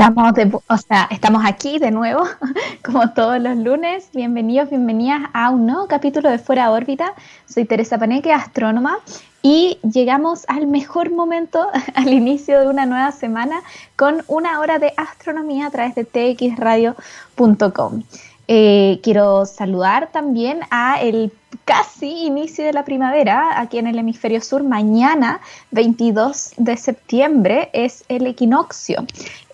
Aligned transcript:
Estamos, 0.00 0.32
o 0.68 0.76
sea, 0.76 1.08
estamos 1.10 1.42
aquí 1.44 1.80
de 1.80 1.90
nuevo, 1.90 2.22
como 2.84 3.10
todos 3.14 3.42
los 3.42 3.56
lunes. 3.56 4.08
Bienvenidos, 4.14 4.70
bienvenidas 4.70 5.22
a 5.32 5.50
un 5.50 5.66
nuevo 5.66 5.88
capítulo 5.88 6.30
de 6.30 6.38
Fuera 6.38 6.70
órbita. 6.70 7.14
Soy 7.46 7.64
Teresa 7.64 7.98
Paneque, 7.98 8.32
astrónoma, 8.32 9.00
y 9.42 9.80
llegamos 9.82 10.44
al 10.46 10.68
mejor 10.68 11.10
momento, 11.10 11.66
al 11.96 12.12
inicio 12.12 12.60
de 12.60 12.68
una 12.68 12.86
nueva 12.86 13.10
semana, 13.10 13.60
con 13.96 14.22
una 14.28 14.60
hora 14.60 14.78
de 14.78 14.94
astronomía 14.96 15.66
a 15.66 15.70
través 15.72 15.96
de 15.96 16.04
txradio.com. 16.04 18.04
Eh, 18.46 19.00
quiero 19.02 19.46
saludar 19.46 20.10
también 20.12 20.60
a 20.70 21.02
el 21.02 21.32
casi 21.64 22.26
inicio 22.26 22.64
de 22.64 22.72
la 22.72 22.84
primavera 22.84 23.60
aquí 23.60 23.78
en 23.78 23.86
el 23.86 23.98
hemisferio 23.98 24.40
sur. 24.40 24.62
Mañana, 24.62 25.40
22 25.70 26.52
de 26.56 26.76
septiembre, 26.76 27.70
es 27.72 28.04
el 28.08 28.26
equinoccio 28.26 29.04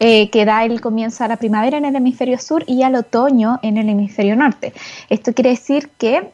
eh, 0.00 0.30
que 0.30 0.44
da 0.44 0.64
el 0.64 0.80
comienzo 0.80 1.24
a 1.24 1.28
la 1.28 1.36
primavera 1.36 1.78
en 1.78 1.84
el 1.84 1.96
hemisferio 1.96 2.38
sur 2.38 2.64
y 2.66 2.82
al 2.82 2.94
otoño 2.96 3.58
en 3.62 3.76
el 3.76 3.88
hemisferio 3.88 4.36
norte. 4.36 4.72
Esto 5.08 5.32
quiere 5.32 5.50
decir 5.50 5.90
que 5.98 6.30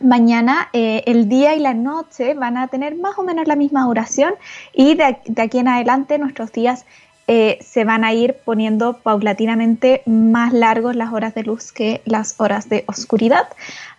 mañana 0.00 0.68
eh, 0.72 1.02
el 1.06 1.28
día 1.28 1.54
y 1.54 1.60
la 1.60 1.74
noche 1.74 2.34
van 2.34 2.56
a 2.56 2.68
tener 2.68 2.96
más 2.96 3.18
o 3.18 3.22
menos 3.22 3.46
la 3.46 3.56
misma 3.56 3.84
duración 3.84 4.34
y 4.74 4.94
de, 4.94 5.18
de 5.24 5.42
aquí 5.42 5.58
en 5.58 5.68
adelante 5.68 6.18
nuestros 6.18 6.52
días 6.52 6.84
eh, 7.28 7.58
se 7.62 7.84
van 7.84 8.04
a 8.04 8.12
ir 8.12 8.34
poniendo 8.44 8.94
paulatinamente 8.94 10.02
más 10.06 10.52
largos 10.52 10.96
las 10.96 11.12
horas 11.12 11.34
de 11.34 11.44
luz 11.44 11.70
que 11.70 12.02
las 12.04 12.34
horas 12.40 12.68
de 12.68 12.84
oscuridad. 12.88 13.46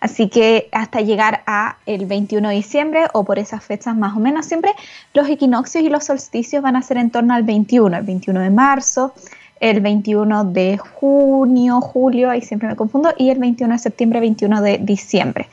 Así 0.00 0.28
que 0.28 0.68
hasta 0.72 1.00
llegar 1.00 1.42
a 1.46 1.78
el 1.86 2.04
21 2.04 2.50
de 2.50 2.54
diciembre 2.54 3.04
o 3.14 3.24
por 3.24 3.38
esas 3.38 3.64
fechas 3.64 3.96
más 3.96 4.14
o 4.14 4.20
menos 4.20 4.44
siempre, 4.44 4.72
los 5.14 5.28
equinoccios 5.28 5.82
y 5.82 5.88
los 5.88 6.04
solsticios 6.04 6.62
van 6.62 6.76
a 6.76 6.82
ser 6.82 6.98
en 6.98 7.10
torno 7.10 7.32
al 7.32 7.44
21, 7.44 7.96
el 7.96 8.04
21 8.04 8.40
de 8.40 8.50
marzo, 8.50 9.14
el 9.58 9.80
21 9.80 10.44
de 10.44 10.76
junio, 10.76 11.80
julio, 11.80 12.28
ahí 12.28 12.42
siempre 12.42 12.68
me 12.68 12.76
confundo, 12.76 13.14
y 13.16 13.30
el 13.30 13.38
21 13.38 13.72
de 13.72 13.78
septiembre, 13.78 14.20
21 14.20 14.60
de 14.60 14.78
diciembre. 14.78 15.48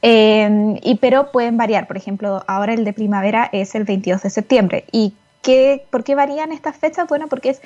Eh, 0.00 0.80
y 0.82 0.94
pero 0.94 1.30
pueden 1.30 1.58
variar, 1.58 1.86
por 1.86 1.98
ejemplo, 1.98 2.42
ahora 2.46 2.72
el 2.72 2.84
de 2.84 2.94
primavera 2.94 3.50
es 3.52 3.74
el 3.74 3.84
22 3.84 4.22
de 4.22 4.30
septiembre 4.30 4.84
y 4.90 5.12
¿Por 5.42 6.04
qué 6.04 6.14
varían 6.14 6.52
estas 6.52 6.76
fechas? 6.76 7.08
Bueno, 7.08 7.28
porque 7.28 7.56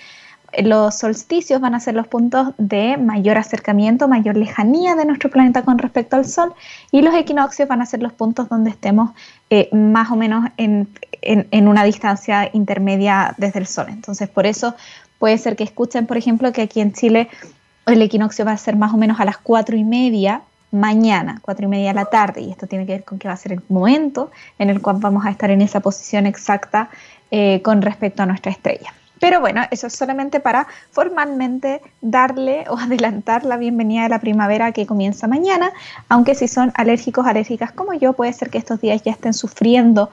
los 0.63 0.95
solsticios 0.95 1.61
van 1.61 1.75
a 1.75 1.81
ser 1.81 1.95
los 1.95 2.07
puntos 2.07 2.49
de 2.59 2.97
mayor 2.97 3.39
acercamiento, 3.39 4.09
mayor 4.09 4.37
lejanía 4.37 4.95
de 4.95 5.05
nuestro 5.05 5.31
planeta 5.31 5.63
con 5.63 5.79
respecto 5.79 6.17
al 6.17 6.27
Sol 6.27 6.55
y 6.93 7.03
los 7.03 7.15
equinoccios 7.15 7.69
van 7.69 7.83
a 7.83 7.87
ser 7.87 8.03
los 8.03 8.13
puntos 8.13 8.49
donde 8.49 8.71
estemos 8.71 9.11
eh, 9.51 9.69
más 9.73 10.11
o 10.11 10.17
menos 10.17 10.51
en, 10.57 10.89
una 11.53 11.85
distancia 11.85 12.51
intermedia 12.53 13.35
desde 13.39 13.59
el 13.59 13.67
Sol. 13.67 13.87
Entonces, 13.89 14.29
por 14.29 14.47
eso 14.47 14.75
puede 15.19 15.39
ser 15.39 15.57
que 15.57 15.65
escuchen, 15.65 16.07
por 16.07 16.17
ejemplo, 16.17 16.53
que 16.53 16.63
aquí 16.63 16.81
en 16.81 16.93
Chile 16.93 17.29
el 17.87 18.03
equinoccio 18.03 18.45
va 18.45 18.53
a 18.53 18.57
ser 18.57 18.77
más 18.77 18.93
o 18.93 18.97
menos 18.97 19.21
a 19.21 19.25
las 19.25 19.39
cuatro 19.39 19.77
y 19.77 19.85
media 19.85 20.43
mañana, 20.71 21.39
cuatro 21.41 21.67
y 21.67 21.69
media 21.69 21.89
de 21.91 21.95
la 21.95 22.07
tarde, 22.07 22.41
y 22.41 22.51
esto 22.51 22.67
tiene 22.67 22.85
que 22.85 22.93
ver 22.93 23.05
con 23.05 23.19
que 23.19 23.29
va 23.29 23.35
a 23.35 23.37
ser 23.37 23.53
el 23.53 23.63
momento 23.69 24.33
en 24.59 24.71
el 24.71 24.83
cual 24.83 24.97
vamos 24.99 25.25
a 25.25 25.31
estar 25.31 25.51
en 25.51 25.63
esa 25.63 25.79
posición 25.81 26.27
exacta 26.27 26.91
eh, 27.37 27.63
con 27.63 27.83
respecto 27.83 28.23
a 28.23 28.27
nuestra 28.27 28.53
estrella. 28.53 28.95
Pero 29.19 29.41
bueno, 29.41 29.63
eso 29.73 29.89
es 29.89 29.93
solamente 29.93 30.39
para 30.39 30.69
formalmente 30.93 31.81
darle 32.01 32.65
o 32.69 32.79
adelantar 32.79 33.45
la 33.45 33.57
bienvenida 33.57 34.05
de 34.05 34.09
la 34.09 34.21
primavera 34.21 34.71
que 34.71 34.87
comienza 34.87 35.27
mañana, 35.27 35.73
aunque 36.09 36.37
si 36.37 36.47
son 36.47 36.71
alérgicos, 36.77 37.27
alérgicas 37.27 37.73
como 37.73 37.93
yo, 37.93 38.13
puede 38.13 38.33
ser 38.33 38.51
que 38.51 38.59
estos 38.59 38.81
días 38.81 39.03
ya 39.03 39.11
estén 39.11 39.35
sufriendo 39.35 40.11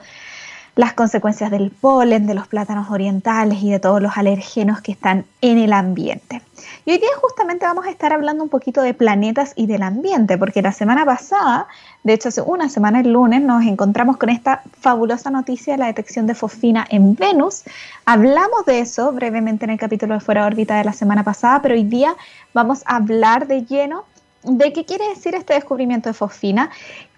las 0.74 0.94
consecuencias 0.94 1.50
del 1.50 1.70
polen, 1.70 2.26
de 2.26 2.34
los 2.34 2.48
plátanos 2.48 2.90
orientales 2.90 3.62
y 3.62 3.70
de 3.70 3.78
todos 3.78 4.00
los 4.00 4.16
alérgenos 4.16 4.80
que 4.80 4.92
están 4.92 5.26
en 5.42 5.58
el 5.58 5.72
ambiente. 5.72 6.40
Y 6.84 6.92
hoy 6.92 6.98
día 6.98 7.08
justamente 7.20 7.66
vamos 7.66 7.86
a 7.86 7.90
estar 7.90 8.12
hablando 8.12 8.42
un 8.42 8.48
poquito 8.48 8.80
de 8.80 8.94
planetas 8.94 9.52
y 9.54 9.66
del 9.66 9.82
ambiente, 9.82 10.38
porque 10.38 10.62
la 10.62 10.72
semana 10.72 11.04
pasada, 11.04 11.66
de 12.02 12.14
hecho 12.14 12.28
hace 12.28 12.40
una 12.40 12.68
semana 12.68 13.00
el 13.00 13.12
lunes, 13.12 13.42
nos 13.42 13.64
encontramos 13.64 14.16
con 14.16 14.30
esta 14.30 14.62
fabulosa 14.80 15.30
noticia 15.30 15.74
de 15.74 15.78
la 15.78 15.86
detección 15.86 16.26
de 16.26 16.34
fosfina 16.34 16.86
en 16.88 17.14
Venus. 17.14 17.64
Hablamos 18.06 18.64
de 18.66 18.80
eso 18.80 19.12
brevemente 19.12 19.64
en 19.64 19.72
el 19.72 19.78
capítulo 19.78 20.14
de 20.14 20.20
Fuera 20.20 20.46
órbita 20.46 20.76
de 20.76 20.84
la 20.84 20.92
semana 20.92 21.22
pasada, 21.22 21.60
pero 21.60 21.74
hoy 21.74 21.84
día 21.84 22.16
vamos 22.54 22.82
a 22.86 22.96
hablar 22.96 23.46
de 23.46 23.64
lleno 23.64 24.04
de 24.44 24.72
qué 24.72 24.84
quiere 24.84 25.08
decir 25.08 25.34
este 25.34 25.54
descubrimiento 25.54 26.08
de 26.08 26.14
fosfina 26.14 26.70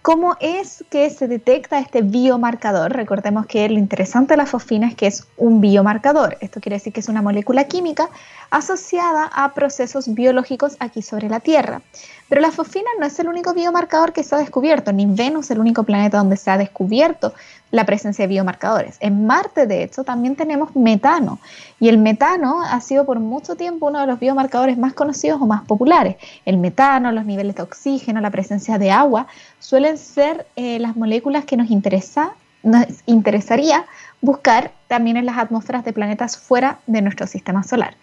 ¿Cómo 0.05 0.37
es 0.39 0.85
que 0.91 1.09
se 1.09 1.29
detecta 1.29 1.79
este 1.79 2.03
biomarcador? 2.03 2.93
Recordemos 2.93 3.47
que 3.47 3.67
lo 3.71 3.79
interesante 3.79 4.35
de 4.35 4.37
la 4.37 4.45
fosfina 4.45 4.87
es 4.87 4.95
que 4.95 5.07
es 5.07 5.27
un 5.39 5.63
biomarcador. 5.63 6.37
Esto 6.43 6.61
quiere 6.61 6.77
decir 6.77 6.93
que 6.93 7.01
es 7.01 7.09
una 7.09 7.23
molécula 7.23 7.65
química 7.65 8.11
asociada 8.51 9.31
a 9.33 9.55
procesos 9.55 10.13
biológicos 10.13 10.77
aquí 10.79 11.01
sobre 11.01 11.31
la 11.31 11.41
Tierra. 11.41 11.81
Pero 12.29 12.43
la 12.43 12.51
fosfina 12.51 12.91
no 13.01 13.07
es 13.07 13.19
el 13.19 13.29
único 13.29 13.55
biomarcador 13.55 14.13
que 14.13 14.25
se 14.25 14.35
ha 14.35 14.39
descubierto, 14.39 14.93
ni 14.93 15.07
Venus 15.07 15.47
es 15.47 15.53
el 15.53 15.61
único 15.61 15.85
planeta 15.85 16.19
donde 16.19 16.37
se 16.37 16.51
ha 16.51 16.59
descubierto 16.59 17.33
la 17.75 17.85
presencia 17.85 18.23
de 18.23 18.29
biomarcadores. 18.29 18.99
En 19.01 19.27
Marte, 19.27 19.67
de 19.67 19.83
hecho, 19.83 20.05
también 20.05 20.37
tenemos 20.37 20.77
metano. 20.77 21.41
Y 21.81 21.89
el 21.89 21.99
metano 21.99 22.63
ha 22.63 22.81
sido 22.81 23.05
por 23.05 23.19
mucho 23.19 23.57
tiempo 23.57 23.89
uno 23.89 23.99
de 23.99 24.07
los 24.07 24.21
biomarcadores 24.21 24.79
más 24.79 24.93
conocidos 24.93 25.43
o 25.43 25.47
más 25.47 25.65
populares. 25.65 26.17
El 26.45 26.59
metano, 26.59 27.11
los 27.11 27.25
niveles 27.25 27.57
de 27.57 27.63
oxígeno, 27.63 28.21
la 28.21 28.31
presencia 28.31 28.79
de 28.79 28.93
agua, 28.93 29.27
suelen 29.59 29.99
ser 29.99 30.47
eh, 30.55 30.79
las 30.79 30.95
moléculas 30.95 31.47
que 31.47 31.57
nos, 31.57 31.69
interesa, 31.69 32.35
nos 32.63 32.87
interesaría 33.07 33.87
buscar 34.21 34.71
también 34.87 35.17
en 35.17 35.27
las 35.27 35.39
atmósferas 35.39 35.85
de 35.85 35.93
planetas 35.93 36.37
fuera 36.37 36.79
de 36.87 37.03
nuestro 37.03 37.27
sistema 37.27 37.63
solar. 37.63 37.97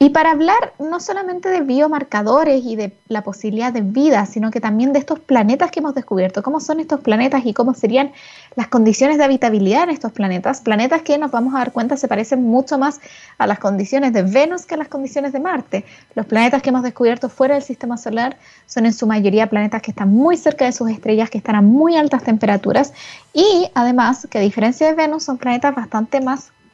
Y 0.00 0.10
para 0.10 0.30
hablar 0.30 0.74
no 0.78 1.00
solamente 1.00 1.48
de 1.48 1.60
biomarcadores 1.60 2.64
y 2.64 2.76
de 2.76 2.92
la 3.08 3.22
posibilidad 3.22 3.72
de 3.72 3.80
vida, 3.80 4.26
sino 4.26 4.52
que 4.52 4.60
también 4.60 4.92
de 4.92 5.00
estos 5.00 5.18
planetas 5.18 5.72
que 5.72 5.80
hemos 5.80 5.92
descubierto, 5.92 6.40
cómo 6.44 6.60
son 6.60 6.78
estos 6.78 7.00
planetas 7.00 7.44
y 7.44 7.52
cómo 7.52 7.74
serían 7.74 8.12
las 8.54 8.68
condiciones 8.68 9.18
de 9.18 9.24
habitabilidad 9.24 9.84
en 9.84 9.90
estos 9.90 10.12
planetas, 10.12 10.60
planetas 10.60 11.02
que 11.02 11.18
nos 11.18 11.32
vamos 11.32 11.52
a 11.54 11.58
dar 11.58 11.72
cuenta 11.72 11.96
se 11.96 12.06
parecen 12.06 12.44
mucho 12.44 12.78
más 12.78 13.00
a 13.38 13.48
las 13.48 13.58
condiciones 13.58 14.12
de 14.12 14.22
Venus 14.22 14.66
que 14.66 14.74
a 14.74 14.78
las 14.78 14.86
condiciones 14.86 15.32
de 15.32 15.40
Marte. 15.40 15.84
Los 16.14 16.26
planetas 16.26 16.62
que 16.62 16.68
hemos 16.68 16.84
descubierto 16.84 17.28
fuera 17.28 17.54
del 17.54 17.64
sistema 17.64 17.96
solar 17.96 18.36
son 18.66 18.86
en 18.86 18.92
su 18.92 19.08
mayoría 19.08 19.48
planetas 19.48 19.82
que 19.82 19.90
están 19.90 20.10
muy 20.10 20.36
cerca 20.36 20.64
de 20.64 20.72
sus 20.72 20.88
estrellas, 20.90 21.28
que 21.28 21.38
están 21.38 21.56
a 21.56 21.62
muy 21.62 21.96
altas 21.96 22.22
temperaturas 22.22 22.92
y 23.32 23.68
además 23.74 24.28
que 24.30 24.38
a 24.38 24.40
diferencia 24.40 24.86
de 24.86 24.94
Venus 24.94 25.24
son 25.24 25.38
planetas 25.38 25.74
bastante 25.74 26.17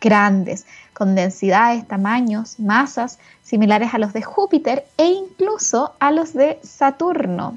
grandes 0.01 0.67
con 0.93 1.15
densidades, 1.15 1.87
tamaños, 1.89 2.59
masas 2.61 3.19
similares 3.43 3.95
a 3.95 3.99
los 3.99 4.13
de 4.13 4.23
Júpiter 4.23 4.85
e 4.97 5.07
incluso 5.07 5.95
a 5.99 6.11
los 6.11 6.35
de 6.35 6.59
Saturno. 6.63 7.55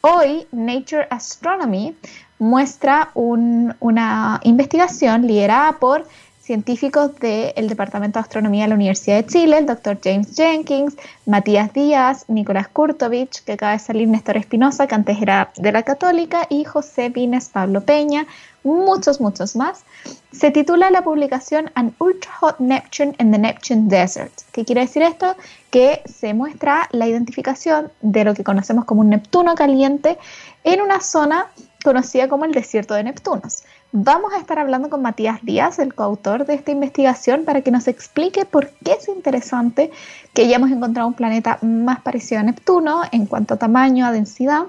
Hoy 0.00 0.46
Nature 0.50 1.06
Astronomy 1.10 1.94
muestra 2.38 3.10
una 3.14 4.40
investigación 4.44 5.26
liderada 5.26 5.72
por 5.78 6.06
científicos 6.40 7.14
del 7.20 7.68
Departamento 7.68 8.18
de 8.18 8.22
Astronomía 8.22 8.64
de 8.64 8.70
la 8.70 8.74
Universidad 8.74 9.18
de 9.18 9.26
Chile, 9.26 9.58
el 9.58 9.66
doctor 9.66 10.00
James 10.02 10.34
Jenkins, 10.34 10.96
Matías 11.26 11.72
Díaz, 11.72 12.24
Nicolás 12.26 12.66
Kurtovich, 12.66 13.44
que 13.44 13.52
acaba 13.52 13.72
de 13.72 13.78
salir 13.78 14.08
Néstor 14.08 14.36
Espinosa, 14.36 14.88
que 14.88 14.96
antes 14.96 15.22
era 15.22 15.52
de 15.56 15.70
la 15.70 15.84
Católica, 15.84 16.46
y 16.48 16.64
José 16.64 17.08
Vines 17.10 17.50
Pablo 17.50 17.82
Peña, 17.82 18.26
muchos, 18.62 19.20
muchos 19.20 19.56
más. 19.56 19.84
Se 20.32 20.50
titula 20.50 20.90
la 20.90 21.02
publicación 21.02 21.70
An 21.74 21.94
Ultra 21.98 22.32
Hot 22.40 22.60
Neptune 22.60 23.14
in 23.18 23.32
the 23.32 23.38
Neptune 23.38 23.88
Desert. 23.88 24.32
¿Qué 24.52 24.64
quiere 24.64 24.82
decir 24.82 25.02
esto? 25.02 25.36
Que 25.70 26.02
se 26.06 26.34
muestra 26.34 26.88
la 26.92 27.06
identificación 27.06 27.90
de 28.00 28.24
lo 28.24 28.34
que 28.34 28.44
conocemos 28.44 28.84
como 28.84 29.00
un 29.00 29.10
Neptuno 29.10 29.54
caliente 29.54 30.18
en 30.64 30.80
una 30.80 31.00
zona 31.00 31.46
conocida 31.82 32.28
como 32.28 32.44
el 32.44 32.52
desierto 32.52 32.94
de 32.94 33.04
Neptunos. 33.04 33.64
Vamos 33.92 34.32
a 34.32 34.38
estar 34.38 34.58
hablando 34.58 34.88
con 34.88 35.02
Matías 35.02 35.40
Díaz, 35.42 35.80
el 35.80 35.94
coautor 35.94 36.46
de 36.46 36.54
esta 36.54 36.70
investigación, 36.70 37.44
para 37.44 37.62
que 37.62 37.72
nos 37.72 37.88
explique 37.88 38.44
por 38.44 38.70
qué 38.84 38.92
es 38.92 39.08
interesante 39.08 39.90
que 40.32 40.42
hayamos 40.42 40.70
encontrado 40.70 41.08
un 41.08 41.14
planeta 41.14 41.58
más 41.62 42.00
parecido 42.00 42.40
a 42.40 42.44
Neptuno 42.44 43.02
en 43.10 43.26
cuanto 43.26 43.54
a 43.54 43.56
tamaño, 43.56 44.06
a 44.06 44.12
densidad, 44.12 44.66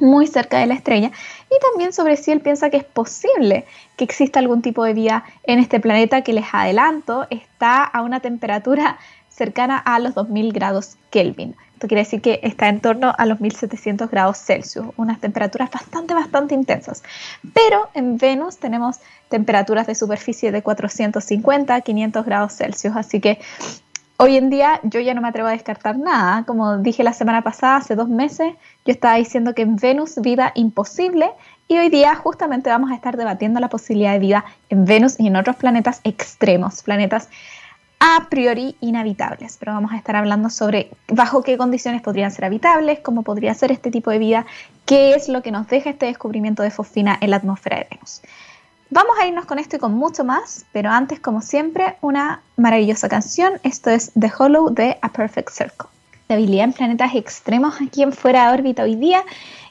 muy 0.00 0.26
cerca 0.26 0.58
de 0.58 0.66
la 0.66 0.74
estrella, 0.74 1.10
y 1.46 1.70
también 1.70 1.92
sobre 1.92 2.16
si 2.16 2.32
él 2.32 2.40
piensa 2.40 2.70
que 2.70 2.78
es 2.78 2.84
posible 2.84 3.64
que 3.96 4.04
exista 4.04 4.38
algún 4.38 4.62
tipo 4.62 4.84
de 4.84 4.94
vida 4.94 5.24
en 5.44 5.58
este 5.58 5.80
planeta 5.80 6.22
que 6.22 6.32
les 6.32 6.46
adelanto 6.52 7.26
está 7.30 7.84
a 7.84 8.02
una 8.02 8.20
temperatura 8.20 8.98
cercana 9.28 9.78
a 9.78 9.98
los 9.98 10.14
2000 10.14 10.52
grados 10.52 10.96
Kelvin. 11.10 11.56
Esto 11.74 11.88
quiere 11.88 12.02
decir 12.02 12.22
que 12.22 12.40
está 12.42 12.68
en 12.68 12.80
torno 12.80 13.12
a 13.16 13.26
los 13.26 13.40
1700 13.40 14.08
grados 14.10 14.38
Celsius, 14.38 14.86
unas 14.96 15.20
temperaturas 15.20 15.70
bastante, 15.70 16.14
bastante 16.14 16.54
intensas. 16.54 17.02
Pero 17.52 17.88
en 17.94 18.16
Venus 18.16 18.58
tenemos 18.58 19.00
temperaturas 19.28 19.86
de 19.86 19.96
superficie 19.96 20.52
de 20.52 20.62
450, 20.62 21.80
500 21.80 22.24
grados 22.24 22.52
Celsius, 22.54 22.96
así 22.96 23.20
que 23.20 23.40
hoy 24.16 24.36
en 24.36 24.50
día 24.50 24.80
yo 24.82 25.00
ya 25.00 25.14
no 25.14 25.20
me 25.20 25.28
atrevo 25.28 25.48
a 25.48 25.52
descartar 25.52 25.98
nada. 25.98 26.44
Como 26.44 26.78
dije 26.78 27.02
la 27.02 27.12
semana 27.12 27.42
pasada, 27.42 27.76
hace 27.76 27.94
dos 27.94 28.08
meses, 28.08 28.54
yo 28.84 28.92
estaba 28.92 29.16
diciendo 29.16 29.54
que 29.54 29.62
en 29.62 29.76
Venus 29.76 30.20
vida 30.20 30.52
imposible 30.54 31.30
y 31.68 31.78
hoy 31.78 31.88
día 31.88 32.14
justamente 32.14 32.70
vamos 32.70 32.90
a 32.90 32.94
estar 32.94 33.16
debatiendo 33.16 33.60
la 33.60 33.68
posibilidad 33.68 34.12
de 34.12 34.18
vida 34.18 34.44
en 34.68 34.84
Venus 34.84 35.18
y 35.18 35.26
en 35.26 35.36
otros 35.36 35.56
planetas 35.56 36.00
extremos, 36.04 36.82
planetas 36.82 37.28
a 38.00 38.28
priori 38.28 38.76
inhabitables, 38.80 39.56
pero 39.58 39.72
vamos 39.72 39.92
a 39.92 39.96
estar 39.96 40.14
hablando 40.14 40.50
sobre 40.50 40.90
bajo 41.08 41.42
qué 41.42 41.56
condiciones 41.56 42.02
podrían 42.02 42.30
ser 42.30 42.44
habitables, 42.44 43.00
cómo 43.00 43.22
podría 43.22 43.54
ser 43.54 43.72
este 43.72 43.90
tipo 43.90 44.10
de 44.10 44.18
vida, 44.18 44.46
qué 44.84 45.14
es 45.14 45.28
lo 45.28 45.42
que 45.42 45.50
nos 45.50 45.68
deja 45.68 45.88
este 45.88 46.06
descubrimiento 46.06 46.62
de 46.62 46.70
fosfina 46.70 47.16
en 47.20 47.30
la 47.30 47.36
atmósfera 47.36 47.78
de 47.78 47.86
Venus. 47.90 48.20
Vamos 48.90 49.16
a 49.18 49.26
irnos 49.26 49.46
con 49.46 49.58
esto 49.58 49.76
y 49.76 49.78
con 49.78 49.94
mucho 49.94 50.24
más, 50.24 50.66
pero 50.72 50.90
antes, 50.90 51.18
como 51.18 51.40
siempre, 51.40 51.96
una 52.00 52.42
maravillosa 52.56 53.08
canción. 53.08 53.54
Esto 53.62 53.90
es 53.90 54.12
The 54.18 54.30
Hollow 54.38 54.70
de 54.72 54.98
A 55.00 55.10
Perfect 55.10 55.50
Circle. 55.50 55.88
Estabilidad 56.12 56.64
en 56.64 56.72
planetas 56.72 57.14
extremos 57.14 57.80
aquí 57.80 58.02
en 58.02 58.12
fuera 58.12 58.48
de 58.48 58.58
órbita 58.58 58.82
hoy 58.82 58.96
día. 58.96 59.24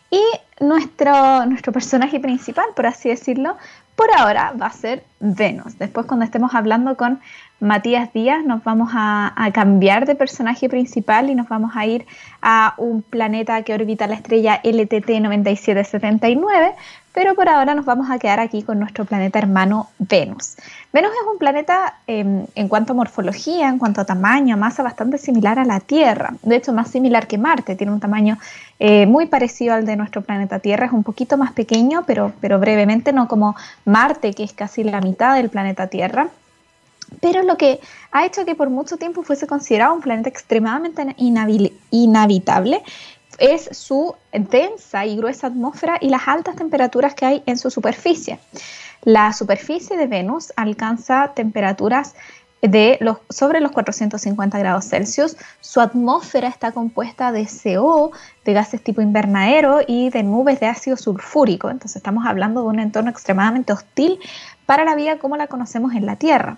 Y 0.09 0.21
nuestro, 0.59 1.45
nuestro 1.45 1.71
personaje 1.71 2.19
principal, 2.19 2.65
por 2.75 2.85
así 2.85 3.09
decirlo, 3.09 3.57
por 3.95 4.07
ahora 4.17 4.53
va 4.59 4.67
a 4.67 4.73
ser 4.73 5.03
Venus. 5.19 5.77
Después, 5.77 6.05
cuando 6.05 6.25
estemos 6.25 6.53
hablando 6.53 6.97
con 6.97 7.21
Matías 7.63 8.11
Díaz, 8.11 8.43
nos 8.43 8.61
vamos 8.63 8.91
a, 8.93 9.33
cambiar 9.53 10.05
de 10.05 10.15
personaje 10.15 10.67
principal 10.67 11.29
y 11.29 11.35
nos 11.35 11.47
vamos 11.47 11.71
a 11.75 11.85
ir 11.85 12.05
a 12.41 12.73
un 12.77 13.01
planeta 13.01 13.61
que 13.63 13.73
orbita 13.73 14.05
la 14.05 14.15
estrella 14.15 14.59
LTT 14.63 15.21
9779, 15.21 16.73
pero 17.13 17.35
por 17.35 17.47
ahora 17.47 17.73
nos 17.73 17.85
vamos 17.85 18.09
a 18.09 18.19
quedar 18.19 18.41
aquí 18.41 18.63
con 18.63 18.79
nuestro 18.79 19.05
planeta 19.05 19.39
hermano 19.39 19.89
Venus. 19.97 20.57
Venus 20.91 21.11
es 21.11 21.31
un 21.31 21.37
planeta 21.37 21.99
em, 22.05 22.45
en 22.55 22.67
cuanto 22.67 22.91
a 22.91 22.95
morfología, 22.97 23.69
en 23.69 23.79
cuanto 23.79 24.01
a 24.01 24.05
tamaño, 24.05 24.57
masa 24.57 24.83
bastante 24.83 25.17
similar 25.17 25.57
a 25.57 25.63
la 25.63 25.79
Tierra, 25.79 26.33
de 26.41 26.57
hecho 26.57 26.73
más 26.73 26.89
similar 26.89 27.27
que 27.27 27.37
Marte, 27.37 27.77
tiene 27.77 27.93
un 27.93 28.01
tamaño 28.01 28.37
eh, 28.79 29.05
muy 29.05 29.27
parecido 29.27 29.75
al 29.75 29.85
de 29.85 29.95
nuestro 29.95 30.21
planeta 30.21 30.59
Tierra, 30.59 30.87
es 30.87 30.91
un 30.91 31.03
poquito 31.03 31.37
más 31.37 31.53
pequeño, 31.53 32.03
pero, 32.05 32.33
pero 32.41 32.59
brevemente 32.59 33.13
no 33.13 33.29
como 33.29 33.55
Marte, 33.85 34.33
que 34.33 34.43
es 34.43 34.51
casi 34.51 34.83
la 34.83 34.99
mitad 34.99 35.35
del 35.35 35.49
planeta 35.49 35.87
Tierra 35.87 36.27
pero 37.21 37.43
lo 37.43 37.57
que 37.57 37.79
ha 38.11 38.25
hecho 38.25 38.45
que 38.45 38.55
por 38.55 38.69
mucho 38.69 38.97
tiempo 38.97 39.23
fuese 39.23 39.47
considerado 39.47 39.93
un 39.93 40.01
planeta 40.01 40.29
extremadamente 40.29 41.15
inhabitable 41.91 42.83
es 43.39 43.69
su 43.71 44.15
densa 44.31 45.05
y 45.05 45.15
gruesa 45.17 45.47
atmósfera 45.47 45.97
y 45.99 46.09
las 46.09 46.27
altas 46.27 46.55
temperaturas 46.55 47.15
que 47.15 47.25
hay 47.25 47.43
en 47.45 47.57
su 47.57 47.69
superficie. 47.71 48.39
La 49.03 49.33
superficie 49.33 49.97
de 49.97 50.07
Venus 50.07 50.53
alcanza 50.55 51.33
temperaturas 51.35 52.15
de 52.61 52.97
los, 53.01 53.17
sobre 53.29 53.59
los 53.59 53.71
450 53.71 54.57
grados 54.57 54.85
Celsius. 54.85 55.35
Su 55.59 55.81
atmósfera 55.81 56.47
está 56.47 56.71
compuesta 56.71 57.33
de 57.33 57.45
CO, 57.45 58.11
de 58.45 58.53
gases 58.53 58.81
tipo 58.81 59.01
invernadero 59.01 59.81
y 59.85 60.09
de 60.09 60.23
nubes 60.23 60.61
de 60.61 60.67
ácido 60.67 60.95
sulfúrico. 60.95 61.69
Entonces 61.69 61.97
estamos 61.97 62.25
hablando 62.25 62.61
de 62.61 62.67
un 62.67 62.79
entorno 62.79 63.09
extremadamente 63.09 63.73
hostil 63.73 64.19
para 64.65 64.85
la 64.85 64.95
vida 64.95 65.17
como 65.19 65.35
la 65.35 65.47
conocemos 65.47 65.93
en 65.93 66.05
la 66.05 66.15
Tierra. 66.15 66.57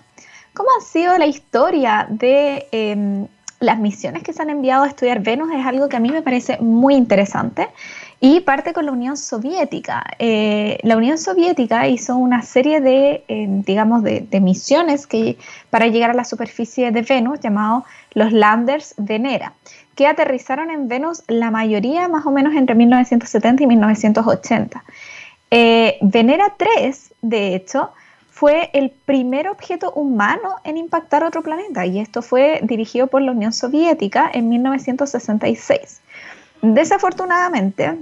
¿Cómo 0.56 0.70
ha 0.78 0.80
sido 0.82 1.18
la 1.18 1.26
historia 1.26 2.06
de 2.08 2.66
em, 2.72 3.26
las 3.60 3.78
misiones 3.78 4.22
que 4.22 4.32
se 4.32 4.40
han 4.40 4.48
enviado 4.48 4.84
a 4.84 4.88
estudiar 4.88 5.20
Venus? 5.20 5.50
Es 5.52 5.66
algo 5.66 5.86
que 5.90 5.98
a 5.98 6.00
mí 6.00 6.10
me 6.10 6.22
parece 6.22 6.56
muy 6.62 6.94
interesante 6.94 7.68
y 8.20 8.40
parte 8.40 8.72
con 8.72 8.86
la 8.86 8.92
Unión 8.92 9.18
Soviética. 9.18 10.02
Eh, 10.18 10.78
la 10.82 10.96
Unión 10.96 11.18
Soviética 11.18 11.86
hizo 11.88 12.16
una 12.16 12.40
serie 12.40 12.80
de, 12.80 13.22
em, 13.28 13.64
digamos, 13.64 14.02
de, 14.02 14.40
misiones 14.40 15.06
que, 15.06 15.36
para 15.68 15.88
llegar 15.88 16.08
a 16.08 16.14
la 16.14 16.24
superficie 16.24 16.90
de 16.90 17.02
Venus, 17.02 17.40
llamados 17.40 17.84
los 18.14 18.32
Landers 18.32 18.94
Venera, 18.96 19.52
que 19.94 20.06
aterrizaron 20.06 20.70
en 20.70 20.88
Venus 20.88 21.22
la 21.28 21.50
mayoría 21.50 22.08
más 22.08 22.24
o 22.24 22.30
menos 22.30 22.54
entre 22.54 22.74
1970 22.74 23.62
y 23.62 23.66
1980. 23.66 24.84
Eh, 25.50 25.98
Venera 26.00 26.54
3, 26.56 27.12
de 27.20 27.54
hecho, 27.54 27.90
fue 28.36 28.68
el 28.74 28.90
primer 28.90 29.48
objeto 29.48 29.92
humano 29.92 30.56
en 30.62 30.76
impactar 30.76 31.24
otro 31.24 31.40
planeta 31.42 31.86
y 31.86 31.98
esto 32.00 32.20
fue 32.20 32.60
dirigido 32.62 33.06
por 33.06 33.22
la 33.22 33.32
Unión 33.32 33.54
Soviética 33.54 34.30
en 34.30 34.50
1966. 34.50 36.02
Desafortunadamente, 36.60 37.98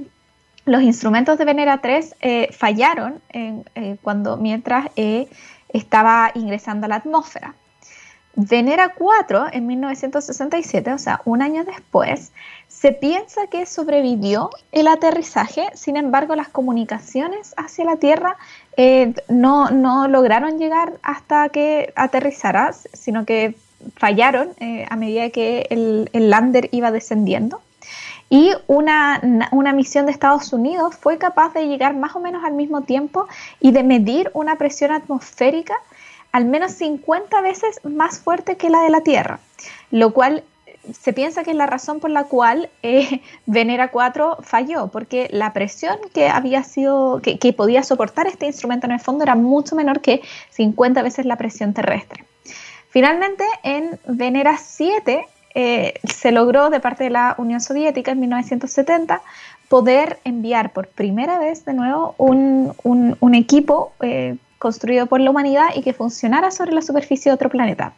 los 0.65 0.83
instrumentos 0.83 1.39
de 1.39 1.45
Venera 1.45 1.81
3 1.81 2.17
eh, 2.21 2.49
fallaron 2.51 3.21
eh, 3.29 3.97
cuando, 4.03 4.37
mientras 4.37 4.89
eh, 4.97 5.29
estaba 5.69 6.33
ingresando 6.35 6.87
a 6.87 6.89
la 6.89 6.97
atmósfera. 6.97 7.55
Venera 8.35 8.89
4 8.89 9.47
en 9.53 9.69
1967, 9.69 10.93
o 10.93 10.99
sea, 10.99 11.21
un 11.25 11.43
año 11.43 11.65
después, 11.65 12.33
se 12.67 12.91
piensa 12.91 13.47
que 13.47 13.65
sobrevivió 13.65 14.51
el 14.73 14.89
aterrizaje, 14.89 15.69
sin 15.75 15.97
embargo 15.97 16.35
las 16.35 16.49
comunicaciones 16.49 17.55
hacia 17.57 17.85
la 17.85 17.97
Tierra 17.97 18.37
eh, 18.77 19.15
no, 19.29 20.09
lograron 20.09 20.59
llegar 20.59 20.95
hasta 21.03 21.49
que 21.49 21.93
aterrizara, 21.97 22.73
sino 22.73 23.25
que 23.25 23.55
fallaron 23.97 24.51
eh, 24.61 24.87
a 24.89 24.97
medida 24.97 25.31
que 25.31 25.67
el, 25.71 26.31
lander 26.31 26.69
iba 26.73 26.91
descendiendo. 26.91 27.61
Y 28.31 28.53
una, 28.67 29.21
una, 29.53 29.73
misión 29.73 30.07
de 30.07 30.13
Estados 30.13 30.53
Unidos 30.53 30.97
fue 30.97 31.19
capaz 31.19 31.53
de 31.53 31.69
llegar 31.69 31.95
más 31.95 32.17
o 32.17 32.21
menos 32.21 32.43
al 32.43 32.55
mismo 32.55 32.81
tiempo 32.81 33.29
y 33.61 33.71
de 33.71 33.85
medir 33.85 34.31
una 34.33 34.57
presión 34.57 34.93
atmosférica 34.93 35.75
al 36.33 36.47
menos 36.47 36.73
50 36.73 37.41
veces 37.43 37.81
más 37.85 38.19
fuerte 38.19 38.57
que 38.57 38.69
la 38.69 38.81
de 38.81 38.91
la 38.91 39.03
Tierra, 39.03 39.39
lo 39.93 40.13
cual 40.13 40.43
se 40.93 41.13
piensa 41.13 41.45
que 41.45 41.51
es 41.51 41.57
la 41.57 41.67
razón 41.67 42.01
por 42.01 42.11
la 42.11 42.25
cual 42.25 42.69
eh, 42.83 43.21
Venera 43.47 43.91
4 43.91 44.39
falló, 44.43 44.89
porque 44.89 45.29
la 45.31 45.53
presión 45.53 45.97
que 46.13 46.29
había 46.29 46.63
sido, 46.65 47.21
que, 47.23 47.53
podía 47.53 47.83
soportar 47.83 48.27
este 48.27 48.47
instrumento 48.47 48.87
en 48.87 48.93
el 48.93 49.01
fondo 49.01 49.25
era 49.25 49.35
mucho 49.35 49.77
menor 49.77 50.01
que 50.01 50.23
50 50.51 51.03
veces 51.03 51.27
la 51.27 51.37
presión 51.37 51.73
terrestre. 51.73 52.25
Finalmente, 52.91 53.45
en 53.63 53.99
Venera 54.07 54.57
7 54.57 55.27
eh, 55.57 55.95
se 56.05 56.33
logró 56.33 56.71
de 56.71 56.81
parte 56.81 57.05
de 57.05 57.11
la 57.11 57.35
Unión 57.39 57.61
Soviética 57.61 58.13
en 58.13 58.21
1970 58.21 59.23
poder 59.69 60.19
enviar 60.25 60.73
por 60.73 60.89
primera 60.89 61.39
vez 61.39 61.65
de 61.65 61.75
nuevo 61.75 62.15
un, 62.19 63.35
equipo 63.35 63.93
eh, 64.01 64.37
construido 64.59 65.07
por 65.07 65.21
la 65.21 65.31
humanidad 65.31 65.67
y 65.75 65.83
que 65.83 65.93
funcionara 65.93 66.51
sobre 66.51 66.73
la 66.73 66.83
superficie 66.83 67.31
de 67.31 67.35
otro 67.35 67.51
planeta. 67.51 67.93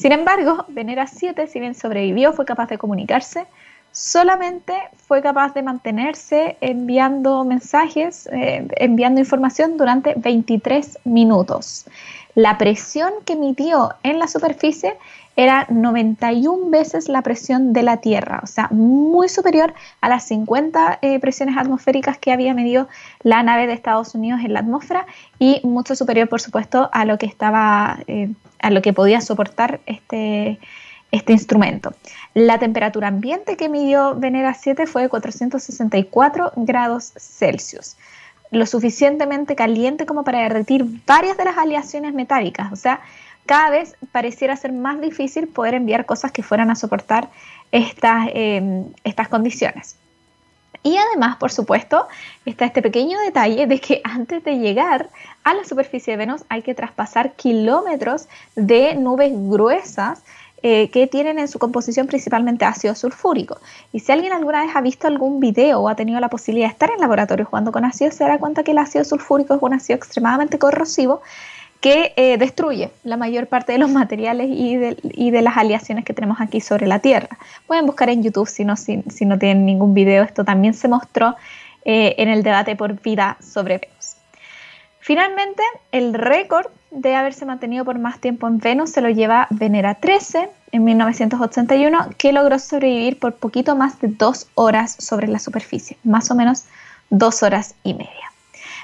Sin 0.00 0.12
embargo, 0.12 0.64
Venera 0.68 1.06
7, 1.06 1.46
si 1.46 1.60
bien 1.60 1.74
sobrevivió, 1.74 2.32
fue 2.32 2.46
capaz 2.46 2.70
de 2.70 2.78
comunicarse, 2.78 3.46
solamente 3.92 4.72
fue 4.96 5.20
capaz 5.20 5.52
de 5.52 5.62
mantenerse 5.62 6.56
enviando 6.62 7.44
mensajes, 7.44 8.26
eh, 8.32 8.66
enviando 8.76 9.20
información 9.20 9.76
durante 9.76 10.14
23 10.16 11.00
minutos. 11.04 11.84
La 12.34 12.56
presión 12.56 13.12
que 13.26 13.34
emitió 13.34 13.90
en 14.02 14.18
la 14.18 14.26
superficie 14.26 14.96
era 15.36 15.66
91 15.68 16.70
veces 16.70 17.10
la 17.10 17.20
presión 17.20 17.74
de 17.74 17.82
la 17.82 17.98
Tierra, 17.98 18.40
o 18.42 18.46
sea, 18.46 18.68
muy 18.70 19.28
superior 19.28 19.74
a 20.00 20.08
las 20.08 20.24
50 20.24 20.98
eh, 21.02 21.20
presiones 21.20 21.58
atmosféricas 21.58 22.16
que 22.16 22.32
había 22.32 22.54
medido 22.54 22.88
la 23.22 23.42
nave 23.42 23.66
de 23.66 23.74
Estados 23.74 24.14
Unidos 24.14 24.40
en 24.42 24.54
la 24.54 24.60
atmósfera 24.60 25.04
y 25.38 25.60
mucho 25.62 25.94
superior, 25.94 26.26
por 26.30 26.40
supuesto, 26.40 26.88
a 26.90 27.04
lo 27.04 27.18
que 27.18 27.26
estaba, 27.26 27.98
eh, 28.06 28.32
a 28.60 28.70
lo 28.70 28.82
que 28.82 28.92
podía 28.92 29.20
soportar 29.20 29.80
este, 29.86 30.58
este 31.10 31.32
instrumento. 31.32 31.94
La 32.34 32.58
temperatura 32.58 33.08
ambiente 33.08 33.56
que 33.56 33.68
midió 33.68 34.14
Venera 34.16 34.54
7 34.54 34.86
fue 34.86 35.02
de 35.02 35.08
464 35.08 36.52
grados 36.56 37.12
Celsius 37.16 37.96
lo 38.50 38.66
suficientemente 38.66 39.54
caliente 39.54 40.06
como 40.06 40.24
para 40.24 40.40
derretir 40.40 40.84
varias 41.06 41.36
de 41.36 41.44
las 41.44 41.56
aleaciones 41.56 42.14
metálicas. 42.14 42.72
O 42.72 42.76
sea, 42.76 43.00
cada 43.46 43.70
vez 43.70 43.96
pareciera 44.12 44.56
ser 44.56 44.72
más 44.72 45.00
difícil 45.00 45.48
poder 45.48 45.74
enviar 45.74 46.06
cosas 46.06 46.32
que 46.32 46.42
fueran 46.42 46.70
a 46.70 46.74
soportar 46.74 47.30
estas, 47.72 48.28
em, 48.34 48.86
estas 49.04 49.28
condiciones. 49.28 49.96
Y 50.82 50.96
además, 50.96 51.36
por 51.36 51.52
supuesto, 51.52 52.06
está 52.46 52.64
este 52.64 52.80
pequeño 52.80 53.18
detalle 53.20 53.66
de 53.66 53.80
que 53.80 54.00
antes 54.04 54.42
de 54.44 54.58
llegar 54.58 55.10
a 55.44 55.54
la 55.54 55.64
superficie 55.64 56.12
de 56.12 56.16
Venus 56.16 56.42
hay 56.48 56.62
que 56.62 56.74
traspasar 56.74 57.32
kilómetros 57.34 58.28
de 58.56 58.94
nubes 58.94 59.30
gruesas 59.34 60.22
eh, 60.62 60.90
que 60.90 61.06
tienen 61.06 61.38
en 61.38 61.48
su 61.48 61.58
composición 61.58 62.06
principalmente 62.06 62.66
ácido 62.66 62.94
sulfúrico. 62.94 63.58
Y 63.92 64.00
si 64.00 64.12
alguien 64.12 64.34
alguna 64.34 64.62
vez 64.62 64.76
ha 64.76 64.82
visto 64.82 65.06
algún 65.06 65.40
video 65.40 65.80
o 65.80 65.88
ha 65.88 65.94
tenido 65.96 66.20
la 66.20 66.28
posibilidad 66.28 66.68
de 66.68 66.72
estar 66.72 66.90
en 66.90 67.00
laboratorio 67.00 67.46
jugando 67.46 67.72
con 67.72 67.84
ácido, 67.86 68.10
se 68.10 68.24
dará 68.24 68.38
cuenta 68.38 68.62
que 68.62 68.72
el 68.72 68.78
ácido 68.78 69.04
sulfúrico 69.04 69.54
es 69.54 69.62
un 69.62 69.72
ácido 69.72 69.96
extremadamente 69.96 70.58
corrosivo 70.58 71.22
que 71.80 72.12
eh, 72.16 72.36
destruye 72.36 72.90
la 73.04 73.16
mayor 73.16 73.46
parte 73.46 73.72
de 73.72 73.78
los 73.78 73.90
materiales 73.90 74.48
y 74.50 74.76
de, 74.76 75.42
las 75.42 75.56
aleaciones 75.56 76.04
que 76.04 76.12
tenemos 76.12 76.40
aquí 76.40 76.60
sobre 76.60 76.86
la 76.86 76.98
Tierra. 76.98 77.38
Pueden 77.66 77.86
buscar 77.86 78.10
en 78.10 78.22
YouTube 78.22 78.48
si 78.48 78.64
no, 78.64 78.76
si, 78.76 79.02
no 79.24 79.38
tienen 79.38 79.64
ningún 79.64 79.94
video. 79.94 80.22
Esto 80.22 80.44
también 80.44 80.74
se 80.74 80.88
mostró 80.88 81.36
eh, 81.84 82.14
en 82.18 82.28
el 82.28 82.42
debate 82.42 82.76
por 82.76 83.00
vida 83.00 83.38
sobre 83.40 83.78
Venus. 83.78 84.16
Finalmente, 85.00 85.62
el 85.92 86.12
récord 86.12 86.66
de 86.90 87.14
haberse 87.14 87.46
mantenido 87.46 87.84
por 87.86 87.98
más 87.98 88.20
tiempo 88.20 88.46
en 88.46 88.58
Venus 88.58 88.90
se 88.90 89.00
lo 89.00 89.08
lleva 89.08 89.46
Venera 89.48 89.94
13 89.94 90.50
en 90.72 90.84
1981, 90.84 92.10
que 92.18 92.32
logró 92.32 92.58
sobrevivir 92.58 93.18
por 93.18 93.36
poquito 93.36 93.74
más 93.74 93.98
de 94.00 94.08
dos 94.08 94.48
horas 94.54 94.96
sobre 94.98 95.28
la 95.28 95.38
superficie, 95.38 95.96
más 96.04 96.30
o 96.30 96.34
menos 96.34 96.64
dos 97.08 97.42
horas 97.42 97.74
y 97.82 97.94
media. 97.94 98.32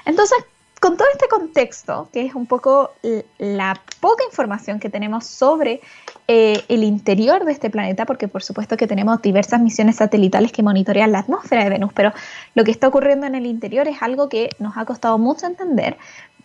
Entonces, 0.05 0.37
con 0.79 0.97
todo 0.97 1.07
este 1.11 1.27
contexto, 1.27 2.09
que 2.11 2.25
es 2.25 2.35
un 2.35 2.45
poco 2.45 2.91
la 3.37 3.81
poca 3.99 4.23
información 4.25 4.79
que 4.79 4.89
tenemos 4.89 5.25
sobre 5.25 5.81
eh, 6.27 6.61
el 6.67 6.83
interior 6.83 7.45
de 7.45 7.51
este 7.51 7.69
planeta, 7.69 8.05
porque 8.05 8.27
por 8.27 8.43
supuesto 8.43 8.77
que 8.77 8.87
tenemos 8.87 9.21
diversas 9.21 9.61
misiones 9.61 9.95
satelitales 9.95 10.51
que 10.51 10.61
monitorean 10.63 11.11
la 11.11 11.19
atmósfera 11.19 11.63
de 11.63 11.69
Venus, 11.69 11.93
pero 11.93 12.13
lo 12.53 12.63
que 12.63 12.71
está 12.71 12.87
ocurriendo 12.87 13.25
en 13.25 13.35
el 13.35 13.45
interior 13.45 13.87
es 13.87 14.01
algo 14.01 14.29
que 14.29 14.49
nos 14.59 14.77
ha 14.77 14.85
costado 14.85 15.17
mucho 15.17 15.47
entender, 15.47 15.97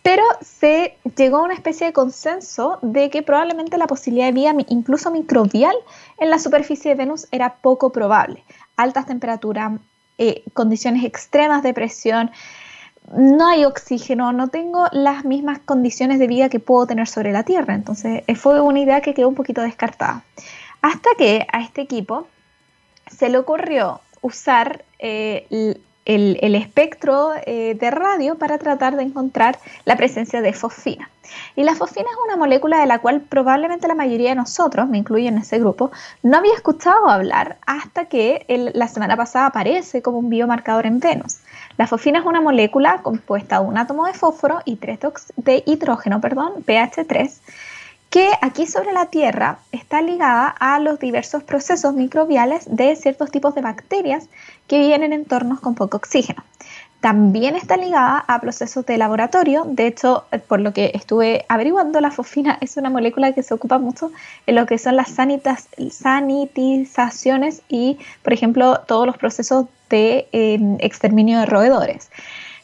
pero 0.03 0.23
se 0.41 0.97
llegó 1.15 1.37
a 1.37 1.43
una 1.43 1.53
especie 1.53 1.87
de 1.87 1.93
consenso 1.93 2.79
de 2.81 3.09
que 3.09 3.23
probablemente 3.23 3.77
la 3.77 3.87
posibilidad 3.87 4.27
de 4.27 4.33
vida, 4.33 4.53
incluso 4.67 5.11
microbial, 5.11 5.75
en 6.17 6.29
la 6.29 6.39
superficie 6.39 6.91
de 6.91 6.95
Venus 6.95 7.27
era 7.31 7.55
poco 7.55 7.91
probable. 7.91 8.43
Altas 8.75 9.05
temperaturas, 9.05 9.79
eh, 10.17 10.43
condiciones 10.53 11.05
extremas 11.05 11.63
de 11.63 11.73
presión, 11.73 12.31
no 13.11 13.47
hay 13.47 13.65
oxígeno, 13.65 14.31
no 14.31 14.47
tengo 14.47 14.87
las 14.91 15.25
mismas 15.25 15.59
condiciones 15.59 16.19
de 16.19 16.27
vida 16.27 16.49
que 16.49 16.59
puedo 16.59 16.87
tener 16.87 17.07
sobre 17.07 17.31
la 17.31 17.43
Tierra. 17.43 17.75
Entonces 17.75 18.23
eh, 18.27 18.35
fue 18.35 18.61
una 18.61 18.79
idea 18.79 19.01
que 19.01 19.13
quedó 19.13 19.27
un 19.27 19.35
poquito 19.35 19.61
descartada. 19.61 20.23
Hasta 20.81 21.09
que 21.17 21.45
a 21.51 21.61
este 21.61 21.81
equipo 21.81 22.27
se 23.09 23.29
le 23.29 23.37
ocurrió 23.37 24.01
usar 24.21 24.83
eh, 24.99 25.45
el, 26.05 26.55
espectro 26.55 27.31
eh, 27.45 27.77
de 27.79 27.91
radio 27.91 28.35
para 28.35 28.57
tratar 28.57 28.95
de 28.95 29.03
encontrar 29.03 29.59
la 29.85 29.95
presencia 29.95 30.41
de 30.41 30.53
fosfina. 30.53 31.09
Y 31.55 31.63
la 31.63 31.75
fosfina 31.75 32.07
es 32.09 32.17
una 32.25 32.35
molécula 32.35 32.79
de 32.79 32.85
la 32.85 32.99
cual 32.99 33.21
probablemente 33.21 33.87
la 33.87 33.95
mayoría 33.95 34.29
de 34.29 34.35
nosotros, 34.35 34.89
me 34.89 34.97
incluyo 34.97 35.29
en 35.29 35.37
ese 35.37 35.59
grupo, 35.59 35.91
no 36.21 36.37
había 36.37 36.53
escuchado 36.53 37.07
hablar 37.07 37.57
hasta 37.65 38.05
que 38.05 38.45
la 38.73 38.87
semana 38.87 39.15
pasada 39.15 39.47
aparece 39.47 40.01
como 40.01 40.19
un 40.19 40.29
biomarcador 40.29 40.85
en 40.85 40.99
Venus. 40.99 41.37
La 41.77 41.87
fosfina 41.87 42.19
es 42.19 42.25
una 42.25 42.39
molécula 42.39 43.01
compuesta 43.01 43.59
de 43.59 43.65
un 43.65 43.77
átomo 43.77 44.05
de 44.05 44.13
fósforo 44.13 44.61
y 44.63 44.75
tres 44.75 44.99
de 45.37 45.63
hidrógeno, 45.65 46.21
perdón, 46.21 46.61
pH 46.63 47.05
3, 47.05 47.41
que 48.11 48.29
aquí 48.41 48.67
sobre 48.67 48.93
la 48.93 49.07
Tierra 49.07 49.57
está 49.71 50.03
ligada 50.03 50.49
a 50.49 50.77
los 50.79 50.99
diversos 50.99 51.41
procesos 51.43 51.95
microbiales 51.95 52.65
de 52.67 52.95
ciertos 52.95 53.31
tipos 53.31 53.55
de 53.55 53.61
bacterias 53.61 54.29
que 54.67 54.77
viven 54.77 55.01
en 55.01 55.13
entornos 55.13 55.61
con 55.61 55.73
poco 55.73 55.97
oxígeno. 55.97 56.43
También 57.01 57.55
está 57.55 57.75
ligada 57.75 58.19
a 58.19 58.39
procesos 58.39 58.85
de 58.85 58.97
laboratorio. 58.97 59.63
De 59.65 59.87
hecho, 59.87 60.25
por 60.47 60.59
lo 60.61 60.73
que 60.73 60.91
estuve 60.93 61.43
averiguando, 61.49 61.99
la 61.99 62.11
fosfina 62.11 62.55
es 62.61 62.77
una 62.77 62.91
molécula 62.91 63.33
que 63.33 63.41
se 63.41 63.55
ocupa 63.55 63.79
mucho 63.79 64.11
en 64.45 64.53
lo 64.55 64.67
que 64.67 64.77
son 64.77 64.95
las 64.95 65.09
sanitizaciones 65.09 67.63
y, 67.67 67.97
por 68.21 68.31
ejemplo, 68.31 68.81
todos 68.87 69.07
los 69.07 69.17
procesos 69.17 69.65
de 69.93 70.27
em, 70.31 70.77
exterminio 70.79 71.39
de 71.39 71.45
roedores. 71.45 72.09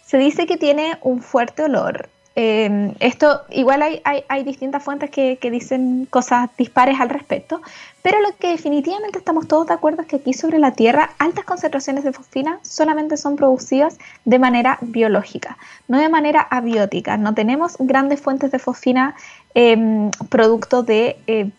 Se 0.06 0.18
dice 0.18 0.48
que 0.48 0.58
tiene 0.58 0.98
un 1.02 1.22
fuerte 1.22 1.64
olor, 1.64 2.10
Em, 2.42 2.94
esto, 3.02 3.42
igual 3.50 3.82
hay, 3.82 4.02
hay, 4.06 4.44
distintas 4.46 4.82
fuentes 4.82 5.10
que, 5.10 5.38
dicen 5.52 6.08
cosas 6.10 6.50
dispares 6.58 6.98
al 7.02 7.10
respecto, 7.10 7.62
pero 8.02 8.22
lo 8.22 8.30
que 8.38 8.48
definitivamente 8.48 9.18
estamos 9.18 9.46
todos 9.46 9.68
de 9.68 9.74
acuerdo 9.74 10.04
es 10.04 10.08
que 10.08 10.16
aquí 10.16 10.34
sobre 10.34 10.58
la 10.58 10.72
Tierra 10.72 11.10
altas 11.20 11.44
concentraciones 11.44 12.06
de 12.06 12.14
fosfina 12.14 12.60
solamente 12.62 13.18
son 13.18 13.36
producidas 13.36 13.98
de 14.24 14.40
manera 14.40 14.78
biológica, 14.80 15.58
no 15.90 16.00
de 16.00 16.08
manera 16.08 16.40
abiótica. 16.40 17.18
No 17.18 17.34
tenemos 17.34 17.76
grandes 17.78 18.22
fuentes 18.22 18.52
de 18.52 18.60
fosfina 18.60 19.16
em, 19.54 20.10
producto 20.30 20.82
de 20.82 21.18
eh, 21.28 21.50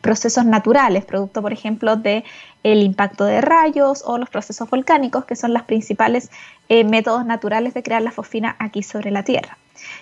procesos 0.00 0.44
naturales, 0.44 1.04
producto, 1.04 1.42
por 1.42 1.52
ejemplo, 1.52 1.96
de 1.96 2.24
el 2.62 2.82
impacto 2.82 3.24
de 3.24 3.40
rayos 3.40 4.02
o 4.04 4.18
los 4.18 4.28
procesos 4.28 4.68
volcánicos, 4.68 5.24
que 5.24 5.36
son 5.36 5.52
los 5.52 5.62
principales 5.62 6.30
eh, 6.68 6.84
métodos 6.84 7.24
naturales 7.24 7.74
de 7.74 7.82
crear 7.82 8.02
la 8.02 8.10
fosfina 8.10 8.56
aquí 8.58 8.82
sobre 8.82 9.10
la 9.10 9.22
Tierra. 9.22 9.56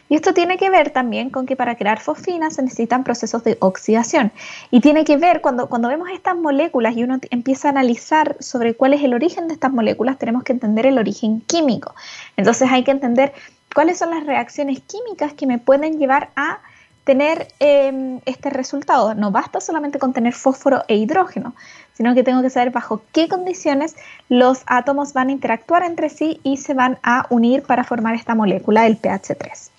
Y 0.09 0.15
esto 0.15 0.33
tiene 0.33 0.57
que 0.57 0.71
ver 0.71 0.91
también 0.91 1.31
con 1.31 1.47
que 1.47 1.57
para 1.57 1.77
crear 1.77 2.01
fosfina 2.01 2.51
se 2.51 2.63
necesitan 2.63 3.05
procesos 3.05 3.45
de 3.45 3.59
oxidación. 3.61 4.33
Y 4.71 4.81
tiene 4.81 5.05
que 5.05 5.17
ver, 5.17 5.41
cuando, 5.43 5.69
cuando 5.69 5.89
vemos 5.89 6.09
estas 6.11 6.37
moléculas 6.37 6.97
y 6.97 7.05
uno 7.05 7.19
empieza 7.31 7.69
a 7.69 7.71
analizar 7.73 8.37
sobre 8.41 8.75
cuál 8.75 8.95
es 8.95 9.03
el 9.03 9.13
origen 9.13 9.49
de 9.49 9.55
estas 9.55 9.73
moléculas, 9.73 10.19
tenemos 10.19 10.45
que 10.45 10.53
entender 10.53 10.87
el 10.87 10.99
origen 10.99 11.41
químico. 11.43 11.95
Entonces 12.37 12.71
hay 12.71 12.85
que 12.85 12.91
entender 12.91 13.35
cuáles 13.75 13.99
son 13.99 14.11
las 14.11 14.25
reacciones 14.25 14.81
químicas 14.81 15.35
que 15.35 15.47
me 15.47 15.59
pueden 15.59 15.99
llevar 15.99 16.31
a 16.37 16.61
tener 17.07 17.47
em, 17.61 18.21
este 18.27 18.51
resultado. 18.51 19.15
No 19.15 19.31
basta 19.31 19.61
solamente 19.61 20.01
con 20.01 20.13
tener 20.13 20.35
fósforo 20.35 20.83
e 20.89 20.97
hidrógeno, 20.97 21.55
sino 21.95 22.15
que 22.15 22.25
tengo 22.25 22.43
que 22.43 22.51
saber 22.51 22.73
bajo 22.73 23.01
qué 23.13 23.29
condiciones 23.29 23.95
los 24.29 24.65
átomos 24.67 25.13
van 25.13 25.29
a 25.29 25.33
interactuar 25.33 25.85
entre 25.85 26.11
sí 26.11 26.41
y 26.43 26.57
se 26.57 26.75
van 26.75 26.99
a 27.05 27.27
unir 27.31 27.63
para 27.63 27.85
formar 27.85 28.17
esta 28.17 28.35
molécula, 28.35 28.87
el 28.87 28.97
pH 28.97 29.37
3. 29.37 29.71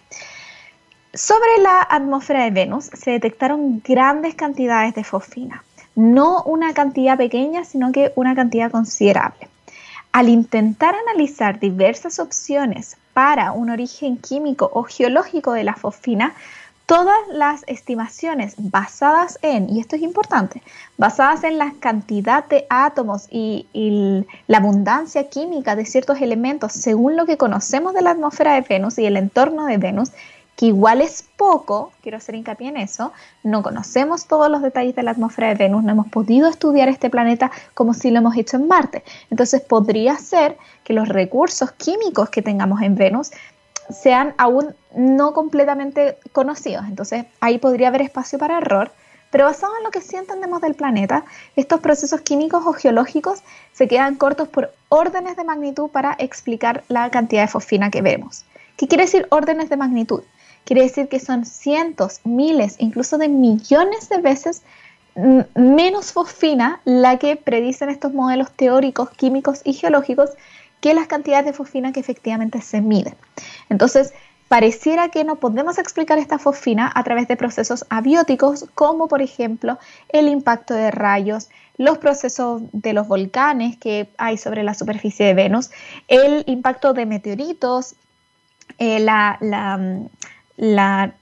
Sobre 1.14 1.62
la 1.62 1.82
atmósfera 1.82 2.46
de 2.46 2.52
Venus 2.52 2.86
se 2.94 3.12
detectaron 3.12 3.82
grandes 3.86 4.34
cantidades 4.36 4.96
de 4.96 5.04
fosfina, 5.04 5.66
no 5.96 6.44
una 6.44 6.74
cantidad 6.74 7.18
pequeña, 7.18 7.66
sino 7.66 7.92
que 7.92 8.14
una 8.16 8.36
cantidad 8.36 8.72
considerable. 8.72 9.50
Al 10.14 10.30
intentar 10.30 10.96
analizar 10.96 11.60
diversas 11.60 12.20
opciones 12.20 12.96
para 13.14 13.52
un 13.52 13.70
origen 13.70 14.16
químico 14.18 14.70
o 14.74 14.84
geológico 14.84 15.52
de 15.52 15.66
la 15.66 15.74
fosfina, 15.74 16.34
todas 16.88 17.18
las 17.30 17.64
estimaciones 17.68 18.56
basadas 18.58 19.38
en, 19.42 19.70
y 19.70 19.82
esto 19.82 19.98
es 19.98 20.02
importante, 20.02 20.64
basadas 20.98 21.44
en 21.44 21.58
la 21.58 21.74
cantidad 21.80 22.46
de 22.46 22.66
átomos 22.70 23.28
y, 23.30 23.68
la 24.48 24.58
abundancia 24.58 25.30
química 25.30 25.76
de 25.76 25.86
ciertos 25.86 26.22
elementos 26.22 26.72
según 26.72 27.18
lo 27.18 27.26
que 27.26 27.38
conocemos 27.38 27.94
de 27.94 28.02
la 28.02 28.12
atmósfera 28.12 28.54
de 28.54 28.62
Venus 28.62 28.98
y 28.98 29.06
el 29.06 29.18
entorno 29.18 29.66
de 29.66 29.78
Venus, 29.78 30.12
que 30.56 30.68
igual 30.68 31.02
es 31.02 31.26
poco, 31.36 31.92
quiero 32.02 32.18
hacer 32.18 32.36
hincapié 32.36 32.70
en 32.70 32.78
eso, 32.78 33.12
no 33.44 33.62
conocemos 33.62 34.26
todos 34.26 34.50
los 34.50 34.62
detalles 34.62 34.96
de 34.96 35.04
la 35.04 35.12
atmósfera 35.12 35.50
de 35.50 35.56
Venus, 35.56 35.84
no 35.84 35.92
hemos 35.92 36.08
podido 36.08 36.48
estudiar 36.48 36.88
este 36.88 37.10
planeta 37.10 37.52
como 37.74 37.94
si 37.94 38.10
lo 38.12 38.20
hemos 38.20 38.38
hecho 38.38 38.58
en 38.58 38.68
Marte. 38.68 39.04
Entonces 39.30 39.62
podría 39.62 40.18
ser 40.18 40.58
que 40.86 40.94
los 40.94 41.10
recursos 41.10 41.74
químicos 41.74 42.30
que 42.30 42.42
tengamos 42.42 42.82
en 42.82 42.96
Venus 42.96 43.32
sean 43.90 44.34
aún 44.38 44.76
no 44.96 45.34
completamente 45.34 46.18
conocidos. 46.32 46.86
Entonces 46.88 47.26
ahí 47.40 47.58
podría 47.58 47.90
haber 47.90 48.02
espacio 48.02 48.40
para 48.40 48.58
error. 48.58 48.92
Pero 49.30 49.46
basado 49.46 49.74
en 49.78 49.84
lo 49.84 49.92
que 49.92 50.02
sí 50.02 50.16
entendemos 50.16 50.62
del 50.62 50.76
planeta, 50.76 51.26
estos 51.56 51.82
procesos 51.82 52.22
químicos 52.22 52.64
o 52.66 52.74
geológicos 52.74 53.44
se 53.74 53.88
quedan 53.88 54.16
cortos 54.16 54.48
por 54.48 54.72
órdenes 54.88 55.36
de 55.36 55.44
magnitud 55.44 55.90
para 55.90 56.16
explicar 56.18 56.84
la 56.88 57.10
cantidad 57.10 57.42
de 57.42 57.50
fosfina 57.50 57.92
que 57.92 58.02
vemos. 58.02 58.46
¿Qué 58.78 58.88
quiere 58.88 59.04
decir 59.04 59.28
órdenes 59.30 59.70
de 59.70 59.76
magnitud? 59.76 60.24
Quiere 60.64 60.84
decir 60.84 61.10
que 61.10 61.20
son 61.20 61.46
cientos, 61.46 62.22
miles, 62.24 62.76
incluso 62.80 63.18
de 63.18 63.28
millones 63.28 64.08
de 64.10 64.20
veces 64.20 64.64
menos 65.56 66.12
fosfina 66.12 66.80
la 66.86 67.18
que 67.18 67.36
predicen 67.36 67.90
estos 67.90 68.14
modelos 68.14 68.52
teóricos, 68.52 69.10
químicos 69.10 69.62
y 69.64 69.74
geológicos 69.74 70.32
que 70.80 70.94
las 70.94 71.08
cantidades 71.08 71.46
de 71.46 71.54
fosfina 71.54 71.92
que 71.92 72.00
efectivamente 72.00 72.62
se 72.62 72.82
miden. 72.82 73.16
Entonces, 73.70 74.14
pareciera 74.48 75.10
que 75.10 75.24
no 75.24 75.38
podemos 75.38 75.78
explicar 75.78 76.18
esta 76.18 76.40
fosfina 76.40 76.92
a 76.94 77.04
través 77.04 77.28
de 77.28 77.36
procesos 77.36 77.86
abióticos, 77.90 78.66
como 78.76 79.08
por 79.08 79.22
ejemplo 79.22 79.78
el 80.10 80.28
impacto 80.28 80.74
de 80.74 80.92
rayos, 80.92 81.50
los 81.78 81.98
procesos 81.98 82.62
de 82.72 82.94
los 82.94 83.08
volcanes 83.08 83.78
que 83.78 84.10
hay 84.18 84.38
sobre 84.38 84.64
la 84.64 84.74
superficie 84.74 85.26
de 85.26 85.34
Venus, 85.34 85.70
el 86.08 86.44
impacto 86.48 86.94
de 86.94 87.06
meteoritos, 87.06 87.96
eh, 88.80 89.00
la, 89.00 89.38
la, 89.42 89.80
la, 90.58 91.14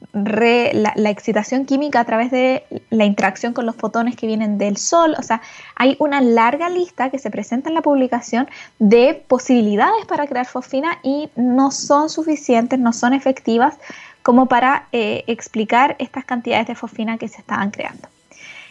excitación 0.95 1.65
química 1.65 1.99
a 1.99 2.05
través 2.05 2.31
de 2.31 2.63
la 2.89 3.05
interacción 3.05 3.53
con 3.53 3.65
los 3.65 3.75
fotones 3.75 4.15
que 4.15 4.27
vienen 4.27 4.57
del 4.57 4.77
Sol. 4.77 5.15
O 5.19 5.23
sea, 5.23 5.41
hay 5.75 5.97
una 5.99 6.21
larga 6.21 6.69
lista 6.69 7.09
que 7.09 7.19
se 7.19 7.29
presenta 7.29 7.69
en 7.69 7.75
la 7.75 7.81
publicación 7.81 8.47
de 8.79 9.23
posibilidades 9.27 10.05
para 10.05 10.25
crear 10.25 10.45
fosfina 10.45 10.99
y 11.03 11.29
no 11.35 11.71
son 11.71 12.09
suficientes, 12.09 12.79
no 12.79 12.93
son 12.93 13.13
efectivas 13.13 13.77
como 14.23 14.47
para 14.47 14.87
eh, 14.91 15.23
explicar 15.27 15.95
estas 15.99 16.25
cantidades 16.25 16.67
de 16.67 16.75
fosfina 16.75 17.17
que 17.17 17.27
se 17.27 17.39
estaban 17.39 17.71
creando. 17.71 18.07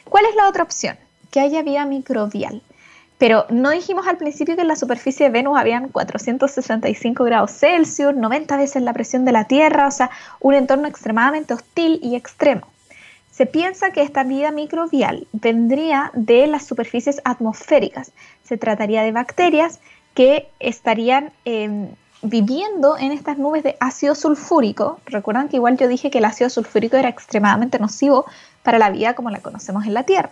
¿Cuál 0.04 0.24
es 0.24 0.34
la 0.34 0.48
otra 0.48 0.64
opción? 0.64 0.96
Que 1.30 1.40
haya 1.40 1.62
vida 1.62 1.84
microbial. 1.84 2.62
Pero 3.18 3.46
no 3.48 3.70
dijimos 3.70 4.06
al 4.06 4.16
principio 4.16 4.56
que 4.56 4.62
en 4.62 4.68
la 4.68 4.76
superficie 4.76 5.26
de 5.26 5.32
Venus 5.32 5.56
habían 5.58 5.88
465 5.88 7.24
grados 7.24 7.52
Celsius, 7.52 8.14
90 8.14 8.56
veces 8.56 8.82
la 8.82 8.92
presión 8.92 9.24
de 9.24 9.32
la 9.32 9.44
Tierra, 9.44 9.86
o 9.86 9.90
sea, 9.90 10.10
un 10.40 10.54
entorno 10.54 10.88
extremadamente 10.88 11.54
hostil 11.54 12.00
y 12.02 12.16
extremo. 12.16 12.66
Se 13.30 13.46
piensa 13.46 13.90
que 13.90 14.02
esta 14.02 14.22
vida 14.22 14.52
microbial 14.52 15.26
vendría 15.32 16.10
de 16.14 16.46
las 16.46 16.66
superficies 16.66 17.20
atmosféricas. 17.24 18.12
Se 18.44 18.56
trataría 18.56 19.02
de 19.02 19.10
bacterias 19.10 19.80
que 20.14 20.48
estarían 20.60 21.32
em, 21.44 21.88
viviendo 22.22 22.96
en 22.96 23.12
estas 23.12 23.36
nubes 23.36 23.62
de 23.62 23.76
ácido 23.80 24.14
sulfúrico. 24.14 25.00
Recuerdan 25.06 25.48
que 25.48 25.56
igual 25.56 25.76
yo 25.76 25.88
dije 25.88 26.10
que 26.10 26.18
el 26.18 26.24
ácido 26.24 26.48
sulfúrico 26.48 26.96
era 26.96 27.08
extremadamente 27.08 27.78
nocivo 27.78 28.24
para 28.62 28.78
la 28.78 28.90
vida 28.90 29.14
como 29.14 29.30
la 29.30 29.40
conocemos 29.40 29.84
en 29.84 29.94
la 29.94 30.04
Tierra. 30.04 30.30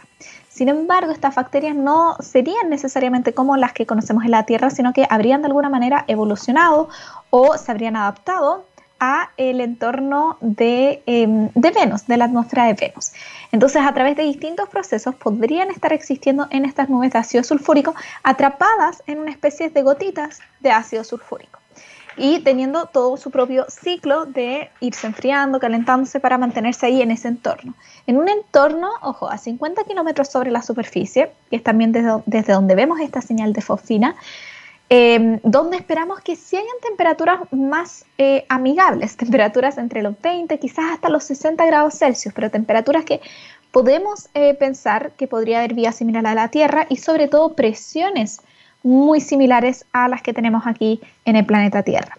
Sin 0.52 0.68
embargo, 0.68 1.12
estas 1.12 1.34
bacterias 1.34 1.74
no 1.74 2.16
serían 2.20 2.68
necesariamente 2.68 3.32
como 3.32 3.56
las 3.56 3.72
que 3.72 3.86
conocemos 3.86 4.24
en 4.24 4.32
la 4.32 4.44
Tierra, 4.44 4.68
sino 4.68 4.92
que 4.92 5.06
habrían 5.08 5.40
de 5.40 5.46
alguna 5.46 5.70
manera 5.70 6.04
evolucionado 6.08 6.90
o 7.30 7.56
se 7.56 7.72
habrían 7.72 7.96
adaptado 7.96 8.66
a 9.00 9.30
el 9.38 9.62
entorno 9.62 10.36
de, 10.42 11.02
em, 11.06 11.48
de 11.54 11.70
Venus, 11.70 12.06
de 12.06 12.18
la 12.18 12.26
atmósfera 12.26 12.66
de 12.66 12.74
Venus. 12.74 13.12
Entonces, 13.50 13.80
a 13.82 13.94
través 13.94 14.14
de 14.14 14.24
distintos 14.24 14.68
procesos 14.68 15.14
podrían 15.14 15.70
estar 15.70 15.94
existiendo 15.94 16.46
en 16.50 16.66
estas 16.66 16.90
nubes 16.90 17.12
de 17.12 17.18
ácido 17.18 17.42
sulfúrico 17.44 17.94
atrapadas 18.22 19.02
en 19.06 19.20
una 19.20 19.30
especie 19.30 19.70
de 19.70 19.82
gotitas 19.82 20.40
de 20.60 20.70
ácido 20.70 21.02
sulfúrico 21.02 21.61
y 22.16 22.40
teniendo 22.40 22.86
todo 22.86 23.16
su 23.16 23.30
propio 23.30 23.66
ciclo 23.68 24.26
de 24.26 24.70
irse 24.80 25.06
enfriando, 25.06 25.58
calentándose 25.60 26.20
para 26.20 26.38
mantenerse 26.38 26.86
ahí 26.86 27.02
en 27.02 27.10
ese 27.10 27.28
entorno. 27.28 27.74
En 28.06 28.18
un 28.18 28.28
entorno, 28.28 28.90
ojo, 29.02 29.28
a 29.28 29.38
50 29.38 29.84
kilómetros 29.84 30.28
sobre 30.28 30.50
la 30.50 30.62
superficie, 30.62 31.30
que 31.50 31.56
es 31.56 31.62
también 31.62 31.92
desde, 31.92 32.52
donde 32.52 32.74
vemos 32.74 33.00
esta 33.00 33.20
señal 33.20 33.52
de 33.52 33.62
fosfina, 33.62 34.16
em, 34.88 35.40
donde 35.42 35.76
esperamos 35.76 36.20
que 36.20 36.36
si 36.36 36.56
hayan 36.56 36.76
temperaturas 36.82 37.40
más 37.50 38.04
eh, 38.18 38.44
amigables, 38.48 39.16
temperaturas 39.16 39.78
entre 39.78 40.02
los 40.02 40.20
20, 40.20 40.58
quizás 40.58 40.92
hasta 40.92 41.08
los 41.08 41.24
60 41.24 41.64
grados 41.66 41.94
Celsius, 41.98 42.34
pero 42.34 42.50
temperaturas 42.50 43.04
que 43.04 43.20
podemos 43.70 44.28
eh, 44.34 44.54
pensar 44.54 45.12
que 45.12 45.26
podría 45.26 45.58
haber 45.58 45.74
vía 45.74 45.92
similar 45.92 46.26
a 46.26 46.34
la 46.34 46.48
Tierra 46.48 46.86
y 46.90 46.98
sobre 46.98 47.26
todo 47.28 47.54
presiones 47.54 48.40
muy 48.82 49.20
similares 49.20 49.84
a 49.92 50.08
las 50.08 50.22
que 50.22 50.32
tenemos 50.32 50.66
aquí 50.66 51.00
en 51.24 51.36
el 51.36 51.46
planeta 51.46 51.82
Tierra. 51.82 52.16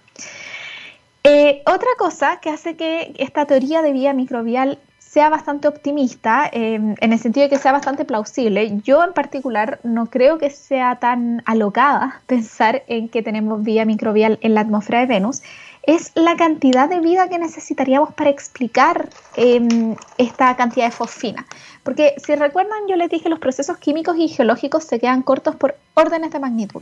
Eh, 1.24 1.62
otra 1.66 1.90
cosa 1.98 2.40
que 2.42 2.50
hace 2.50 2.76
que 2.76 3.14
esta 3.18 3.46
teoría 3.46 3.82
de 3.82 3.94
vía 3.94 4.14
microbial 4.14 4.78
sea 5.14 5.30
bastante 5.30 5.68
optimista, 5.68 6.50
em, 6.52 6.96
en 7.00 7.14
el 7.14 7.20
sentido 7.20 7.44
de 7.44 7.50
que 7.52 7.60
sea 7.60 7.72
bastante 7.72 8.04
plausible. 8.04 8.82
Yo 8.84 9.04
en 9.04 9.14
particular 9.14 9.80
no 9.84 10.08
creo 10.08 10.40
que 10.40 10.50
sea 10.50 10.96
tan 10.96 11.44
alocada 11.46 12.22
pensar 12.28 12.84
en 12.88 13.10
que 13.10 13.22
tenemos 13.22 13.64
vía 13.64 13.86
microbial 13.86 14.40
en 14.42 14.56
la 14.56 14.62
atmósfera 14.62 15.02
de 15.02 15.06
Venus, 15.06 15.44
es 15.84 16.12
la 16.16 16.36
cantidad 16.36 16.90
de 16.90 17.00
vida 17.00 17.30
que 17.30 17.38
necesitaríamos 17.38 18.14
para 18.16 18.32
explicar 18.32 19.10
em, 19.36 19.96
esta 20.18 20.56
cantidad 20.56 20.86
de 20.86 20.92
fosfina. 20.92 21.46
Porque 21.84 22.16
si 22.24 22.36
recuerdan, 22.36 22.88
yo 22.88 22.96
les 22.96 23.10
dije 23.10 23.30
los 23.30 23.40
procesos 23.40 23.78
químicos 23.78 24.18
y 24.18 24.28
geológicos 24.30 24.86
se 24.86 25.00
quedan 25.00 25.22
cortos 25.22 25.56
por 25.56 25.76
órdenes 25.94 26.32
de 26.32 26.40
magnitud. 26.40 26.82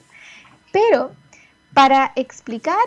Pero 0.71 1.11
para 1.73 2.11
explicar 2.15 2.77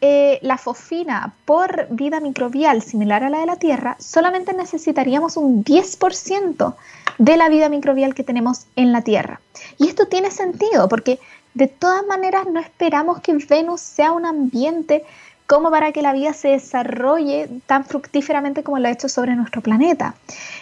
eh, 0.00 0.38
la 0.42 0.58
fosfina 0.58 1.32
por 1.44 1.86
vida 1.90 2.20
microbial 2.20 2.82
similar 2.82 3.22
a 3.24 3.30
la 3.30 3.38
de 3.38 3.46
la 3.46 3.56
Tierra, 3.56 3.96
solamente 4.00 4.52
necesitaríamos 4.52 5.36
un 5.36 5.64
10% 5.64 6.74
de 7.18 7.36
la 7.36 7.48
vida 7.48 7.68
microbial 7.68 8.14
que 8.14 8.24
tenemos 8.24 8.66
en 8.76 8.92
la 8.92 9.02
Tierra. 9.02 9.40
Y 9.78 9.88
esto 9.88 10.06
tiene 10.06 10.30
sentido 10.30 10.88
porque 10.88 11.20
de 11.54 11.68
todas 11.68 12.04
maneras 12.06 12.46
no 12.46 12.60
esperamos 12.60 13.20
que 13.20 13.34
Venus 13.34 13.80
sea 13.80 14.12
un 14.12 14.26
ambiente 14.26 15.04
como 15.52 15.70
para 15.70 15.92
que 15.92 16.00
la 16.00 16.14
vida 16.14 16.32
se 16.32 16.48
desarrolle 16.48 17.46
tan 17.66 17.84
fructíferamente 17.84 18.62
como 18.62 18.78
lo 18.78 18.88
ha 18.88 18.90
hecho 18.90 19.10
sobre 19.10 19.34
nuestro 19.34 19.60
planeta. 19.60 20.14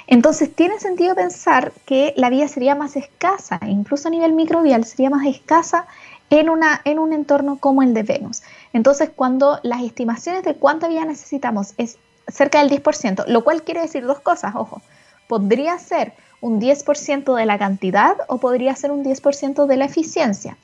Entonces 0.08 0.52
tiene 0.52 0.80
sentido 0.80 1.14
pensar 1.14 1.72
que 1.86 2.12
la 2.16 2.28
vida 2.28 2.48
sería 2.48 2.74
más 2.74 2.96
escasa, 2.96 3.60
incluso 3.68 4.08
a 4.08 4.10
nivel 4.10 4.32
microbial, 4.32 4.84
sería 4.84 5.08
más 5.08 5.24
escasa 5.28 5.86
en, 6.28 6.50
una, 6.50 6.80
en 6.84 6.98
un 6.98 7.12
entorno 7.12 7.60
como 7.60 7.84
el 7.84 7.94
de 7.94 8.02
Venus. 8.02 8.42
Entonces 8.72 9.10
cuando 9.14 9.60
las 9.62 9.80
estimaciones 9.82 10.42
de 10.42 10.56
cuánta 10.56 10.88
vida 10.88 11.04
necesitamos 11.04 11.74
es 11.78 11.96
cerca 12.26 12.58
del 12.58 12.82
10%, 12.82 13.26
lo 13.28 13.44
cual 13.44 13.62
quiere 13.62 13.82
decir 13.82 14.04
dos 14.04 14.18
cosas, 14.18 14.56
ojo, 14.56 14.82
podría 15.28 15.78
ser 15.78 16.14
un 16.40 16.60
10% 16.60 17.36
de 17.36 17.46
la 17.46 17.58
cantidad 17.58 18.16
o 18.26 18.38
podría 18.38 18.74
ser 18.74 18.90
un 18.90 19.04
10% 19.04 19.66
de 19.66 19.76
la 19.76 19.84
eficiencia. 19.84 20.56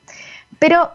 Pero 0.59 0.91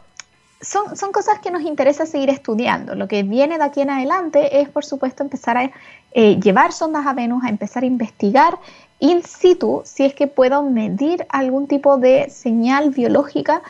son, 0.62 1.12
cosas 1.12 1.39
que 1.39 1.51
nos 1.51 1.63
interesa 1.63 2.06
seguir 2.06 2.30
estudiando. 2.30 2.96
Lo 2.96 3.08
que 3.08 3.24
viene 3.24 3.58
de 3.58 3.63
aquí 3.63 3.82
en 3.82 3.89
adelante 3.89 4.62
es, 4.62 4.70
por 4.70 4.86
supuesto, 4.86 5.24
empezar 5.24 5.58
a 5.58 5.72
eh, 6.12 6.39
llevar 6.39 6.72
sondas 6.72 7.06
a 7.08 7.13
Venus, 7.13 7.44
a 7.44 7.50
empezar 7.50 7.84
a 7.84 7.88
investigar 7.88 8.60
in 9.00 9.24
situ 9.24 9.82
si 9.84 10.06
es 10.06 10.13
que 10.13 10.27
puedo 10.27 10.62
medir 10.63 11.25
algún 11.30 11.68
tipo 11.68 11.98
de 11.98 12.30
señal 12.30 12.91
biológica 12.91 13.63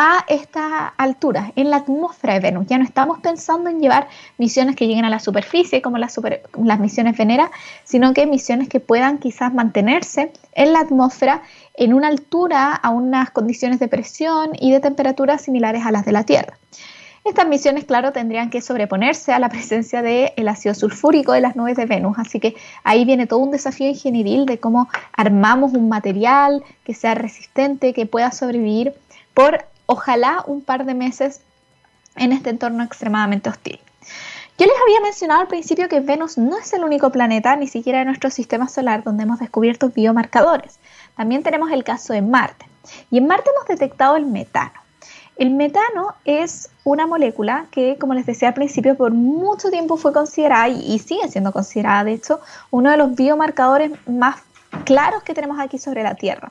a 0.00 0.24
esta 0.28 0.86
altura, 0.86 1.52
en 1.56 1.70
la 1.70 1.78
atmósfera 1.78 2.34
de 2.34 2.40
Venus. 2.40 2.68
Ya 2.68 2.78
no 2.78 2.84
estamos 2.84 3.18
pensando 3.18 3.68
en 3.68 3.80
llevar 3.80 4.06
misiones 4.38 4.76
que 4.76 4.86
lleguen 4.86 5.04
a 5.04 5.10
la 5.10 5.18
superficie, 5.18 5.82
como 5.82 5.98
las, 5.98 6.16
misiones 6.78 7.18
Venera, 7.18 7.50
sino 7.82 8.14
que 8.14 8.24
misiones 8.24 8.68
que 8.68 8.78
puedan 8.78 9.18
quizás 9.18 9.52
mantenerse 9.52 10.32
en 10.52 10.72
la 10.72 10.80
atmósfera 10.80 11.42
en 11.74 11.94
una 11.94 12.06
altura 12.06 12.74
a 12.74 12.90
unas 12.90 13.32
condiciones 13.32 13.80
de 13.80 13.88
presión 13.88 14.50
y 14.60 14.70
de 14.70 14.78
temperatura 14.78 15.36
similares 15.36 15.84
a 15.84 15.90
las 15.90 16.04
de 16.04 16.12
la 16.12 16.22
Tierra. 16.22 16.56
Estas 17.24 17.48
misiones, 17.48 17.84
claro, 17.84 18.12
tendrían 18.12 18.50
que 18.50 18.60
sobreponerse 18.60 19.32
a 19.32 19.40
la 19.40 19.48
presencia 19.48 20.00
del 20.00 20.48
ácido 20.48 20.76
sulfúrico 20.76 21.32
de 21.32 21.40
las 21.40 21.56
nubes 21.56 21.76
de 21.76 21.86
Venus, 21.86 22.18
así 22.20 22.38
que 22.38 22.54
ahí 22.84 23.04
viene 23.04 23.26
todo 23.26 23.40
un 23.40 23.50
desafío 23.50 23.88
ingenieril 23.88 24.46
de 24.46 24.60
cómo 24.60 24.88
armamos 25.12 25.72
un 25.72 25.88
material 25.88 26.62
que 26.84 26.94
sea 26.94 27.16
resistente, 27.16 27.92
que 27.92 28.06
pueda 28.06 28.30
sobrevivir 28.30 28.94
por 29.34 29.66
ojalá 29.88 30.44
un 30.46 30.60
par 30.60 30.84
de 30.84 30.94
meses 30.94 31.40
en 32.14 32.32
este 32.32 32.50
entorno 32.50 32.84
extremadamente 32.84 33.48
hostil. 33.48 33.80
Yo 34.58 34.66
les 34.66 34.74
había 34.82 35.00
mencionado 35.00 35.40
al 35.40 35.48
principio 35.48 35.88
que 35.88 36.00
Venus 36.00 36.36
no 36.36 36.58
es 36.58 36.72
el 36.72 36.84
único 36.84 37.10
planeta, 37.10 37.56
ni 37.56 37.68
siquiera 37.68 38.00
de 38.00 38.04
nuestro 38.04 38.28
sistema 38.28 38.68
solar, 38.68 39.02
donde 39.02 39.22
hemos 39.22 39.38
descubierto 39.38 39.88
biomarcadores. 39.88 40.78
También 41.16 41.42
tenemos 41.42 41.70
el 41.70 41.84
caso 41.84 42.12
de 42.12 42.22
Marte. 42.22 42.66
Y 43.10 43.18
en 43.18 43.26
Marte 43.26 43.50
hemos 43.54 43.68
detectado 43.68 44.16
el 44.16 44.26
metano. 44.26 44.72
El 45.36 45.50
metano 45.50 46.14
es 46.24 46.70
una 46.82 47.06
molécula 47.06 47.66
que, 47.70 47.96
como 47.98 48.14
les 48.14 48.26
decía 48.26 48.48
al 48.48 48.54
principio, 48.54 48.96
por 48.96 49.12
mucho 49.12 49.70
tiempo 49.70 49.96
fue 49.96 50.12
considerada 50.12 50.68
y, 50.68 50.98
sigue 50.98 51.28
siendo 51.28 51.52
considerada, 51.52 52.04
de 52.04 52.14
hecho, 52.14 52.40
uno 52.70 52.90
de 52.90 52.96
los 52.96 53.14
biomarcadores 53.14 53.92
más 54.08 54.40
claros 54.84 55.22
que 55.22 55.34
tenemos 55.34 55.60
aquí 55.60 55.78
sobre 55.78 56.02
la 56.02 56.16
Tierra 56.16 56.50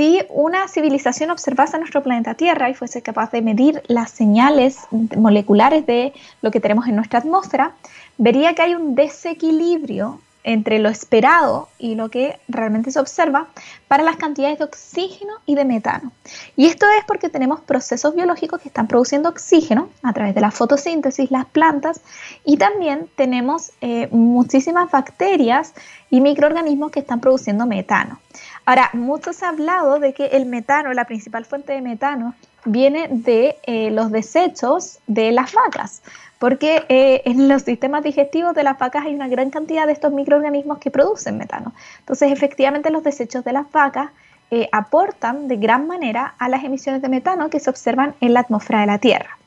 si 0.00 0.22
una 0.30 0.66
civilización 0.66 1.30
observase 1.30 1.78
nuestro 1.78 2.02
planeta 2.02 2.32
Tierra 2.32 2.70
y 2.70 2.74
fuese 2.74 3.02
capaz 3.02 3.32
de 3.32 3.42
medir 3.42 3.82
las 3.86 4.10
señales 4.10 4.78
moleculares 4.90 5.84
de 5.84 6.14
lo 6.40 6.50
que 6.50 6.58
tenemos 6.58 6.88
en 6.88 6.96
nuestra 6.96 7.18
atmósfera, 7.18 7.74
vería 8.16 8.54
que 8.54 8.62
hay 8.62 8.74
un 8.74 8.94
desequilibrio 8.94 10.18
entre 10.42 10.78
lo 10.78 10.88
esperado 10.88 11.68
y 11.78 11.96
lo 11.96 12.08
que 12.08 12.38
realmente 12.48 12.90
se 12.90 12.98
observa 12.98 13.48
para 13.88 14.02
las 14.02 14.16
cantidades 14.16 14.58
de 14.58 14.64
oxígeno 14.64 15.34
y 15.44 15.54
de 15.54 15.66
metano. 15.66 16.12
Y 16.56 16.64
esto 16.64 16.86
es 16.98 17.04
porque 17.04 17.28
tenemos 17.28 17.60
procesos 17.60 18.14
biológicos 18.14 18.58
que 18.62 18.68
están 18.68 18.86
produciendo 18.86 19.28
oxígeno 19.28 19.90
a 20.02 20.14
través 20.14 20.34
de 20.34 20.40
la 20.40 20.50
fotosíntesis, 20.50 21.30
las 21.30 21.44
plantas, 21.44 22.00
y 22.42 22.56
también 22.56 23.10
tenemos 23.16 23.72
eh, 23.82 24.08
muchísimas 24.12 24.90
bacterias 24.90 25.74
y 26.08 26.22
microorganismos 26.22 26.90
que 26.90 27.00
están 27.00 27.20
produciendo 27.20 27.66
metano. 27.66 28.18
Ahora, 28.64 28.90
mucho 28.92 29.32
se 29.32 29.44
ha 29.44 29.48
hablado 29.48 29.98
de 29.98 30.12
que 30.12 30.26
el 30.26 30.46
metano, 30.46 30.92
la 30.92 31.04
principal 31.04 31.44
fuente 31.44 31.72
de 31.72 31.82
metano, 31.82 32.34
viene 32.64 33.08
de 33.08 33.56
eh, 33.64 33.90
los 33.90 34.10
desechos 34.10 34.98
de 35.06 35.32
las 35.32 35.52
vacas, 35.52 36.02
porque 36.38 36.84
eh, 36.88 37.22
en 37.24 37.48
los 37.48 37.62
sistemas 37.62 38.02
digestivos 38.02 38.54
de 38.54 38.62
las 38.62 38.78
vacas 38.78 39.06
hay 39.06 39.14
una 39.14 39.28
gran 39.28 39.50
cantidad 39.50 39.86
de 39.86 39.92
estos 39.92 40.12
microorganismos 40.12 40.78
que 40.78 40.90
producen 40.90 41.38
metano. 41.38 41.72
Entonces, 42.00 42.32
efectivamente, 42.32 42.90
los 42.90 43.02
desechos 43.02 43.44
de 43.44 43.52
las 43.52 43.70
vacas 43.70 44.10
eh, 44.50 44.68
aportan 44.72 45.48
de 45.48 45.56
gran 45.56 45.86
manera 45.86 46.34
a 46.38 46.48
las 46.48 46.64
emisiones 46.64 47.02
de 47.02 47.08
metano 47.08 47.50
que 47.50 47.60
se 47.60 47.70
observan 47.70 48.14
en 48.20 48.34
la 48.34 48.40
atmósfera 48.40 48.80
de 48.80 48.86
la 48.86 48.98
Tierra. 48.98 49.38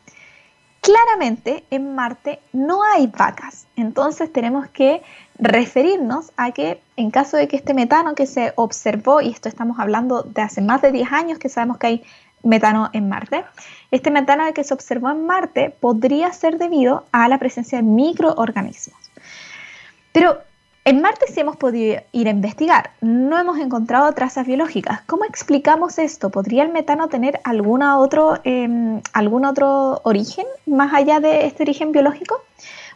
Claramente 0.79 1.63
en 1.71 1.95
Marte 1.95 2.39
no 2.51 2.83
hay 2.83 3.07
vacas, 3.07 3.67
entonces 3.75 4.31
tenemos 4.31 4.67
que 4.67 5.01
referirnos 5.39 6.31
a 6.37 6.51
que 6.51 6.81
en 6.95 7.11
caso 7.11 7.37
de 7.37 7.47
que 7.47 7.55
este 7.55 7.73
metano 7.73 8.15
que 8.15 8.27
se 8.27 8.53
observó, 8.55 9.21
y 9.21 9.29
esto 9.29 9.49
estamos 9.49 9.79
hablando 9.79 10.23
de 10.23 10.41
hace 10.41 10.61
más 10.61 10.81
de 10.81 10.91
10 10.91 11.11
años 11.11 11.39
que 11.39 11.49
sabemos 11.49 11.77
que 11.77 11.87
hay 11.87 12.03
metano 12.43 12.89
en 12.93 13.09
Marte, 13.09 13.45
este 13.91 14.11
metano 14.11 14.43
que 14.53 14.63
se 14.63 14.73
observó 14.73 15.09
en 15.09 15.25
Marte 15.25 15.73
podría 15.79 16.31
ser 16.33 16.57
debido 16.57 17.05
a 17.11 17.27
la 17.27 17.39
presencia 17.39 17.77
de 17.77 17.83
microorganismos. 17.83 18.99
Pero 20.11 20.37
en 20.85 21.01
Marte 21.01 21.27
sí 21.27 21.39
hemos 21.39 21.55
podido 21.55 22.01
ir 22.11 22.27
a 22.27 22.31
investigar, 22.31 22.91
no 22.99 23.39
hemos 23.39 23.57
encontrado 23.57 24.11
trazas 24.11 24.45
biológicas. 24.45 25.01
¿Cómo 25.03 25.23
explicamos 25.23 25.97
esto? 25.97 26.29
¿Podría 26.29 26.63
el 26.63 26.73
metano 26.73 27.07
tener 27.07 27.39
alguna 27.45 27.97
otro, 27.97 28.39
em, 28.43 29.01
algún 29.13 29.45
otro 29.45 30.01
origen 30.03 30.45
más 30.65 30.93
allá 30.93 31.21
de 31.21 31.45
este 31.45 31.63
origen 31.63 31.93
biológico? 31.93 32.41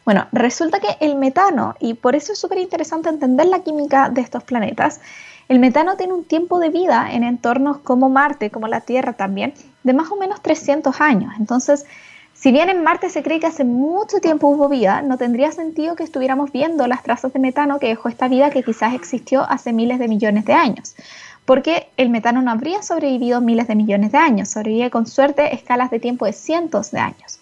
Bueno, 0.08 0.26
resulta 0.32 0.80
que 0.80 0.96
el 1.02 1.17
metano, 1.17 1.76
y 1.82 1.93
por 1.93 2.15
eso 2.15 2.32
es 2.32 2.39
súper 2.39 2.60
interesante 2.60 3.10
entender 3.10 3.48
la 3.48 3.60
química 3.60 4.10
de 4.10 4.22
estos 4.22 4.41
planetas, 4.41 5.02
el 5.50 5.60
metano 5.60 5.98
tiene 5.98 6.13
un 6.13 6.24
tiempo 6.24 6.60
de 6.60 6.70
vida 6.70 7.10
en 7.12 7.26
entornos 7.26 7.80
como 7.80 8.08
Marte, 8.08 8.50
como 8.50 8.70
la 8.70 8.80
Tierra 8.80 9.12
también, 9.12 9.54
de 9.84 9.91
más 9.91 10.10
o 10.10 10.15
menos 10.15 10.41
300 10.41 11.02
años. 11.02 11.34
Entonces, 11.38 11.86
si 12.34 12.54
bien 12.54 12.70
en 12.70 12.84
Marte 12.84 13.10
se 13.10 13.22
cree 13.22 13.41
que 13.41 13.48
hace 13.48 13.65
mucho 13.65 14.22
tiempo 14.22 14.48
hubo 14.48 14.70
vida, 14.70 15.02
no 15.02 15.17
tendría 15.17 15.52
sentido 15.52 15.98
que 15.98 16.06
estuviéramos 16.06 16.54
viendo 16.54 16.88
las 16.88 17.04
trazas 17.04 17.34
de 17.34 17.39
metano 17.39 17.78
que 17.78 17.88
dejó 17.88 18.08
esta 18.08 18.30
vida 18.30 18.50
que 18.50 18.63
quizás 18.63 18.93
existió 18.93 19.41
hace 19.41 19.74
miles 19.74 20.00
de 20.00 20.08
millones 20.08 20.46
de 20.46 20.54
años. 20.54 20.96
Porque 21.43 21.89
el 21.98 22.10
metano 22.10 22.41
no 22.41 22.52
habría 22.52 22.82
sobrevivido 22.82 23.41
miles 23.41 23.67
de 23.67 23.76
millones 23.76 24.13
de 24.13 24.20
años, 24.20 24.48
sobrevive 24.48 24.89
con 24.89 25.06
suerte 25.06 25.54
escalas 25.54 25.91
de 25.91 26.00
tiempo 26.00 26.24
de 26.24 26.32
cientos 26.32 26.91
de 26.91 27.00
años. 27.00 27.41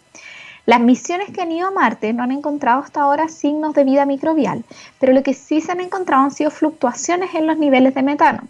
Las 0.66 0.82
misiones 0.82 1.30
que 1.32 1.42
han 1.42 1.52
ido 1.52 1.68
a 1.68 1.72
Marte 1.72 2.12
no 2.14 2.24
han 2.24 2.32
encontrado 2.32 2.82
hasta 2.82 3.02
ahora 3.02 3.28
signos 3.28 3.74
de 3.76 3.84
vida 3.84 4.06
microbial, 4.06 4.64
pero 5.00 5.14
lo 5.14 5.22
que 5.22 5.34
sí 5.34 5.62
se 5.62 5.72
han 5.72 5.80
encontrado 5.80 6.24
han 6.24 6.32
sido 6.32 6.50
fluctuaciones 6.50 7.36
en 7.36 7.46
los 7.46 7.58
niveles 7.58 7.94
de 7.94 8.02
metano. 8.02 8.48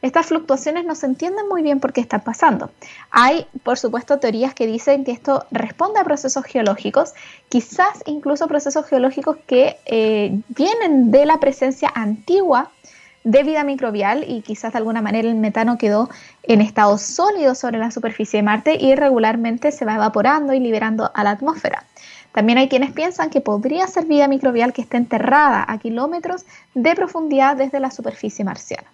Estas 0.00 0.26
fluctuaciones 0.26 0.84
no 0.84 0.94
se 0.94 1.06
entienden 1.06 1.48
muy 1.48 1.62
bien 1.62 1.80
por 1.80 1.92
qué 1.92 2.00
están 2.00 2.20
pasando. 2.20 2.70
Hay, 3.10 3.46
por 3.64 3.78
supuesto, 3.78 4.20
teorías 4.20 4.54
que 4.54 4.68
dicen 4.68 5.04
que 5.04 5.10
esto 5.10 5.46
responde 5.50 5.98
a 5.98 6.04
procesos 6.04 6.44
geológicos, 6.44 7.14
quizás 7.48 8.04
incluso 8.06 8.46
procesos 8.46 8.86
geológicos 8.86 9.38
que 9.48 9.76
eh, 9.86 10.40
vienen 10.50 11.10
de 11.10 11.26
la 11.26 11.40
presencia 11.40 11.90
antigua 11.92 12.70
de 13.30 13.42
vida 13.42 13.62
microbial 13.62 14.24
y 14.26 14.40
quizás 14.40 14.72
de 14.72 14.78
alguna 14.78 15.02
manera 15.02 15.28
el 15.28 15.34
metano 15.34 15.76
quedó 15.76 16.08
en 16.44 16.62
estado 16.62 16.96
sólido 16.96 17.54
sobre 17.54 17.76
la 17.76 17.90
superficie 17.90 18.38
de 18.38 18.42
Marte 18.42 18.78
y 18.80 18.94
regularmente 18.94 19.70
se 19.70 19.84
va 19.84 19.96
evaporando 19.96 20.54
y 20.54 20.60
liberando 20.60 21.10
a 21.12 21.24
la 21.24 21.32
atmósfera. 21.32 21.84
También 22.32 22.56
hay 22.56 22.70
quienes 22.70 22.90
piensan 22.92 23.28
que 23.28 23.42
podría 23.42 23.86
ser 23.86 24.06
vida 24.06 24.28
microbial 24.28 24.72
que 24.72 24.80
esté 24.80 24.96
enterrada 24.96 25.62
a 25.68 25.76
kilómetros 25.76 26.46
de 26.72 26.94
profundidad 26.94 27.56
desde 27.56 27.80
la 27.80 27.90
superficie 27.90 28.46
marciana. 28.46 28.88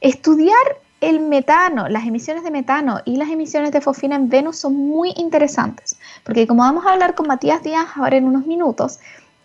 Estudiar 0.00 0.78
el 1.02 1.20
metano, 1.20 1.86
las 1.88 2.06
emisiones 2.06 2.44
de 2.44 2.50
metano 2.50 3.00
y 3.04 3.16
las 3.16 3.28
emisiones 3.28 3.72
de 3.72 3.82
fosfina 3.82 4.16
en 4.16 4.30
Venus 4.30 4.56
son 4.56 4.74
muy 4.74 5.12
interesantes, 5.16 5.98
porque 6.24 6.46
como 6.46 6.62
vamos 6.62 6.86
a 6.86 6.92
hablar 6.92 7.14
con 7.14 7.26
Matías 7.26 7.62
Díaz 7.62 7.88
ahora 7.94 8.16
en 8.16 8.24
unos 8.24 8.46
minutos, 8.46 9.00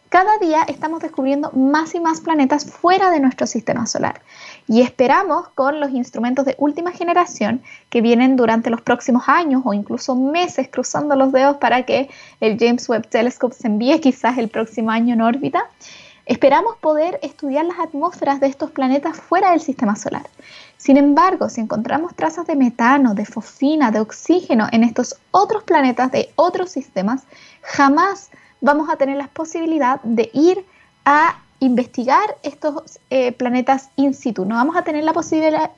cada 0.10 0.38
día 0.38 0.64
estamos 0.68 1.02
descubriendo 1.02 1.52
más 1.52 1.96
y 1.96 2.00
más 2.00 2.22
planetas 2.22 2.66
fuera 2.66 3.10
de 3.10 3.20
nuestro 3.20 3.48
sistema 3.48 3.86
solar 3.86 4.22
y 4.68 4.82
esperamos 4.82 5.50
con 5.50 5.80
los 5.80 5.92
instrumentos 5.92 6.46
de 6.46 6.56
última 6.58 6.92
generación 6.92 7.62
que 7.90 8.02
vienen 8.02 8.36
durante 8.36 8.70
los 8.70 8.82
próximos 8.82 9.24
años 9.28 9.64
o 9.66 9.74
incluso 9.74 10.16
meses 10.16 10.70
cruzando 10.70 11.16
los 11.16 11.32
dedos 11.32 11.58
para 11.58 11.84
que 11.84 12.10
el 12.40 12.58
James 12.60 12.88
Webb 12.88 13.08
Telescope 13.10 13.56
se 13.56 13.68
envíe 13.68 14.00
quizás 14.00 14.38
el 14.38 14.50
próximo 14.50 14.92
año 14.92 15.14
en 15.14 15.22
órbita, 15.22 15.70
Esperamos 16.26 16.78
poder 16.78 17.20
estudiar 17.22 17.66
las 17.66 17.78
atmósferas 17.78 18.40
de 18.40 18.48
estos 18.48 18.72
planetas 18.72 19.16
fuera 19.16 19.52
del 19.52 19.62
sistema 19.62 19.96
solar. 19.96 20.28
Sin 20.76 20.98
embargo, 20.98 21.50
si 21.50 21.62
encontramos 21.62 22.16
trazas 22.16 22.48
de 22.48 22.56
metano, 22.56 23.14
de 23.14 23.26
fosfina, 23.26 23.92
de 23.92 24.00
oxígeno 24.00 24.68
en 24.72 24.84
estos 24.84 25.18
otros 25.30 25.64
planetas 25.64 26.12
de 26.12 26.32
otros 26.36 26.72
sistemas, 26.72 27.24
jamás 27.62 28.32
vamos 28.66 28.90
a 28.90 28.98
tener 28.98 29.18
la 29.18 29.28
posibilidad 29.28 30.02
de 30.02 30.30
ir 30.34 30.66
a 31.06 31.40
investigar 31.60 32.36
estos 32.44 33.00
eh, 33.10 33.32
planetas 33.32 33.90
in 33.96 34.14
situ. 34.14 34.44
No 34.44 34.56
vamos 34.56 34.76
a 34.76 34.84
tener 34.84 35.04
la, 35.04 35.14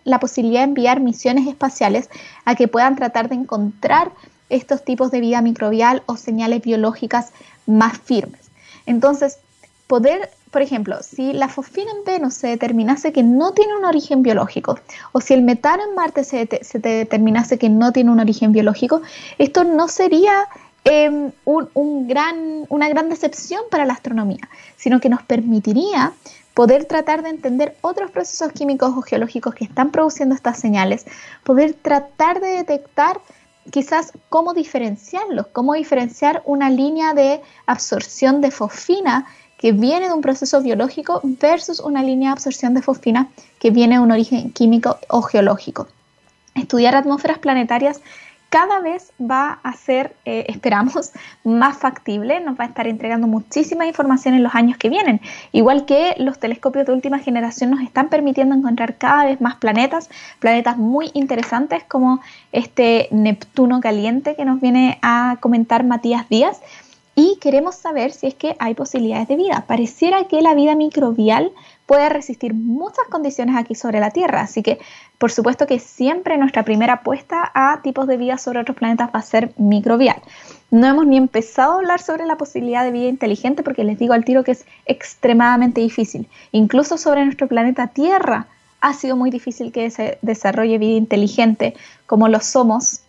la 0.06 0.20
posibilidad 0.20 0.62
de 0.62 0.70
enviar 0.70 1.00
misiones 1.02 1.48
espaciales 1.48 2.10
a 2.46 2.56
que 2.56 2.68
puedan 2.68 2.96
tratar 2.96 3.30
de 3.30 3.36
encontrar 3.36 4.12
estos 4.50 4.84
tipos 4.84 5.12
de 5.12 5.20
vida 5.20 5.42
microbial 5.42 6.02
o 6.06 6.16
señales 6.16 6.62
biológicas 6.62 7.34
más 7.66 7.98
firmes. 7.98 8.50
Entonces, 8.86 9.40
poder 9.88 10.32
por 10.52 10.62
ejemplo, 10.62 10.98
si 11.04 11.34
la 11.34 11.50
fosfina 11.50 11.92
en 11.92 12.04
Venus 12.06 12.34
se 12.34 12.48
determinase 12.48 13.12
que 13.12 13.22
no 13.22 13.52
tiene 13.54 13.76
un 13.76 13.86
origen 13.86 14.24
biológico, 14.24 14.80
o 15.12 15.20
si 15.20 15.34
el 15.34 15.42
metano 15.42 15.84
en 15.84 15.94
Marte 15.94 16.24
se, 16.24 16.46
determinase 16.80 17.58
que 17.58 17.70
no 17.70 17.92
tiene 17.92 18.12
un 18.12 18.20
origen 18.20 18.54
biológico, 18.54 19.02
esto 19.38 19.66
no 19.66 19.88
sería 19.88 20.48
em, 20.90 21.32
una 21.46 22.90
gran 22.90 23.10
decepción 23.10 23.62
para 23.70 23.86
la 23.86 23.94
astronomía, 23.94 24.50
sino 24.76 25.00
que 25.00 25.10
nos 25.10 25.22
permitiría 25.24 26.14
poder 26.54 26.86
tratar 26.86 27.22
de 27.22 27.30
entender 27.30 27.78
otros 27.82 28.10
procesos 28.10 28.52
químicos 28.52 28.92
o 28.96 29.02
geológicos 29.04 29.54
que 29.54 29.64
están 29.64 29.92
produciendo 29.92 30.34
estas 30.34 30.60
señales, 30.60 31.06
poder 31.44 31.76
tratar 31.76 32.42
de 32.42 32.48
detectar 32.48 33.22
quizás 33.70 34.12
cómo 34.30 34.54
diferenciarlos, 34.54 35.48
cómo 35.48 35.74
diferenciar 35.74 36.42
una 36.46 36.70
línea 36.70 37.14
de 37.14 37.42
absorción 37.68 38.42
de 38.42 38.50
fosfina 38.50 39.28
que 39.58 39.72
viene 39.72 40.08
de 40.08 40.14
un 40.14 40.22
proceso 40.22 40.62
biológico 40.62 41.22
versus 41.24 41.80
una 41.80 42.02
línea 42.04 42.30
de 42.30 42.34
absorción 42.34 42.74
de 42.74 42.82
fosfina 42.82 43.28
que 43.60 43.72
viene 43.72 43.96
de 43.96 44.02
un 44.02 44.12
origen 44.12 44.52
químico 44.52 44.98
o 45.10 45.22
geológico. 45.22 45.88
Estudiar 46.56 46.96
atmósferas 46.96 47.38
planetarias 47.40 48.02
cada 48.50 48.80
vez 48.80 49.12
va 49.20 49.60
a 49.64 49.74
ser, 49.74 50.16
eh, 50.26 50.46
esperamos, 50.50 51.12
más 51.44 51.78
factible, 51.78 52.40
nos 52.40 52.60
va 52.60 52.66
a 52.66 52.68
estar 52.68 52.88
entregando 52.88 53.28
muchísima 53.28 53.86
información 53.86 54.34
en 54.36 54.44
los 54.44 54.56
años 54.56 54.78
que 54.78 54.90
vienen, 54.90 55.22
igual 55.52 55.86
que 55.86 56.16
los 56.18 56.40
telescopios 56.40 56.86
de 56.86 56.94
última 56.94 57.20
generación 57.20 57.72
nos 57.72 57.82
están 57.82 58.10
permitiendo 58.10 58.56
encontrar 58.56 58.98
cada 58.98 59.26
vez 59.26 59.42
más 59.42 59.56
planetas, 59.56 60.10
planetas 60.40 60.78
muy 60.78 61.12
interesantes 61.14 61.84
como 61.84 62.22
este 62.52 63.08
Neptuno 63.12 63.82
caliente 63.82 64.36
que 64.36 64.46
nos 64.46 64.62
viene 64.62 65.00
a 65.02 65.38
comentar 65.40 65.84
Matías 65.84 66.28
Díaz 66.30 66.62
y 67.16 67.38
queremos 67.42 67.76
saber 67.76 68.12
si 68.12 68.28
es 68.28 68.36
que 68.36 68.56
hay 68.60 68.76
posibilidades 68.76 69.28
de 69.28 69.38
vida. 69.38 69.66
Pareciera 69.68 70.26
que 70.26 70.42
la 70.44 70.54
vida 70.54 70.76
microbial 70.76 71.52
puede 71.88 72.10
resistir 72.10 72.54
muchas 72.54 73.08
condiciones 73.10 73.56
aquí 73.56 73.74
sobre 73.74 74.00
la 74.00 74.12
Tierra, 74.12 74.42
así 74.42 74.62
que 74.62 74.78
por 75.18 75.32
supuesto 75.32 75.66
que 75.66 75.80
siempre 75.80 76.38
nuestra 76.38 76.64
primera 76.64 76.94
apuesta 76.94 77.50
a 77.56 77.82
tipos 77.82 78.06
de 78.06 78.18
vida 78.18 78.38
sobre 78.38 78.60
otros 78.60 78.78
planetas 78.78 79.10
va 79.16 79.20
a 79.20 79.24
ser 79.24 79.54
microbial. 79.58 80.22
No 80.70 80.86
hemos 80.86 81.08
ni 81.08 81.18
empezado 81.18 81.72
a 81.72 81.76
hablar 81.78 82.02
sobre 82.02 82.26
la 82.26 82.38
posibilidad 82.38 82.84
de 82.84 82.92
vida 82.92 83.08
inteligente 83.08 83.64
porque 83.64 83.86
les 83.86 83.98
digo 83.98 84.14
al 84.14 84.26
tiro 84.26 84.44
que 84.44 84.52
es 84.52 84.66
extremadamente 84.86 85.82
difícil. 85.82 86.28
Incluso 86.52 86.98
sobre 86.98 87.24
nuestro 87.24 87.48
planeta 87.48 87.88
Tierra 87.88 88.48
ha 88.82 88.94
sido 88.94 89.16
muy 89.16 89.32
difícil 89.32 89.72
que 89.72 89.90
se 89.90 90.20
desarrolle 90.22 90.78
vida 90.78 90.98
inteligente 90.98 91.74
como 92.06 92.28
lo 92.28 92.42
somos 92.42 93.02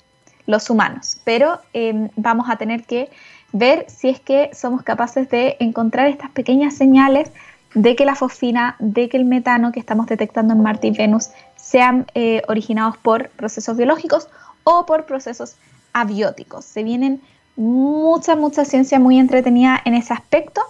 los 0.47 0.71
humanos, 0.71 1.21
pero 1.25 1.59
eh, 1.75 2.09
vamos 2.17 2.49
a 2.49 2.57
tener 2.57 2.85
que 2.85 3.11
ver 3.53 3.87
si 3.89 4.09
es 4.09 4.21
que 4.21 4.51
somos 4.55 4.83
capaces 4.83 5.29
de 5.29 5.57
encontrar 5.59 6.07
estas 6.07 6.31
pequeñas 6.31 6.75
señales 6.75 7.31
de 7.79 7.95
que 7.95 8.05
la 8.05 8.17
fosfina, 8.17 8.75
de 8.81 9.09
que 9.09 9.17
el 9.17 9.25
metano 9.25 9.71
que 9.71 9.79
estamos 9.79 10.07
detectando 10.07 10.53
en 10.53 10.63
Marte 10.63 10.89
y 10.89 10.91
Venus 10.91 11.29
sean 11.55 12.07
eh, 12.15 12.43
originados 12.49 12.97
por 12.97 13.29
procesos 13.31 13.77
biológicos 13.77 14.29
o 14.65 14.85
por 14.85 15.07
procesos 15.07 15.55
abióticos. 15.93 16.65
Se 16.65 16.83
vienen 16.83 17.21
mucha, 17.55 18.35
mucha 18.35 18.65
ciencia 18.65 18.99
muy 18.99 19.17
entretenida 19.17 19.81
en 19.85 19.95
ese 19.95 20.13
aspecto 20.13 20.61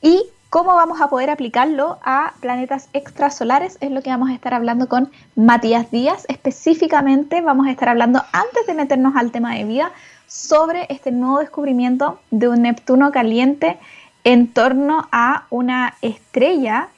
y 0.00 0.22
cómo 0.48 0.76
vamos 0.76 1.00
a 1.00 1.08
poder 1.08 1.28
aplicarlo 1.28 1.98
a 2.04 2.34
planetas 2.38 2.88
extrasolares 2.92 3.76
es 3.80 3.90
lo 3.90 4.00
que 4.02 4.10
vamos 4.10 4.30
a 4.30 4.34
estar 4.34 4.54
hablando 4.54 4.88
con 4.88 5.10
Matías 5.34 5.90
Díaz. 5.90 6.24
Específicamente 6.28 7.40
vamos 7.40 7.66
a 7.66 7.72
estar 7.72 7.88
hablando, 7.88 8.22
antes 8.32 8.64
de 8.68 8.74
meternos 8.74 9.16
al 9.16 9.32
tema 9.32 9.56
de 9.56 9.64
vida, 9.64 9.90
sobre 10.28 10.86
este 10.88 11.10
nuevo 11.10 11.40
descubrimiento 11.40 12.20
de 12.30 12.46
un 12.46 12.62
Neptuno 12.62 13.10
caliente 13.10 13.76
en 14.24 14.48
torno 14.52 15.06
a 15.12 15.46
una 15.50 15.94
estrella. 16.02 16.88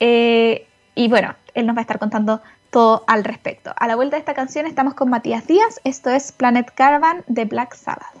Eh, 0.00 0.66
y 0.94 1.08
bueno, 1.08 1.34
él 1.54 1.66
nos 1.66 1.76
va 1.76 1.80
a 1.80 1.82
estar 1.82 1.98
contando 1.98 2.40
todo 2.70 3.04
al 3.06 3.22
respecto. 3.22 3.72
A 3.76 3.86
la 3.86 3.96
vuelta 3.96 4.16
de 4.16 4.20
esta 4.20 4.34
canción 4.34 4.66
estamos 4.66 4.94
con 4.94 5.10
Matías 5.10 5.46
Díaz. 5.46 5.80
Esto 5.84 6.10
es 6.10 6.32
Planet 6.32 6.72
Caravan 6.74 7.22
de 7.26 7.44
Black 7.44 7.74
Sabbath. 7.74 8.16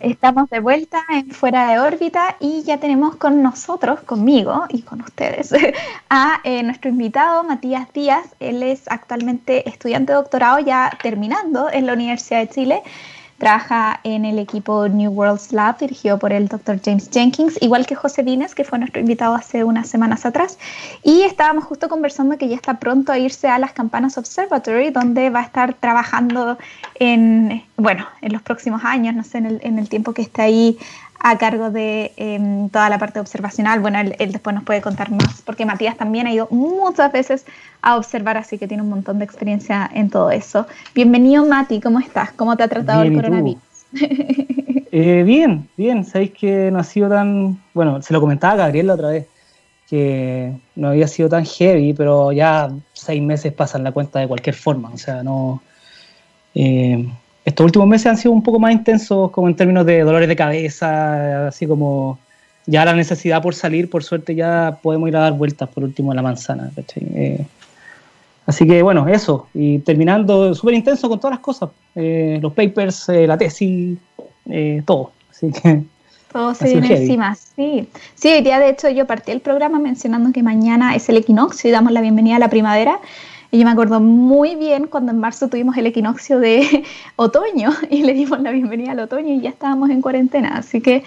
Estamos 0.00 0.50
de 0.50 0.60
vuelta 0.60 1.02
en 1.08 1.30
Fuera 1.30 1.70
de 1.70 1.78
órbita 1.78 2.36
y 2.38 2.62
ya 2.64 2.78
tenemos 2.78 3.16
con 3.16 3.42
nosotros, 3.42 4.00
conmigo 4.00 4.66
y 4.68 4.82
con 4.82 5.00
ustedes, 5.00 5.54
a 6.10 6.40
eh, 6.44 6.62
nuestro 6.62 6.90
invitado 6.90 7.42
Matías 7.44 7.90
Díaz. 7.94 8.26
Él 8.38 8.62
es 8.62 8.82
actualmente 8.88 9.66
estudiante 9.66 10.12
de 10.12 10.16
doctorado 10.16 10.58
ya 10.58 10.92
terminando 11.02 11.70
en 11.72 11.86
la 11.86 11.94
Universidad 11.94 12.40
de 12.40 12.48
Chile 12.50 12.82
Trabaja 13.38 14.00
en 14.02 14.24
el 14.24 14.38
equipo 14.38 14.88
New 14.88 15.10
Worlds 15.10 15.52
Lab 15.52 15.78
dirigido 15.78 16.18
por 16.18 16.32
el 16.32 16.48
Dr. 16.48 16.80
James 16.82 17.10
Jenkins, 17.12 17.60
igual 17.60 17.86
que 17.86 17.94
José 17.94 18.22
Dines, 18.22 18.54
que 18.54 18.64
fue 18.64 18.78
nuestro 18.78 19.00
invitado 19.00 19.34
hace 19.34 19.62
unas 19.62 19.88
semanas 19.88 20.24
atrás. 20.24 20.58
Y 21.02 21.22
estábamos 21.22 21.64
justo 21.64 21.88
conversando 21.88 22.38
que 22.38 22.48
ya 22.48 22.56
está 22.56 22.78
pronto 22.78 23.12
a 23.12 23.18
irse 23.18 23.48
a 23.48 23.58
las 23.58 23.72
Campanas 23.72 24.16
Observatory, 24.16 24.90
donde 24.90 25.28
va 25.30 25.40
a 25.40 25.44
estar 25.44 25.74
trabajando 25.74 26.56
en, 26.94 27.62
bueno, 27.76 28.06
en 28.22 28.32
los 28.32 28.42
próximos 28.42 28.82
años, 28.84 29.14
no 29.14 29.22
sé, 29.22 29.38
en 29.38 29.46
el, 29.46 29.60
en 29.62 29.78
el 29.78 29.88
tiempo 29.88 30.14
que 30.14 30.22
está 30.22 30.44
ahí 30.44 30.78
a 31.18 31.38
cargo 31.38 31.70
de 31.70 32.12
em, 32.16 32.68
toda 32.68 32.88
la 32.88 32.98
parte 32.98 33.20
observacional. 33.20 33.80
Bueno, 33.80 33.98
él, 34.00 34.14
después 34.32 34.54
nos 34.54 34.64
puede 34.64 34.80
contar 34.80 35.10
más, 35.10 35.42
porque 35.44 35.66
Matías 35.66 35.96
también 35.96 36.26
ha 36.26 36.32
ido 36.32 36.48
muchas 36.50 37.12
veces 37.12 37.44
a 37.82 37.96
observar, 37.96 38.36
así 38.36 38.58
que 38.58 38.68
tiene 38.68 38.82
un 38.82 38.90
montón 38.90 39.18
de 39.18 39.24
experiencia 39.24 39.90
en 39.92 40.10
todo 40.10 40.30
eso. 40.30 40.66
Bienvenido, 40.94 41.44
Mati, 41.44 41.80
¿cómo 41.80 42.00
estás? 42.00 42.32
¿Cómo 42.32 42.56
te 42.56 42.62
ha 42.62 42.68
tratado 42.68 43.02
el 43.02 43.14
coronavirus? 43.14 43.60
Eh, 44.98 45.24
bien, 45.24 45.68
bien, 45.76 46.06
sabéis 46.06 46.30
que 46.30 46.70
no 46.70 46.78
ha 46.78 46.84
sido 46.84 47.10
tan, 47.10 47.60
bueno, 47.74 48.00
se 48.00 48.14
lo 48.14 48.20
comentaba 48.20 48.54
a 48.54 48.56
Gabriel 48.56 48.86
la 48.86 48.94
otra 48.94 49.08
vez, 49.08 49.26
que 49.90 50.54
no 50.74 50.88
había 50.88 51.06
sido 51.06 51.28
tan 51.28 51.44
heavy, 51.44 51.92
pero 51.92 52.32
ya 52.32 52.70
seis 52.94 53.20
meses 53.20 53.52
pasan 53.52 53.84
la 53.84 53.92
cuenta 53.92 54.20
de 54.20 54.28
cualquier 54.28 54.54
forma, 54.54 54.90
o 54.90 54.96
sea, 54.96 55.22
no... 55.22 55.60
Eh, 56.54 57.06
estos 57.46 57.64
últimos 57.64 57.86
meses 57.86 58.06
han 58.08 58.16
sido 58.16 58.32
un 58.32 58.42
poco 58.42 58.58
más 58.58 58.72
intensos 58.72 59.30
como 59.30 59.48
en 59.48 59.54
términos 59.54 59.86
de 59.86 60.00
dolores 60.00 60.28
de 60.28 60.34
cabeza, 60.34 61.46
así 61.46 61.64
como 61.64 62.18
ya 62.66 62.84
la 62.84 62.92
necesidad 62.92 63.40
por 63.40 63.54
salir, 63.54 63.88
por 63.88 64.02
suerte 64.02 64.34
ya 64.34 64.78
podemos 64.82 65.08
ir 65.08 65.16
a 65.16 65.20
dar 65.20 65.32
vueltas 65.32 65.68
por 65.68 65.84
último 65.84 66.10
a 66.10 66.16
la 66.16 66.22
manzana. 66.22 66.72
Eh, 66.96 67.46
así 68.46 68.66
que 68.66 68.82
bueno, 68.82 69.06
eso, 69.06 69.46
y 69.54 69.78
terminando 69.78 70.56
súper 70.56 70.74
intenso 70.74 71.08
con 71.08 71.20
todas 71.20 71.36
las 71.36 71.40
cosas, 71.40 71.70
eh, 71.94 72.40
los 72.42 72.52
papers, 72.52 73.08
eh, 73.10 73.28
la 73.28 73.38
tesis, 73.38 73.96
eh, 74.50 74.82
todo. 74.84 75.12
Así 75.30 75.52
que. 75.52 75.84
Todo 76.32 76.52
se 76.52 76.68
viene 76.68 76.96
encima, 76.96 77.36
sí. 77.36 77.88
Sí, 78.16 78.28
hoy 78.28 78.42
día 78.42 78.58
de 78.58 78.70
hecho 78.70 78.90
yo 78.90 79.06
partí 79.06 79.30
el 79.30 79.40
programa 79.40 79.78
mencionando 79.78 80.32
que 80.32 80.42
mañana 80.42 80.96
es 80.96 81.08
el 81.08 81.16
equinoccio 81.18 81.70
y 81.70 81.72
damos 81.72 81.92
la 81.92 82.00
bienvenida 82.00 82.36
a 82.36 82.40
la 82.40 82.50
primavera. 82.50 82.98
Y 83.50 83.58
yo 83.58 83.64
me 83.64 83.70
acuerdo 83.70 84.00
muy 84.00 84.56
bien 84.56 84.86
cuando 84.86 85.12
en 85.12 85.18
marzo 85.18 85.48
tuvimos 85.48 85.76
el 85.76 85.86
equinoccio 85.86 86.38
de 86.38 86.84
otoño 87.16 87.70
y 87.90 88.02
le 88.02 88.14
dimos 88.14 88.40
la 88.40 88.50
bienvenida 88.50 88.92
al 88.92 89.00
otoño 89.00 89.34
y 89.34 89.40
ya 89.40 89.50
estábamos 89.50 89.90
en 89.90 90.02
cuarentena. 90.02 90.56
Así 90.56 90.80
que 90.80 91.04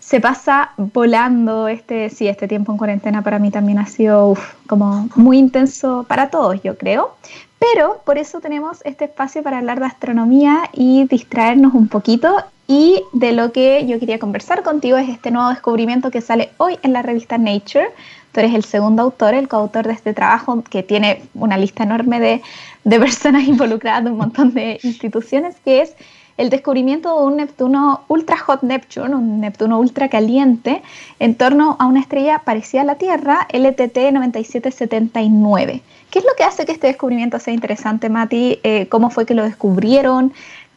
se 0.00 0.20
pasa 0.20 0.70
volando 0.76 1.66
este, 1.66 2.10
sí, 2.10 2.28
este 2.28 2.46
tiempo 2.46 2.70
en 2.70 2.78
cuarentena 2.78 3.22
para 3.22 3.38
mí 3.40 3.50
también 3.50 3.78
ha 3.78 3.86
sido 3.86 4.36
como 4.68 5.08
muy 5.16 5.38
intenso 5.38 6.04
para 6.08 6.30
todos, 6.30 6.62
yo 6.62 6.78
creo. 6.78 7.16
Pero 7.58 8.02
por 8.04 8.18
eso 8.18 8.40
tenemos 8.40 8.82
este 8.84 9.06
espacio 9.06 9.42
para 9.42 9.58
hablar 9.58 9.80
de 9.80 9.86
astronomía 9.86 10.70
y 10.72 11.06
distraernos 11.08 11.74
un 11.74 11.88
poquito. 11.88 12.36
Y 12.68 13.02
de 13.12 13.32
lo 13.32 13.52
que 13.52 13.86
yo 13.86 14.00
quería 14.00 14.18
conversar 14.18 14.62
contigo 14.62 14.96
es 14.96 15.08
este 15.08 15.30
nuevo 15.30 15.50
descubrimiento 15.50 16.10
que 16.10 16.20
sale 16.20 16.50
hoy 16.56 16.78
en 16.82 16.92
la 16.92 17.02
revista 17.02 17.38
Nature. 17.38 17.88
Tú 18.32 18.40
eres 18.40 18.54
el 18.54 18.64
segundo 18.64 19.02
autor, 19.02 19.34
el 19.34 19.48
coautor 19.48 19.86
de 19.86 19.92
este 19.92 20.12
trabajo 20.12 20.62
que 20.62 20.82
tiene 20.82 21.22
una 21.34 21.56
lista 21.56 21.84
enorme 21.84 22.18
de, 22.18 22.42
de 22.84 22.98
personas 22.98 23.44
involucradas 23.48 24.04
de 24.04 24.10
un 24.10 24.16
montón 24.16 24.52
de 24.52 24.80
instituciones, 24.82 25.56
que 25.64 25.82
es 25.82 25.94
el 26.36 26.50
descubrimiento 26.50 27.18
de 27.18 27.26
un 27.26 27.36
Neptuno 27.36 28.02
ultra 28.08 28.36
hot 28.36 28.62
Neptune, 28.62 29.14
un 29.14 29.40
Neptuno 29.40 29.78
ultra 29.78 30.08
caliente, 30.08 30.82
en 31.18 31.34
torno 31.34 31.76
a 31.78 31.86
una 31.86 32.00
estrella 32.00 32.42
parecida 32.44 32.82
a 32.82 32.84
la 32.84 32.96
Tierra, 32.96 33.46
LTT 33.52 34.12
9779. 34.12 35.82
¿Qué 36.10 36.18
es 36.18 36.24
lo 36.24 36.32
que 36.36 36.44
hace 36.44 36.66
que 36.66 36.72
este 36.72 36.88
descubrimiento 36.88 37.38
sea 37.38 37.54
interesante, 37.54 38.08
Mati? 38.08 38.58
Eh, 38.62 38.86
¿Cómo 38.88 39.10
fue 39.10 39.24
que 39.24 39.34
lo 39.34 39.44
descubrieron? 39.44 40.32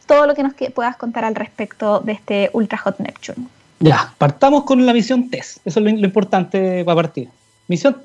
Todo 0.09 0.27
lo 0.27 0.35
que 0.35 0.43
nos 0.43 0.53
puedas 0.73 0.97
contar 0.97 1.23
al 1.23 1.35
respecto 1.35 2.01
de 2.01 2.11
este 2.11 2.49
ultra 2.51 2.77
hot 2.79 2.99
Neptune. 2.99 3.47
Ya, 3.79 4.13
partamos 4.17 4.65
con 4.65 4.85
la 4.85 4.91
misión 4.91 5.29
TESS. 5.29 5.61
Eso 5.63 5.79
es 5.79 5.83
lo, 5.85 5.89
importante 5.89 6.83
para 6.83 6.95
partir. 6.95 7.29
Misión, 7.69 7.95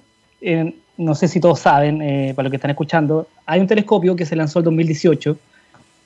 eh, 0.40 0.72
no 0.96 1.14
sé 1.16 1.26
si 1.26 1.40
todos 1.40 1.58
saben, 1.58 2.00
eh, 2.00 2.32
para 2.36 2.44
los 2.44 2.50
que 2.50 2.56
están 2.56 2.70
escuchando, 2.70 3.26
hay 3.46 3.58
un 3.60 3.66
telescopio 3.66 4.14
que 4.14 4.24
se 4.24 4.36
lanzó 4.36 4.60
en 4.60 4.66
2018 4.66 5.36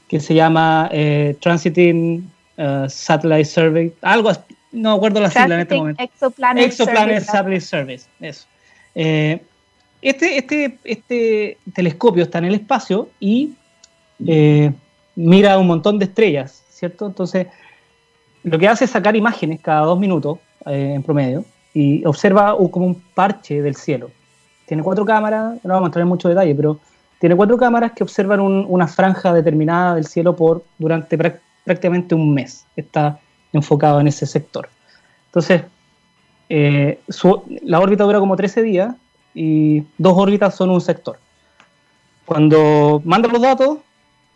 que 0.09 0.21
se 0.21 0.35
llama 0.35 0.89
eh, 0.91 1.37
Transiting 1.41 2.31
uh, 2.57 2.89
Satellite 2.89 3.45
Survey, 3.45 3.93
algo, 4.01 4.33
no 4.73 4.93
acuerdo 4.93 5.21
la 5.21 5.31
sigla 5.31 5.57
en 5.57 5.61
este 5.61 5.77
momento. 5.77 6.03
Exoplanet, 6.03 6.67
Exoplanet 6.67 7.23
Satellite 7.23 7.61
Service, 7.61 8.07
eso. 8.21 8.47
Eh, 8.95 9.41
este, 10.01 10.39
este, 10.39 10.79
este 10.85 11.59
telescopio 11.75 12.25
está 12.25 12.39
en 12.39 12.47
el 12.47 12.55
espacio 12.55 13.11
y 13.21 13.53
eh, 14.27 14.73
mira 15.19 15.59
un 15.59 15.67
montón 15.67 15.99
de 15.99 16.05
estrellas, 16.05 16.63
¿cierto? 16.71 17.07
Entonces, 17.07 17.49
lo 18.45 18.57
que 18.57 18.69
hace 18.69 18.85
es 18.85 18.91
sacar 18.91 19.17
imágenes 19.17 19.61
cada 19.61 19.81
dos 19.81 19.99
minutos 19.99 20.39
en 20.65 21.03
promedio 21.03 21.45
y 21.75 22.05
observa 22.07 22.57
como 22.71 22.87
un 22.87 23.03
parche 23.15 23.61
del 23.61 23.75
cielo. 23.75 24.11
Tiene 24.67 24.83
cuatro 24.83 25.05
cámaras, 25.05 25.59
no 25.65 25.75
vamos 25.75 25.87
a 25.87 25.89
entrar 25.89 26.03
en 26.03 26.09
mucho 26.09 26.29
detalle, 26.29 26.55
pero 26.55 26.79
tiene 27.19 27.35
cuatro 27.35 27.57
cámaras 27.57 27.93
que 27.93 28.05
observan 28.05 28.41
una 28.41 28.87
franja 28.87 29.33
determinada 29.33 29.97
del 29.97 30.07
cielo 30.07 30.37
por 30.37 30.63
durante 30.79 31.19
prácticamente 31.65 32.15
un 32.15 32.33
mes. 32.33 32.65
Está 32.77 33.19
enfocado 33.53 34.01
en 34.01 34.07
ese 34.07 34.25
sector. 34.25 34.69
Entonces, 35.27 35.63
eh, 36.49 37.01
la 37.65 37.81
órbita 37.81 38.05
dura 38.05 38.21
como 38.21 38.37
13 38.37 38.63
días 38.63 38.95
y 39.35 39.83
dos 39.99 40.17
órbitas 40.17 40.55
son 40.55 40.71
un 40.71 40.81
sector. 40.81 41.19
Cuando 42.25 43.03
manda 43.05 43.29
los 43.29 43.43
datos, 43.43 43.79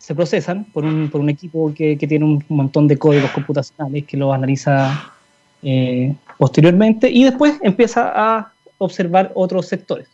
se 0.03 0.13
procesan 0.13 0.65
por 0.65 0.83
un, 0.83 1.29
equipo 1.29 1.73
que, 1.73 1.95
tiene 1.95 2.25
un 2.25 2.43
montón 2.49 2.89
de 2.89 2.97
códigos 2.97 3.31
computacionales 3.31 4.03
que 4.05 4.17
los 4.17 4.35
analiza 4.35 5.13
eh, 5.61 6.13
posteriormente 6.37 7.09
y 7.09 7.23
después 7.23 7.55
empieza 7.61 8.11
a 8.13 8.51
observar 8.79 9.31
otros 9.33 9.65
sectores. 9.65 10.09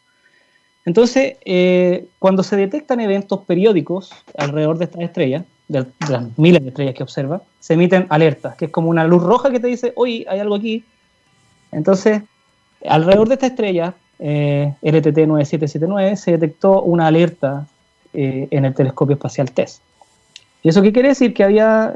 Entonces, 0.86 1.38
eh, 1.43 2.06
cuando 2.19 2.43
se 2.43 2.56
detectan 2.56 2.99
eventos 2.99 3.39
periódicos 3.45 4.12
alrededor 4.38 4.78
de 4.78 4.86
estas 4.86 5.02
estrellas, 5.02 5.43
de, 5.67 5.88
las 6.08 6.38
miles 6.38 6.62
de 6.62 6.69
estrellas 6.69 6.93
que 6.93 7.02
observa, 7.02 7.41
se 7.60 7.73
emiten 7.73 8.06
alertas, 8.10 8.56
que 8.58 8.65
es 8.65 8.71
como 8.71 8.91
una 8.91 9.06
luz 9.06 9.23
roja 9.23 9.49
que 9.49 9.60
te 9.60 9.69
dice, 9.69 9.93
oye, 9.95 10.23
hay 10.30 10.39
algo 10.39 10.54
aquí. 10.54 10.84
Entonces, 11.71 12.21
alrededor 12.86 13.28
de 13.28 13.34
esta 13.34 13.47
estrella, 13.47 13.95
eh, 14.19 14.71
LTT 14.84 15.25
9779, 15.25 16.15
se 16.15 16.32
detectó 16.34 16.84
una 16.84 17.08
alerta 17.08 17.65
eh, 18.13 18.48
en 18.52 18.65
el 18.65 18.74
telescopio 18.74 19.15
espacial 19.15 19.52
TESS. 19.52 19.82
¿Y 20.63 20.69
eso 20.69 20.82
qué 20.82 20.91
quiere 20.91 21.10
decir? 21.10 21.34
Que 21.34 21.43
había 21.43 21.93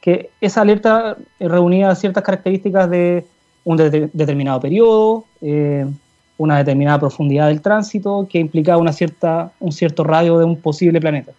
que 0.00 0.30
esa 0.40 0.62
alerta 0.62 1.16
reunía 1.38 1.94
ciertas 1.94 2.22
características 2.22 2.88
de 2.88 3.26
un 3.64 3.76
determinado 3.76 4.60
periodo, 4.60 5.24
una 6.38 6.58
determinada 6.58 6.98
profundidad 6.98 7.48
del 7.48 7.60
tránsito 7.60 8.26
que 8.30 8.38
implicaba 8.38 8.78
una 8.78 8.92
cierta, 8.92 9.52
un 9.60 9.72
cierto 9.72 10.04
radio 10.04 10.38
de 10.38 10.44
un 10.44 10.60
posible 10.60 11.00
planeta. 11.00 11.32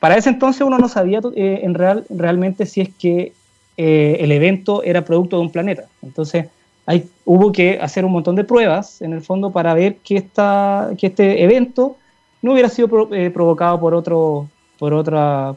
Para 0.00 0.16
ese 0.16 0.28
entonces 0.28 0.62
uno 0.62 0.78
no 0.78 0.88
sabía 0.88 1.20
eh, 1.34 1.60
en 1.62 1.74
real, 1.74 2.04
realmente 2.10 2.66
si 2.66 2.82
es 2.82 2.90
que 2.94 3.32
eh, 3.76 4.16
el 4.20 4.32
evento 4.32 4.82
era 4.82 5.04
producto 5.04 5.36
de 5.36 5.42
un 5.42 5.50
planeta. 5.50 5.84
Entonces 6.02 6.46
hay, 6.86 7.08
hubo 7.24 7.52
que 7.52 7.78
hacer 7.80 8.04
un 8.04 8.12
montón 8.12 8.36
de 8.36 8.44
pruebas 8.44 9.00
en 9.00 9.12
el 9.12 9.22
fondo 9.22 9.50
para 9.50 9.72
ver 9.74 9.96
que, 9.96 10.16
esta, 10.16 10.90
que 10.98 11.06
este 11.06 11.42
evento 11.42 11.96
no 12.44 12.52
hubiera 12.52 12.68
sido 12.68 13.08
eh, 13.14 13.30
provocado 13.30 13.80
por 13.80 13.94
otro, 13.94 14.46
por 14.78 14.92
otro 14.92 15.56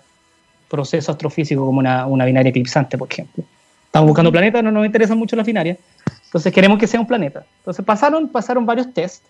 proceso 0.69 1.11
astrofísico 1.11 1.65
como 1.65 1.79
una, 1.79 2.07
una 2.07 2.23
binaria 2.23 2.49
eclipsante, 2.49 2.97
por 2.97 3.11
ejemplo. 3.11 3.43
Estamos 3.87 4.07
buscando 4.07 4.31
planetas, 4.31 4.63
no 4.63 4.71
nos 4.71 4.85
interesan 4.85 5.17
mucho 5.17 5.35
las 5.35 5.45
binarias, 5.45 5.77
entonces 6.23 6.53
queremos 6.53 6.79
que 6.79 6.87
sea 6.87 7.01
un 7.01 7.05
planeta. 7.05 7.45
Entonces 7.59 7.83
pasaron, 7.83 8.29
pasaron 8.29 8.65
varios 8.65 8.93
tests 8.93 9.21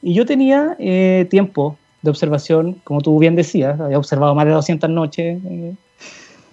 y 0.00 0.14
yo 0.14 0.24
tenía 0.24 0.76
eh, 0.78 1.26
tiempo 1.28 1.76
de 2.02 2.10
observación, 2.10 2.80
como 2.84 3.00
tú 3.00 3.18
bien 3.18 3.34
decías, 3.34 3.80
había 3.80 3.98
observado 3.98 4.36
más 4.36 4.46
de 4.46 4.52
200 4.52 4.88
noches 4.88 5.40
eh, 5.44 5.74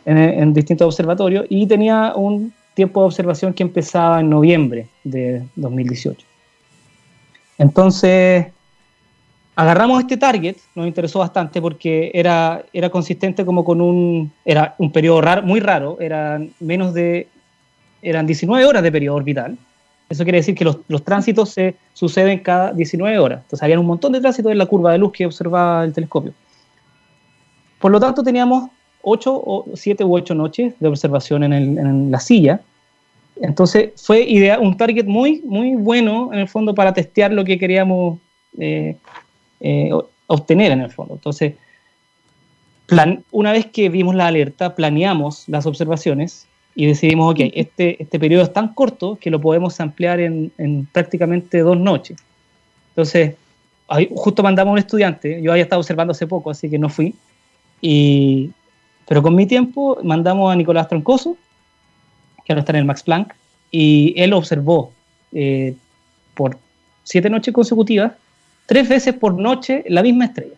en, 0.05 0.53
distintos 0.55 0.87
observatorios 0.87 1.45
y 1.47 1.67
tenía 1.67 2.13
un 2.15 2.51
tiempo 2.73 3.01
de 3.01 3.05
observación 3.05 3.53
que 3.53 3.61
empezaba 3.61 4.19
en 4.19 4.31
noviembre 4.31 4.87
de 5.03 5.43
2018. 5.57 6.25
Entonces, 7.59 8.47
agarramos 9.59 9.99
este 9.99 10.15
target, 10.15 10.55
nos 10.73 10.87
interesó 10.87 11.19
bastante 11.19 11.61
porque 11.61 12.11
era, 12.13 12.63
era 12.71 12.89
consistente 12.89 13.43
como 13.43 13.65
con 13.65 13.81
un, 13.81 14.31
era 14.45 14.73
un 14.77 14.89
periodo 14.89 15.19
raro, 15.19 15.41
muy 15.43 15.59
raro, 15.59 15.97
eran 15.99 16.53
menos 16.61 16.93
de, 16.93 17.27
eran 18.01 18.25
19 18.25 18.65
horas 18.65 18.81
de 18.83 18.89
periodo 18.89 19.17
orbital, 19.17 19.57
eso 20.07 20.23
quiere 20.23 20.37
decir 20.37 20.55
que 20.55 20.63
los, 20.63 21.03
tránsitos 21.03 21.49
se 21.49 21.75
suceden 21.93 22.39
cada 22.39 22.71
19 22.71 23.19
horas. 23.19 23.41
Entonces 23.43 23.61
había 23.61 23.77
un 23.77 23.85
montón 23.85 24.13
de 24.13 24.21
tránsitos 24.21 24.49
en 24.49 24.57
la 24.57 24.65
curva 24.65 24.93
de 24.93 24.97
luz 24.97 25.11
que 25.11 25.25
observaba 25.25 25.83
el 25.83 25.91
telescopio. 25.91 26.33
Por 27.79 27.91
lo 27.91 27.99
tanto, 27.99 28.23
teníamos 28.23 28.69
8 29.01 29.33
o 29.33 29.65
7 29.73 30.05
u 30.05 30.15
8 30.15 30.35
noches 30.35 30.73
de 30.79 30.87
observación 30.87 31.43
en, 31.43 32.09
la 32.09 32.19
silla. 32.21 32.61
Entonces 33.41 33.91
fue 33.97 34.21
idea, 34.21 34.57
un 34.57 34.77
target 34.77 35.05
muy, 35.05 35.41
muy 35.43 35.75
bueno 35.75 36.31
en 36.31 36.39
el 36.39 36.47
fondo 36.47 36.73
para 36.73 36.93
testear 36.93 37.33
lo 37.33 37.43
que 37.43 37.59
queríamos 37.59 38.19
eh, 38.57 38.95
eh, 39.59 39.91
obtener 40.27 40.71
en 40.71 40.81
el 40.81 40.91
fondo. 40.91 41.15
Entonces, 41.15 41.53
plan, 42.85 43.23
una 43.31 43.51
vez 43.51 43.65
que 43.67 43.89
vimos 43.89 44.15
la 44.15 44.27
alerta, 44.27 44.75
planeamos 44.75 45.47
las 45.47 45.65
observaciones 45.65 46.47
y 46.75 46.85
decidimos, 46.85 47.33
ok, 47.33 47.39
este, 47.53 48.01
este 48.01 48.19
periodo 48.19 48.43
es 48.43 48.53
tan 48.53 48.73
corto 48.73 49.17
que 49.19 49.29
lo 49.29 49.39
podemos 49.39 49.79
ampliar 49.79 50.19
en, 50.19 50.51
en 50.57 50.85
prácticamente 50.85 51.59
dos 51.59 51.77
noches. 51.77 52.17
Entonces, 52.89 53.35
justo 54.15 54.43
mandamos 54.43 54.71
a 54.71 54.73
un 54.73 54.79
estudiante, 54.79 55.41
yo 55.41 55.51
había 55.51 55.63
estado 55.63 55.79
observando 55.79 56.11
hace 56.11 56.27
poco, 56.27 56.51
así 56.51 56.69
que 56.69 56.77
no 56.77 56.89
fui, 56.89 57.15
y, 57.81 58.51
pero 59.07 59.21
con 59.21 59.35
mi 59.35 59.45
tiempo 59.45 59.97
mandamos 60.03 60.51
a 60.51 60.55
Nicolás 60.55 60.87
Troncoso, 60.87 61.37
que 62.45 62.53
ahora 62.53 62.59
está 62.59 62.71
en 62.73 62.77
el 62.77 62.85
Max 62.85 63.03
Planck, 63.03 63.33
y 63.71 64.13
él 64.15 64.33
observó 64.33 64.91
eh, 65.31 65.75
por 66.35 66.57
siete 67.03 67.29
noches 67.29 67.53
consecutivas, 67.53 68.13
tres 68.69 68.87
veces 68.87 69.15
por 69.15 69.33
noche 69.33 69.83
la 69.89 70.03
misma 70.03 70.25
estrella. 70.25 70.53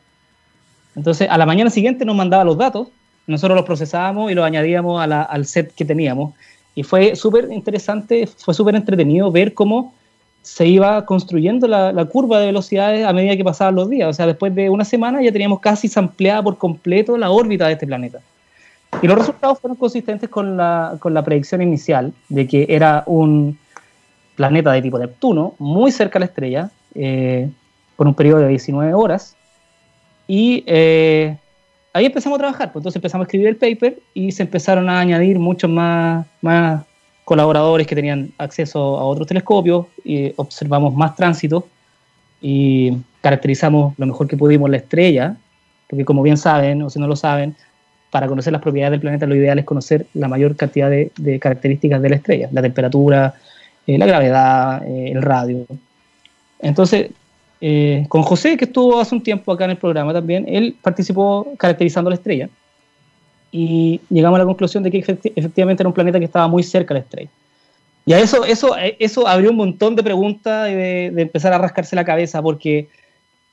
Entonces, 0.96 1.30
a 1.30 1.38
la 1.38 1.46
mañana 1.46 1.70
siguiente 1.70 2.04
nos 2.04 2.16
mandaba 2.16 2.44
los 2.44 2.58
datos 2.58 2.90
nosotros 3.28 3.56
los 3.56 3.66
procesábamos 3.66 4.32
y 4.32 4.36
los 4.36 4.46
añadíamos 4.46 5.02
al 5.02 5.46
set 5.46 5.74
que 5.74 5.86
teníamos. 5.86 6.34
Y 6.76 6.84
fue 6.84 7.16
súper 7.16 7.50
interesante, 7.52 8.28
fue 8.28 8.54
súper 8.54 8.76
entretenido 8.76 9.32
ver 9.32 9.54
cómo 9.54 9.94
se 10.42 10.66
iba 10.68 11.06
construyendo 11.06 11.68
la, 11.68 12.06
curva 12.06 12.40
de 12.40 12.48
velocidades 12.48 13.06
a 13.06 13.14
medida 13.14 13.38
que 13.38 13.44
pasaban 13.44 13.76
los 13.76 13.90
días. 13.90 14.10
O 14.10 14.14
sea, 14.14 14.26
después 14.26 14.54
de 14.56 14.70
una 14.70 14.86
semana 14.86 15.22
ya 15.22 15.32
teníamos 15.32 15.60
casi 15.60 15.88
sampleada 15.88 16.44
por 16.44 16.58
completo 16.58 17.18
la 17.18 17.30
órbita 17.30 17.68
de 17.68 17.74
este 17.74 17.88
planeta. 17.88 18.20
Y 19.02 19.08
los 19.08 19.18
resultados 19.18 19.60
fueron 19.60 19.78
consistentes 19.78 20.30
con 20.30 20.58
la, 20.58 20.98
con 21.00 21.14
la 21.14 21.24
predicción 21.24 21.62
inicial 21.62 22.14
de 22.28 22.48
que 22.48 22.66
era 22.70 23.04
un 23.06 23.58
planeta 24.36 24.72
de 24.72 24.82
tipo 24.82 24.98
Neptuno, 24.98 25.54
muy 25.60 25.92
cerca 25.92 26.18
a 26.18 26.22
la 26.22 26.26
estrella, 26.26 26.72
eh, 26.96 27.50
con 28.02 28.08
un 28.08 28.16
periodo 28.16 28.40
de 28.40 28.48
19 28.48 28.96
horas, 28.96 29.36
y 30.28 30.64
eh, 30.66 31.38
ahí 31.94 32.08
empezamos 32.08 32.38
a 32.38 32.40
trabajar, 32.40 32.72
pues 32.72 32.82
entonces 32.82 32.96
empezamos 32.96 33.26
a 33.26 33.28
escribir 33.28 33.50
el 33.50 33.58
paper 33.58 34.00
y 34.16 34.32
se 34.32 34.42
empezaron 34.42 34.90
a 34.90 35.00
añadir 35.00 35.38
muchos 35.38 35.70
más, 35.70 36.26
más 36.42 36.84
colaboradores 37.26 37.86
que 37.86 37.94
tenían 37.94 38.32
acceso 38.40 38.98
a 38.98 39.04
otros 39.04 39.28
telescopios 39.28 39.86
y 40.04 40.34
observamos 40.36 40.96
más 40.96 41.16
tránsito 41.16 41.68
y 42.42 42.92
caracterizamos 43.22 43.94
lo 44.00 44.08
mejor 44.08 44.28
que 44.28 44.36
pudimos 44.36 44.68
la 44.72 44.78
estrella, 44.78 45.36
porque 45.88 46.04
como 46.04 46.24
bien 46.24 46.38
saben, 46.38 46.82
o 46.82 46.90
si 46.90 47.00
no 47.00 47.06
lo 47.06 47.16
saben, 47.16 47.56
para 48.10 48.28
conocer 48.28 48.52
las 48.52 48.64
propiedades 48.64 48.94
del 48.94 49.02
planeta 49.02 49.28
lo 49.28 49.36
ideal 49.36 49.60
es 49.60 49.66
conocer 49.66 50.08
la 50.16 50.28
mayor 50.28 50.56
cantidad 50.56 50.90
de, 50.90 51.40
características 51.40 52.02
de 52.02 52.10
la 52.10 52.16
estrella, 52.16 52.50
la 52.52 52.64
temperatura, 52.64 53.36
eh, 53.86 54.00
la 54.00 54.08
gravedad, 54.08 54.88
eh, 54.88 55.12
el 55.12 55.22
radio. 55.22 55.68
Entonces, 56.60 57.12
eh, 57.62 58.06
con 58.10 58.24
José, 58.24 58.58
que 58.58 58.66
estuvo 58.66 59.00
hace 59.00 59.14
un 59.14 59.22
tiempo 59.22 59.52
acá 59.52 59.66
en 59.66 59.72
el 59.72 59.78
programa 59.78 60.12
también, 60.14 60.46
él 60.48 60.76
participó 60.82 61.48
caracterizando 61.58 62.10
la 62.10 62.16
estrella 62.16 62.50
y 63.52 64.00
llegamos 64.10 64.38
a 64.38 64.40
la 64.40 64.46
conclusión 64.46 64.82
de 64.82 64.92
que 64.92 65.00
efectivamente 65.00 65.84
era 65.84 65.88
un 65.90 65.94
planeta 65.94 66.18
que 66.20 66.26
estaba 66.26 66.48
muy 66.48 66.64
cerca 66.64 66.94
de 66.94 67.02
la 67.02 67.04
estrella. 67.04 67.30
Y 68.06 68.14
a 68.14 68.20
eso, 68.20 68.46
eso, 68.46 68.76
eso 68.98 69.28
abrió 69.28 69.52
un 69.52 69.58
montón 69.58 69.96
de 69.96 70.02
preguntas 70.02 70.70
y 70.70 70.74
de, 70.74 71.22
empezar 71.22 71.54
a 71.54 71.58
rascarse 71.58 71.96
la 71.96 72.06
cabeza, 72.06 72.42
porque 72.42 72.88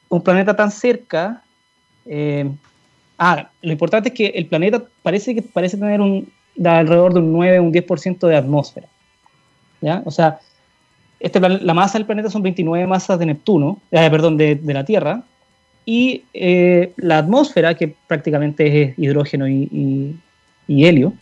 un 0.08 0.22
planeta 0.22 0.56
tan 0.56 0.70
cerca. 0.70 1.42
Eh, 2.06 2.50
ah, 3.18 3.50
lo 3.60 3.72
importante 3.72 4.08
es 4.08 4.14
que 4.14 4.26
el 4.28 4.46
planeta 4.46 4.82
parece 5.02 5.34
que 5.34 5.42
parece 5.42 5.76
tener 5.76 6.00
un, 6.00 6.32
alrededor 6.64 7.12
de 7.12 7.20
un 7.20 7.32
9, 7.32 7.60
un 7.60 7.72
10% 7.72 8.26
de 8.26 8.36
atmósfera. 8.36 8.86
¿ya? 9.82 10.02
O 10.06 10.10
sea, 10.10 10.38
este, 11.20 11.40
la 11.40 11.74
masa 11.74 11.98
del 11.98 12.06
planeta 12.06 12.30
son 12.30 12.42
29 12.42 12.86
masas 12.86 13.18
de 13.18 13.26
Neptuno, 13.26 13.80
eh, 13.90 14.08
perdón, 14.10 14.36
de, 14.36 14.60
la 14.64 14.84
Tierra, 14.84 15.22
y 15.84 16.24
eh, 16.34 16.92
la 16.96 17.18
atmósfera, 17.18 17.74
que 17.74 17.94
prácticamente 18.06 18.82
es 18.82 18.98
hidrógeno 18.98 19.48
y, 19.48 20.16
helio, 20.68 21.12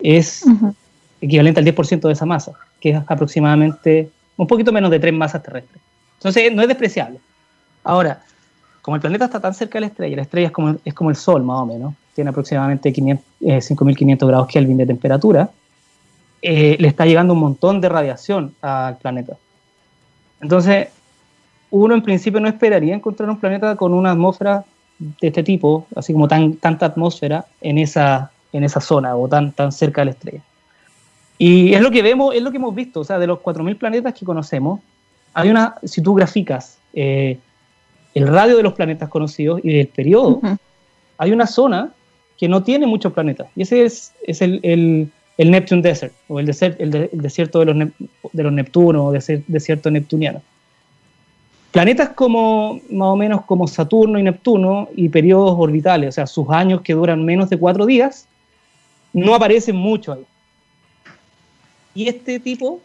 es 0.00 0.44
equivalente 1.20 1.60
al 1.60 1.66
10% 1.66 2.00
de 2.00 2.12
esa 2.12 2.26
masa, 2.26 2.52
que 2.80 2.90
es 2.90 3.02
aproximadamente 3.06 4.10
un 4.36 4.46
poquito 4.46 4.72
menos 4.72 4.90
de 4.90 4.98
tres 4.98 5.12
masas 5.12 5.42
terrestres. 5.42 5.80
Entonces 6.18 6.52
no 6.52 6.62
es 6.62 6.68
despreciable. 6.68 7.18
Ahora, 7.84 8.22
como 8.82 8.96
el 8.96 9.00
planeta 9.00 9.26
está 9.26 9.40
tan 9.40 9.54
cerca 9.54 9.74
de 9.74 9.80
la 9.82 9.86
estrella, 9.86 10.16
la 10.16 10.22
estrella 10.22 10.46
es 10.48 10.52
como, 10.52 10.76
es 10.84 10.94
como 10.94 11.10
el 11.10 11.16
Sol 11.16 11.42
más 11.42 11.60
o 11.60 11.66
menos, 11.66 11.94
tiene 12.14 12.30
aproximadamente 12.30 12.92
5.500 12.92 14.10
eh, 14.10 14.26
grados 14.26 14.48
Kelvin 14.48 14.76
de 14.76 14.86
temperatura, 14.86 15.50
le 16.50 16.88
está 16.88 17.06
llegando 17.06 17.32
un 17.32 17.40
montón 17.40 17.80
de 17.80 17.88
radiación 17.88 18.54
al 18.60 18.98
planeta. 18.98 19.36
Entonces, 20.40 20.88
uno 21.70 21.94
en 21.94 22.02
principio 22.02 22.38
no 22.38 22.48
esperaría 22.48 22.94
encontrar 22.94 23.30
un 23.30 23.40
planeta 23.40 23.76
con 23.76 23.94
una 23.94 24.12
atmósfera 24.12 24.64
de 24.98 25.28
este 25.28 25.42
tipo, 25.42 25.86
así 25.96 26.12
como 26.12 26.28
tan, 26.28 26.56
tanta 26.56 26.86
atmósfera 26.86 27.46
en 27.60 27.78
esa, 27.78 28.30
en 28.52 28.62
esa 28.62 28.80
zona 28.80 29.16
o 29.16 29.28
tan, 29.28 29.52
tan 29.52 29.72
cerca 29.72 30.02
de 30.02 30.04
la 30.04 30.10
estrella. 30.12 30.42
Y 31.38 31.74
es 31.74 31.80
lo 31.80 31.90
que 31.90 32.02
vemos, 32.02 32.34
es 32.34 32.42
lo 32.42 32.50
que 32.50 32.58
hemos 32.58 32.74
visto, 32.74 33.00
o 33.00 33.04
sea, 33.04 33.18
de 33.18 33.26
los 33.26 33.40
4.000 33.40 33.76
planetas 33.76 34.14
que 34.14 34.24
conocemos, 34.24 34.80
hay 35.32 35.50
una, 35.50 35.74
si 35.82 36.00
tú 36.00 36.14
graficas 36.14 36.78
eh, 36.92 37.38
el 38.14 38.28
radio 38.28 38.56
de 38.56 38.62
los 38.62 38.74
planetas 38.74 39.08
conocidos 39.08 39.60
y 39.64 39.76
del 39.76 39.88
periodo, 39.88 40.40
hay 41.18 41.32
una 41.32 41.46
zona 41.46 41.90
que 42.38 42.48
no 42.48 42.62
tiene 42.62 42.86
muchos 42.86 43.12
planetas, 43.12 43.48
y 43.56 43.62
ese 43.62 43.84
es, 43.84 44.12
es 44.22 44.42
el, 44.42 44.60
el, 44.62 45.10
el, 45.36 45.50
Neptune 45.50 45.82
Desert, 45.82 46.12
o 46.28 46.40
el, 46.40 46.46
desert, 46.46 46.80
el, 46.80 47.10
desierto 47.12 47.60
de 47.60 47.66
los, 47.66 47.88
de 48.32 48.42
los 48.42 48.52
Neptunos, 48.52 49.02
o 49.02 49.12
desierto 49.46 49.90
neptuniano. 49.90 50.42
Planetas 51.72 52.10
como 52.10 52.80
más 52.90 53.08
o 53.08 53.16
menos 53.16 53.42
como 53.46 53.66
Saturno 53.66 54.18
y 54.18 54.22
Neptuno 54.22 54.88
y 54.94 55.08
periodos 55.08 55.56
orbitales, 55.58 56.10
o 56.10 56.12
sea, 56.12 56.26
sus 56.26 56.48
años 56.50 56.82
que 56.82 56.92
duran 56.94 57.24
menos 57.24 57.50
de 57.50 57.58
cuatro 57.58 57.84
días, 57.84 58.28
no 59.12 59.34
aparecen 59.34 59.74
mucho 59.74 60.12
ahí. 60.12 60.24
Y 61.96 62.08
este 62.08 62.38
tipo, 62.38 62.80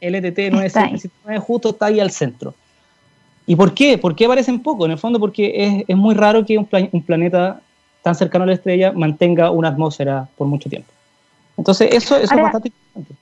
LTT 0.00 0.52
979, 0.52 1.38
justo 1.38 1.70
está 1.70 1.86
ahí 1.86 2.00
al 2.00 2.10
centro. 2.10 2.54
¿Y 3.46 3.56
por 3.56 3.74
qué? 3.74 3.98
¿Por 3.98 4.14
qué 4.14 4.26
aparecen 4.26 4.62
poco? 4.62 4.84
En 4.86 4.92
el 4.92 4.98
fondo 4.98 5.18
porque 5.18 5.52
es, 5.54 5.84
es 5.88 5.96
muy 5.96 6.14
raro 6.14 6.44
que 6.44 6.56
un, 6.56 6.68
un, 6.92 7.02
planeta 7.02 7.60
tan 8.02 8.14
cercano 8.14 8.44
a 8.44 8.46
la 8.46 8.54
estrella 8.54 8.92
mantenga 8.92 9.50
una 9.50 9.68
atmósfera 9.68 10.28
por 10.36 10.46
mucho 10.46 10.70
tiempo. 10.70 10.88
Entonces, 11.60 11.90
eso, 11.92 12.16
eso 12.16 12.34
es 12.34 12.40
bastante 12.40 12.68
importante. 12.68 13.14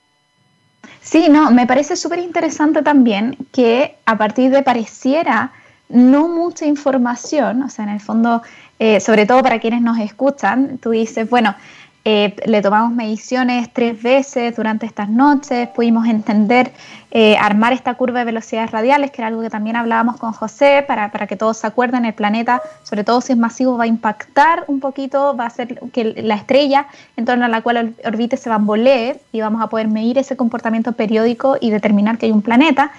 Sí, 1.03 1.27
no, 1.29 1.51
me 1.51 1.66
parece 1.66 1.96
súper 1.96 2.20
interesante 2.20 2.83
también 2.83 3.37
que 3.51 3.96
a 4.07 4.16
partir 4.16 4.53
de 4.53 4.62
pareciera 4.62 5.51
no 5.88 6.29
mucha 6.29 6.64
información, 6.64 7.62
o 7.62 7.68
sea, 7.68 7.85
en 7.85 7.90
el 7.90 8.01
fondo, 8.01 8.42
eh, 8.79 9.01
sobre 9.01 9.27
todo 9.27 9.42
para 9.42 9.59
quienes 9.59 9.83
nos 9.83 9.98
escuchan, 9.98 10.79
tú 10.79 10.90
dices, 10.90 11.29
bueno, 11.29 11.57
eh, 12.05 12.37
le 12.46 12.62
tomamos 12.62 12.92
mediciones 12.92 13.72
tres 13.72 14.01
veces 14.01 14.55
durante 14.55 14.87
estas 14.87 15.09
noches, 15.09 15.68
pudimos 15.74 16.07
entender, 16.07 16.72
eh, 17.11 17.37
armar 17.38 17.73
esta 17.73 17.94
curva 17.94 18.18
de 18.18 18.27
velocidades 18.27 18.71
radiales, 18.71 19.11
que 19.11 19.23
era 19.23 19.29
algo 19.29 19.40
que 19.40 19.49
también 19.49 19.77
hablábamos 19.77 20.18
con 20.18 20.33
José, 20.33 20.85
para, 20.87 21.11
para, 21.11 21.27
que 21.27 21.37
todos 21.37 21.57
se 21.57 21.66
acuerden, 21.66 22.05
el 22.05 22.12
planeta, 22.12 22.61
sobre 22.83 23.03
todo 23.03 23.21
si 23.21 23.33
es 23.33 23.38
masivo, 23.38 23.79
va 23.79 23.85
a 23.85 23.87
impactar 23.87 24.64
un 24.66 24.79
poquito, 24.81 25.35
va 25.35 25.44
a 25.44 25.47
hacer 25.47 25.81
que 25.92 26.05
la 26.23 26.35
estrella 26.35 26.87
en 27.16 27.25
torno 27.25 27.47
a 27.47 27.49
la 27.49 27.62
cual 27.62 27.94
orbite 28.05 28.37
se 28.37 28.51
bambolee 28.51 29.21
y 29.33 29.40
vamos 29.40 29.62
a 29.62 29.68
poder 29.68 29.88
medir 29.88 30.18
ese 30.18 30.37
comportamiento 30.37 30.92
periódico 30.92 31.57
y 31.59 31.71
determinar 31.71 32.18
que 32.18 32.27
hay 32.27 32.33
un 32.33 32.42
planeta. 32.42 32.92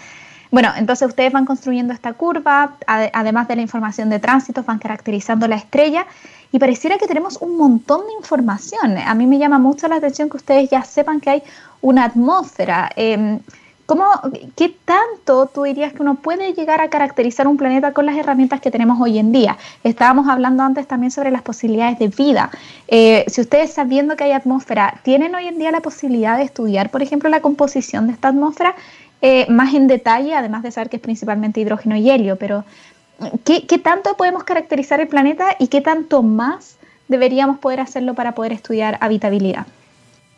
Bueno, 0.52 0.72
entonces 0.76 1.08
ustedes 1.08 1.32
van 1.32 1.46
construyendo 1.46 1.94
esta 1.94 2.14
curva, 2.14 2.78
además 2.88 3.48
de 3.48 3.56
la 3.56 3.62
información 3.62 4.10
de 4.10 4.18
tránsito, 4.18 4.64
van 4.64 4.80
caracterizando 4.80 5.48
la 5.48 5.56
estrella 5.56 6.08
y 6.52 6.58
pareciera 6.58 6.98
que 6.98 7.06
tenemos 7.06 7.38
un 7.38 7.56
montón 7.58 8.08
de 8.08 8.14
información. 8.14 8.98
A 8.98 9.14
mí 9.14 9.28
me 9.28 9.38
llama 9.38 9.60
mucho 9.60 9.88
la 9.88 9.98
atención 9.98 10.28
que 10.30 10.38
ustedes 10.38 10.72
ya 10.72 10.84
sepan 10.84 11.22
que 11.22 11.30
hay 11.30 11.44
una 11.82 12.06
atmósfera. 12.06 12.90
Em, 12.96 13.40
¿Cómo, 13.90 14.06
¿Qué 14.56 14.72
tanto 14.86 15.48
tú 15.48 15.64
dirías 15.64 15.94
que 15.94 16.04
uno 16.04 16.14
puede 16.14 16.54
llegar 16.54 16.80
a 16.80 16.92
caracterizar 16.92 17.48
un 17.48 17.58
planeta 17.58 17.92
con 17.92 18.06
las 18.06 18.16
herramientas 18.16 18.62
que 18.62 18.70
tenemos 18.70 19.02
hoy 19.02 19.18
en 19.18 19.32
día? 19.32 19.58
Estábamos 19.84 20.28
hablando 20.28 20.62
antes 20.62 20.86
también 20.86 21.10
sobre 21.10 21.32
las 21.32 21.42
posibilidades 21.42 21.98
de 21.98 22.10
vida. 22.10 22.52
Eh, 22.88 23.26
si 23.28 23.42
ustedes 23.42 23.74
sabiendo 23.74 24.16
que 24.16 24.26
hay 24.26 24.34
atmósfera, 24.34 25.02
¿tienen 25.02 25.34
hoy 25.34 25.48
en 25.48 25.58
día 25.58 25.72
la 25.72 25.80
posibilidad 25.80 26.38
de 26.38 26.44
estudiar, 26.44 26.92
por 26.92 27.02
ejemplo, 27.02 27.32
la 27.32 27.42
composición 27.42 28.06
de 28.06 28.14
esta 28.14 28.28
atmósfera 28.28 28.76
eh, 29.24 29.48
más 29.50 29.74
en 29.74 29.88
detalle, 29.88 30.36
además 30.36 30.62
de 30.62 30.70
saber 30.70 30.92
que 30.92 30.98
es 30.98 31.02
principalmente 31.02 31.60
hidrógeno 31.60 31.96
y 31.96 32.12
helio? 32.12 32.36
Pero 32.36 32.66
¿qué, 33.44 33.66
¿qué 33.66 33.80
tanto 33.80 34.16
podemos 34.18 34.44
caracterizar 34.44 35.02
el 35.02 35.08
planeta 35.08 35.56
y 35.58 35.66
qué 35.66 35.82
tanto 35.82 36.22
más 36.22 36.78
deberíamos 37.08 37.58
poder 37.58 37.80
hacerlo 37.80 38.14
para 38.14 38.36
poder 38.36 38.54
estudiar 38.54 39.00
habitabilidad? 39.02 39.66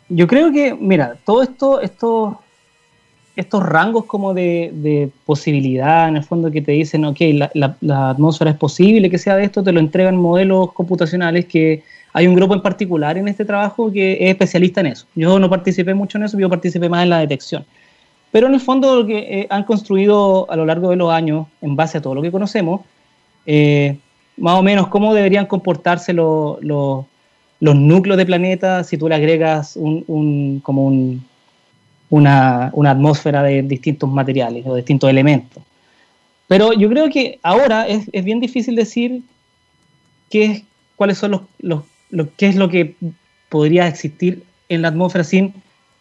Yo 0.08 0.26
creo 0.26 0.50
que, 0.52 0.72
mira, 0.72 1.16
todo 1.26 1.42
esto, 1.42 1.82
esto 1.82 2.40
estos 3.36 3.62
rangos 3.62 4.04
como 4.04 4.34
de, 4.34 5.10
posibilidad, 5.24 6.08
en 6.08 6.16
el 6.16 6.24
fondo 6.24 6.50
que 6.50 6.60
te 6.60 6.72
dicen, 6.72 7.04
ok, 7.04 7.18
la, 7.54 7.76
atmósfera 8.10 8.50
es 8.50 8.56
posible 8.56 9.08
que 9.08 9.18
sea 9.18 9.36
de 9.36 9.44
esto, 9.44 9.62
te 9.62 9.72
lo 9.72 9.80
entregan 9.80 10.16
modelos 10.16 10.72
computacionales 10.72 11.46
que 11.46 11.82
hay 12.12 12.26
un 12.26 12.34
grupo 12.34 12.54
en 12.54 12.60
particular 12.60 13.16
en 13.16 13.28
este 13.28 13.44
trabajo 13.44 13.90
que 13.90 14.14
es 14.14 14.30
especialista 14.30 14.80
en 14.80 14.88
eso. 14.88 15.06
Yo 15.14 15.38
no 15.38 15.48
participé 15.48 15.94
mucho 15.94 16.18
en 16.18 16.24
eso, 16.24 16.38
yo 16.38 16.50
participé 16.50 16.88
más 16.88 17.04
en 17.04 17.10
la 17.10 17.20
detección. 17.20 17.64
Pero 18.30 18.48
en 18.48 18.54
el 18.54 18.60
fondo 18.60 18.96
lo 18.96 19.06
que 19.06 19.18
eh, 19.18 19.46
han 19.48 19.64
construido 19.64 20.50
a 20.50 20.56
lo 20.56 20.66
largo 20.66 20.90
de 20.90 20.96
los 20.96 21.10
años, 21.10 21.46
en 21.62 21.74
base 21.74 21.98
a 21.98 22.02
todo 22.02 22.14
lo 22.14 22.22
que 22.22 22.30
conocemos, 22.30 22.82
eh, 23.46 23.96
más 24.36 24.58
o 24.58 24.62
menos 24.62 24.88
cómo 24.88 25.14
deberían 25.14 25.46
comportarse 25.46 26.12
los 26.12 27.06
núcleos 27.60 28.18
de 28.18 28.26
planetas 28.26 28.88
si 28.88 28.98
tú 28.98 29.08
le 29.08 29.14
agregas 29.14 29.76
un 29.76 30.60
como 30.62 30.86
un, 30.86 31.24
una, 32.12 32.66
atmósfera 32.90 33.42
de 33.42 33.62
distintos 33.62 34.08
materiales 34.10 34.66
o 34.66 34.76
distintos 34.76 35.08
elementos. 35.08 35.62
Pero 36.46 36.74
yo 36.74 36.88
creo 36.90 37.08
que 37.08 37.38
ahora 37.42 37.88
es, 37.88 38.10
bien 38.24 38.38
difícil 38.38 38.76
decir 38.76 39.22
qué 40.30 40.44
es, 40.44 40.62
cuáles 40.96 41.16
son 41.16 41.30
los, 41.30 41.40
los, 42.10 42.28
qué 42.36 42.48
es 42.48 42.56
lo 42.56 42.68
que 42.68 42.94
podría 43.48 43.88
existir 43.88 44.42
en 44.68 44.82
la 44.82 44.88
atmósfera 44.88 45.24
sin 45.24 45.54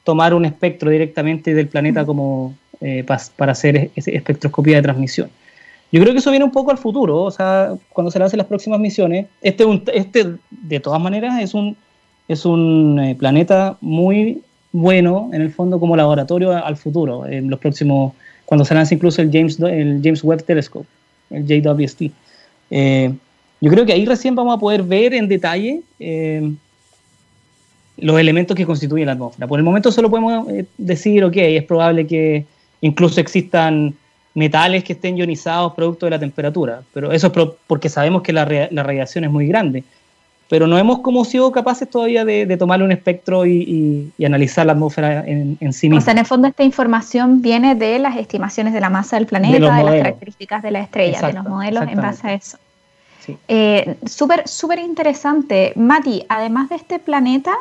tomar 0.03 0.33
un 0.33 0.43
espectro 0.43 0.89
directamente 0.89 1.53
del 1.53 1.69
planeta 1.69 2.05
como 2.05 2.55
eh, 2.81 3.05
para 3.37 3.53
hacer 3.53 3.91
espectroscopía 3.95 4.77
de 4.77 4.81
transmisión. 4.81 5.29
Yo 5.93 6.01
creo 6.01 6.13
que 6.13 6.19
eso 6.19 6.31
viene 6.31 6.45
un 6.45 6.51
poco 6.51 6.71
al 6.71 6.77
futuro, 6.77 7.21
o 7.21 7.31
sea, 7.31 7.73
cuando 7.89 8.11
se 8.11 8.21
hacen 8.21 8.37
las 8.37 8.47
próximas 8.47 8.81
misiones. 8.81 9.27
Este, 9.41 9.65
este 9.93 10.35
de 10.49 10.79
todas 10.81 11.01
maneras, 11.01 11.41
es 11.41 11.53
un, 11.53 11.77
es 12.27 12.45
un 12.45 12.99
eh, 12.99 13.15
planeta 13.15 13.77
muy 13.79 14.41
bueno, 14.71 15.29
en 15.33 15.41
el 15.41 15.51
fondo, 15.51 15.79
como 15.79 15.95
laboratorio 15.95 16.51
al 16.51 16.77
futuro, 16.77 17.25
en 17.25 17.49
los 17.49 17.59
próximos, 17.59 18.13
cuando 18.45 18.63
se 18.63 18.73
lance 18.73 18.95
incluso 18.95 19.21
el 19.21 19.31
James, 19.31 19.59
el 19.59 20.01
James 20.03 20.23
Webb 20.23 20.43
Telescope, 20.43 20.87
el 21.29 21.45
JWST. 21.45 22.03
Eh, 22.69 23.13
yo 23.59 23.69
creo 23.69 23.85
que 23.85 23.93
ahí 23.93 24.05
recién 24.05 24.33
vamos 24.33 24.55
a 24.55 24.59
poder 24.59 24.83
ver 24.83 25.13
en 25.13 25.27
detalle 25.27 25.81
eh, 25.99 26.51
los 27.97 28.19
elementos 28.19 28.55
que 28.55 28.65
constituyen 28.65 29.07
la 29.07 29.11
atmósfera. 29.13 29.47
Por 29.47 29.59
el 29.59 29.65
momento 29.65 29.91
solo 29.91 30.09
podemos 30.09 30.49
eh, 30.49 30.65
decir, 30.77 31.23
ok, 31.23 31.35
es 31.35 31.63
probable 31.63 32.07
que 32.07 32.45
incluso 32.79 33.19
existan 33.19 33.93
metales 34.33 34.85
que 34.85 34.93
estén 34.93 35.17
ionizados 35.17 35.73
producto 35.73 36.05
de 36.05 36.11
la 36.11 36.19
temperatura, 36.19 36.81
pero 36.93 37.11
eso 37.11 37.27
es 37.27 37.33
porque 37.67 37.89
sabemos 37.89 38.21
que 38.21 38.31
la, 38.31 38.69
la 38.71 38.83
radiación 38.83 39.25
es 39.25 39.29
muy 39.29 39.45
grande 39.45 39.83
pero 40.51 40.67
no 40.67 40.77
hemos 40.77 40.99
como 40.99 41.23
sido 41.23 41.49
capaces 41.53 41.89
todavía 41.89 42.25
de, 42.25 42.45
de 42.45 42.57
tomarle 42.57 42.83
un 42.83 42.91
espectro 42.91 43.45
y, 43.45 44.11
analizar 44.21 44.65
la 44.65 44.73
atmósfera 44.73 45.23
en, 45.25 45.57
sí 45.71 45.87
misma. 45.87 45.99
O 45.99 46.01
sea, 46.01 46.11
en 46.11 46.17
el 46.17 46.25
fondo 46.25 46.49
esta 46.49 46.63
información 46.63 47.41
viene 47.41 47.73
de 47.73 47.99
las 47.99 48.17
estimaciones 48.17 48.73
de 48.73 48.81
la 48.81 48.89
masa 48.89 49.15
del 49.15 49.27
planeta, 49.27 49.53
de, 49.77 49.83
las 49.83 49.95
características 49.95 50.61
de 50.61 50.71
la 50.71 50.81
estrella, 50.81 51.21
de 51.25 51.31
los 51.31 51.45
modelos 51.45 51.85
en 51.87 52.01
base 52.01 52.27
a 52.27 52.33
eso. 52.33 52.57
Eh, 53.47 53.95
súper, 54.05 54.45
súper 54.45 54.79
interesante. 54.79 55.71
Mati, 55.77 56.25
además 56.27 56.67
de 56.67 56.75
este 56.75 56.99
planeta, 56.99 57.53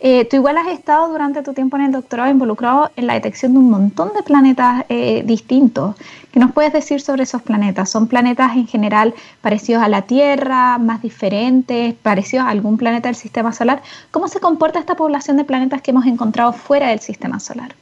eh, 0.00 0.26
tú 0.26 0.36
igual 0.36 0.58
has 0.58 0.68
estado 0.68 1.08
durante 1.08 1.42
tu 1.42 1.54
tiempo 1.54 1.78
en 1.78 1.84
el 1.84 1.92
doctorado 1.92 2.30
involucrado 2.30 2.90
en 2.94 3.06
la 3.06 3.14
detección 3.14 3.54
de 3.54 3.58
un 3.60 3.70
montón 3.70 4.12
de 4.14 4.22
planetas 4.22 4.84
eh, 4.90 5.22
distintos. 5.24 5.96
¿Qué 6.34 6.40
nos 6.40 6.50
puedes 6.50 6.72
decir 6.72 7.00
sobre 7.00 7.22
esos 7.22 7.42
planetas? 7.42 7.88
¿Son 7.88 8.08
planetas 8.08 8.56
en 8.56 8.66
general 8.66 9.14
parecidos 9.40 9.84
a 9.84 9.88
la 9.88 10.02
Tierra, 10.02 10.78
más 10.78 11.00
diferentes, 11.00 11.94
parecidos 11.94 12.44
a 12.44 12.48
algún 12.48 12.76
planeta 12.76 13.08
del 13.08 13.14
sistema 13.14 13.52
solar? 13.52 13.82
¿Cómo 14.10 14.26
se 14.26 14.40
comporta 14.40 14.80
esta 14.80 14.96
población 14.96 15.36
de 15.36 15.44
planetas 15.44 15.80
que 15.80 15.92
hemos 15.92 16.06
encontrado 16.06 16.52
fuera 16.52 16.88
del 16.88 16.98
sistema 16.98 17.38
solar? 17.38 17.76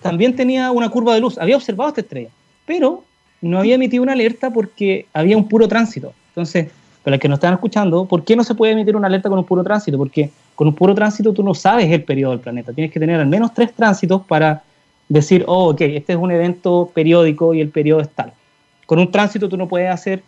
también 0.00 0.34
tenía 0.36 0.70
una 0.70 0.88
curva 0.88 1.14
de 1.14 1.20
luz, 1.20 1.38
había 1.38 1.56
observado 1.56 1.88
esta 1.88 2.00
estrella, 2.00 2.30
pero 2.66 3.04
no 3.40 3.58
había 3.58 3.74
emitido 3.74 4.02
una 4.02 4.12
alerta 4.12 4.50
porque 4.50 5.06
había 5.12 5.36
un 5.36 5.48
puro 5.48 5.66
tránsito. 5.66 6.14
Entonces, 6.28 6.68
para 7.02 7.16
los 7.16 7.20
que 7.20 7.28
nos 7.28 7.38
están 7.38 7.54
escuchando, 7.54 8.04
¿por 8.04 8.24
qué 8.24 8.36
no 8.36 8.44
se 8.44 8.54
puede 8.54 8.72
emitir 8.72 8.96
una 8.96 9.08
alerta 9.08 9.28
con 9.28 9.38
un 9.38 9.44
puro 9.44 9.64
tránsito? 9.64 9.98
Porque 9.98 10.30
con 10.54 10.68
un 10.68 10.74
puro 10.74 10.94
tránsito 10.94 11.32
tú 11.32 11.42
no 11.42 11.54
sabes 11.54 11.90
el 11.90 12.04
periodo 12.04 12.32
del 12.32 12.40
planeta. 12.40 12.72
Tienes 12.72 12.92
que 12.92 13.00
tener 13.00 13.18
al 13.18 13.26
menos 13.26 13.52
tres 13.52 13.72
tránsitos 13.72 14.22
para 14.22 14.62
decir, 15.12 15.44
oh, 15.46 15.70
ok, 15.70 15.82
este 15.82 16.14
es 16.14 16.18
un 16.18 16.30
evento 16.30 16.90
periódico 16.94 17.54
y 17.54 17.60
el 17.60 17.68
periodo 17.68 18.00
es 18.00 18.08
tal. 18.08 18.32
Con 18.86 18.98
un 18.98 19.10
tránsito 19.10 19.48
tú 19.48 19.56
no 19.56 19.68
puedes 19.68 19.90
hacer 19.90 20.22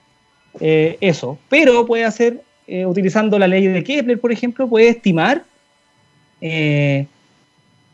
eh, 0.61 0.99
eso, 1.01 1.39
pero 1.49 1.87
puedes 1.87 2.07
hacer, 2.07 2.43
eh, 2.66 2.85
utilizando 2.85 3.39
la 3.39 3.49
ley 3.49 3.66
de 3.66 3.82
Kepler, 3.82 4.20
por 4.20 4.30
ejemplo, 4.30 4.68
puedes 4.68 4.97
estimar, 4.97 5.43
eh, 6.41 7.07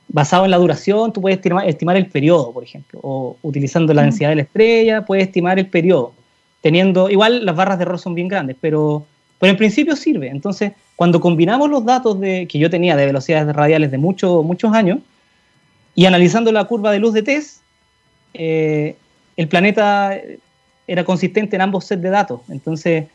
basado 0.09 0.45
en 0.45 0.51
la 0.51 0.59
duración, 0.59 1.13
tú 1.13 1.21
puedes 1.21 1.39
estimar, 1.39 1.69
estimar, 1.69 1.97
el 1.97 2.07
periodo, 2.07 2.53
por 2.53 2.65
ejemplo, 2.65 2.99
o 3.03 3.37
utilizando 3.43 3.95
la 3.95 4.03
densidad 4.03 4.31
de 4.31 4.37
la 4.37 4.43
estrella, 4.43 5.05
puedes 5.05 5.27
estimar 5.27 5.59
el 5.59 5.67
periodo 5.67 6.13
teniendo, 6.61 7.09
igual 7.09 7.47
las 7.47 7.57
barras 7.57 7.79
de 7.79 7.83
error 7.83 7.99
son 7.99 8.15
bien 8.15 8.29
grandes, 8.29 8.57
pero, 8.61 9.07
pero 9.39 9.53
en 9.53 9.57
principio 9.57 9.97
sirve. 9.97 10.29
Entonces, 10.29 10.73
cuando 10.97 11.21
combinamos 11.21 11.71
los 11.71 11.85
datos 11.85 12.21
de, 12.21 12.47
que 12.47 12.59
yo 12.59 12.69
tenía 12.69 12.97
de 12.97 13.07
velocidades 13.07 13.55
radiales 13.55 13.91
de 13.91 13.97
muchos 13.97 14.45
muchos 14.45 14.73
años 14.75 14.99
y 15.95 16.07
analizando 16.07 16.53
la 16.53 16.65
curva 16.65 16.93
de 16.93 16.99
luz 16.99 17.13
de 17.13 17.23
TESS, 17.23 17.61
eh, 18.35 18.97
el 19.37 19.49
planeta 19.49 20.19
era 20.87 21.05
consistente 21.05 21.57
en 21.57 21.63
ambos 21.63 21.85
sets 21.85 22.03
de 22.03 22.11
datos. 22.11 22.41
Entonces, 22.49 23.07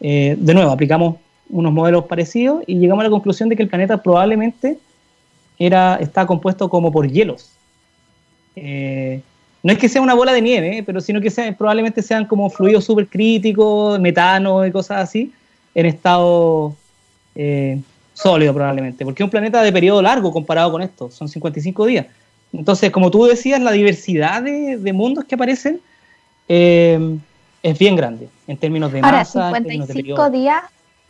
eh, 0.00 0.36
de 0.38 0.54
nuevo, 0.54 0.70
aplicamos 0.70 1.16
unos 1.48 1.72
modelos 1.72 2.04
parecidos 2.04 2.62
y 2.66 2.78
llegamos 2.78 3.02
a 3.02 3.04
la 3.04 3.10
conclusión 3.10 3.48
de 3.48 3.56
que 3.56 3.62
el 3.62 3.68
planeta 3.68 4.02
probablemente 4.02 4.78
era, 5.58 5.96
está 5.96 6.26
compuesto 6.26 6.68
como 6.68 6.92
por 6.92 7.10
hielos. 7.10 7.50
Eh, 8.56 9.20
no 9.62 9.72
es 9.72 9.78
que 9.78 9.88
sea 9.88 10.00
una 10.00 10.14
bola 10.14 10.32
de 10.32 10.40
nieve, 10.40 10.82
pero 10.86 11.00
sino 11.00 11.20
que 11.20 11.30
probablemente 11.58 12.02
sean 12.02 12.24
como 12.24 12.48
fluidos 12.48 12.84
supercríticos, 12.84 14.00
metano 14.00 14.64
y 14.64 14.72
cosas 14.72 15.02
así, 15.02 15.32
en 15.74 15.86
estado 15.86 16.74
sólido 18.14 18.52
probablemente, 18.52 19.04
porque 19.04 19.22
es 19.22 19.24
un 19.24 19.30
planeta 19.30 19.62
de 19.62 19.72
periodo 19.72 20.02
largo 20.02 20.30
comparado 20.32 20.70
con 20.70 20.82
esto, 20.82 21.10
son 21.10 21.28
55 21.28 21.86
días. 21.86 22.06
Entonces, 22.52 22.90
como 22.90 23.10
tú 23.10 23.24
decías, 23.24 23.60
la 23.60 23.72
diversidad 23.72 24.42
de, 24.42 24.92
mundos 24.92 25.24
que 25.24 25.36
aparecen 25.36 25.80
eh, 26.48 27.18
es 27.62 27.78
bien 27.78 27.96
grande 27.96 28.28
en 28.46 28.56
términos 28.56 28.92
de 28.92 29.02
masa. 29.02 29.52
55 29.54 30.30
días, 30.30 30.62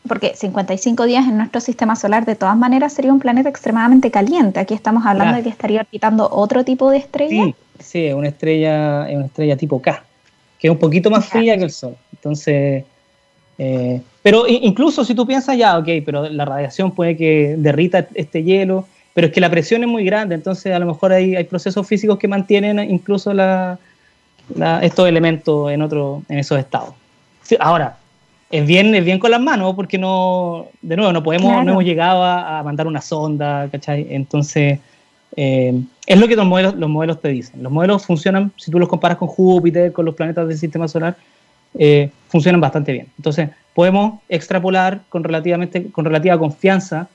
porque 0.07 0.35
55 0.35 1.07
días 1.07 1.27
en 1.27 1.39
nuestro 1.39 1.61
sistema 1.61 1.97
solar 1.97 2.27
de 2.27 2.37
todas 2.37 2.57
maneras 2.57 2.93
sería 2.93 3.13
un 3.13 3.21
planeta 3.21 3.49
extremadamente 3.49 4.11
caliente. 4.11 4.61
Aquí 4.61 4.75
estamos 4.75 5.07
hablando 5.07 5.37
de 5.37 5.43
que 5.43 5.49
estaría 5.49 5.81
orbitando 5.81 6.29
otro 6.31 6.65
tipo 6.65 6.91
de 6.91 6.99
estrella. 6.99 7.45
Sí, 7.45 7.55
Sí, 7.81 8.07
es 8.07 8.15
una 8.15 8.29
estrella, 8.29 9.09
es 9.09 9.17
una 9.17 9.27
estrella 9.27 9.57
tipo 9.57 9.81
K, 9.81 10.05
que 10.59 10.69
es 10.69 10.71
un 10.71 10.79
poquito 10.79 11.11
más 11.11 11.27
fría 11.27 11.57
que 11.57 11.65
el 11.65 11.71
Sol. 11.71 11.97
Entonces, 12.13 12.85
eh, 13.59 14.01
pero 14.23 14.47
incluso 14.47 15.05
si 15.05 15.15
tú 15.15 15.27
piensas 15.27 15.57
ya, 15.57 15.79
ok, 15.79 15.89
pero 16.05 16.29
la 16.29 16.45
radiación 16.45 16.93
puede 16.93 17.17
que 17.17 17.55
derrita 17.59 18.07
este 18.15 18.45
hielo, 18.45 18.87
pero 19.15 19.27
es 19.27 19.33
que 19.33 19.41
la 19.41 19.51
presión 19.51 19.83
es 19.83 19.89
muy 19.89 20.05
grande, 20.05 20.35
entonces 20.35 20.73
a 20.73 20.79
lo 20.79 20.87
mejor 20.87 21.13
hay, 21.13 21.37
hay 21.37 21.45
procesos 21.45 21.87
físicos 21.87 22.19
que 22.19 22.29
mantienen 22.29 22.79
incluso 22.91 23.33
la, 23.33 23.79
estos 24.83 25.09
elementos 25.09 25.71
en, 25.71 25.83
otro, 25.83 26.23
en 26.29 26.39
esos 26.39 26.59
estados. 26.59 26.95
ahora, 27.59 27.97
es 28.51 28.67
bien, 28.67 28.95
es 28.95 29.05
bien 29.05 29.19
con 29.19 29.31
las 29.31 29.41
manos 29.41 29.75
porque 29.75 29.97
no, 29.97 30.67
de 30.83 30.97
nuevo, 30.97 31.13
no 31.13 31.23
podemos, 31.23 31.65
no 31.65 31.73
hemos 31.73 31.85
llegado 31.85 32.25
a, 32.25 32.59
a, 32.59 32.63
mandar 32.63 32.87
una 32.87 33.01
sonda, 33.01 33.69
¿cachai? 33.71 34.09
Entonces, 34.11 34.81
eh, 35.37 35.81
es 36.07 36.19
lo 36.19 36.27
que 36.27 36.37
los 36.37 36.47
modelos, 36.47 36.75
los 36.75 36.91
modelos 36.91 37.21
te 37.21 37.29
dicen. 37.29 37.63
Los 37.63 37.71
modelos 37.71 38.05
funcionan, 38.05 38.53
si 38.57 38.71
tú 38.71 38.79
los 38.79 38.89
comparas 38.89 39.19
con 39.19 39.29
Júpiter, 39.29 39.93
con 39.93 40.05
los 40.05 40.15
planetas 40.15 40.49
del 40.49 40.59
sistema 40.59 40.89
solar, 40.89 41.17
eh, 41.79 42.11
funcionan 42.29 42.61
bastante 42.61 42.93
bien. 42.93 43.07
Entonces, 43.17 43.51
podemos 43.75 44.21
extrapolar 44.29 45.03
con, 45.09 45.23
relativamente, 45.23 45.91
con 45.93 46.05
relativa 46.05 46.39
confianza 46.39 47.09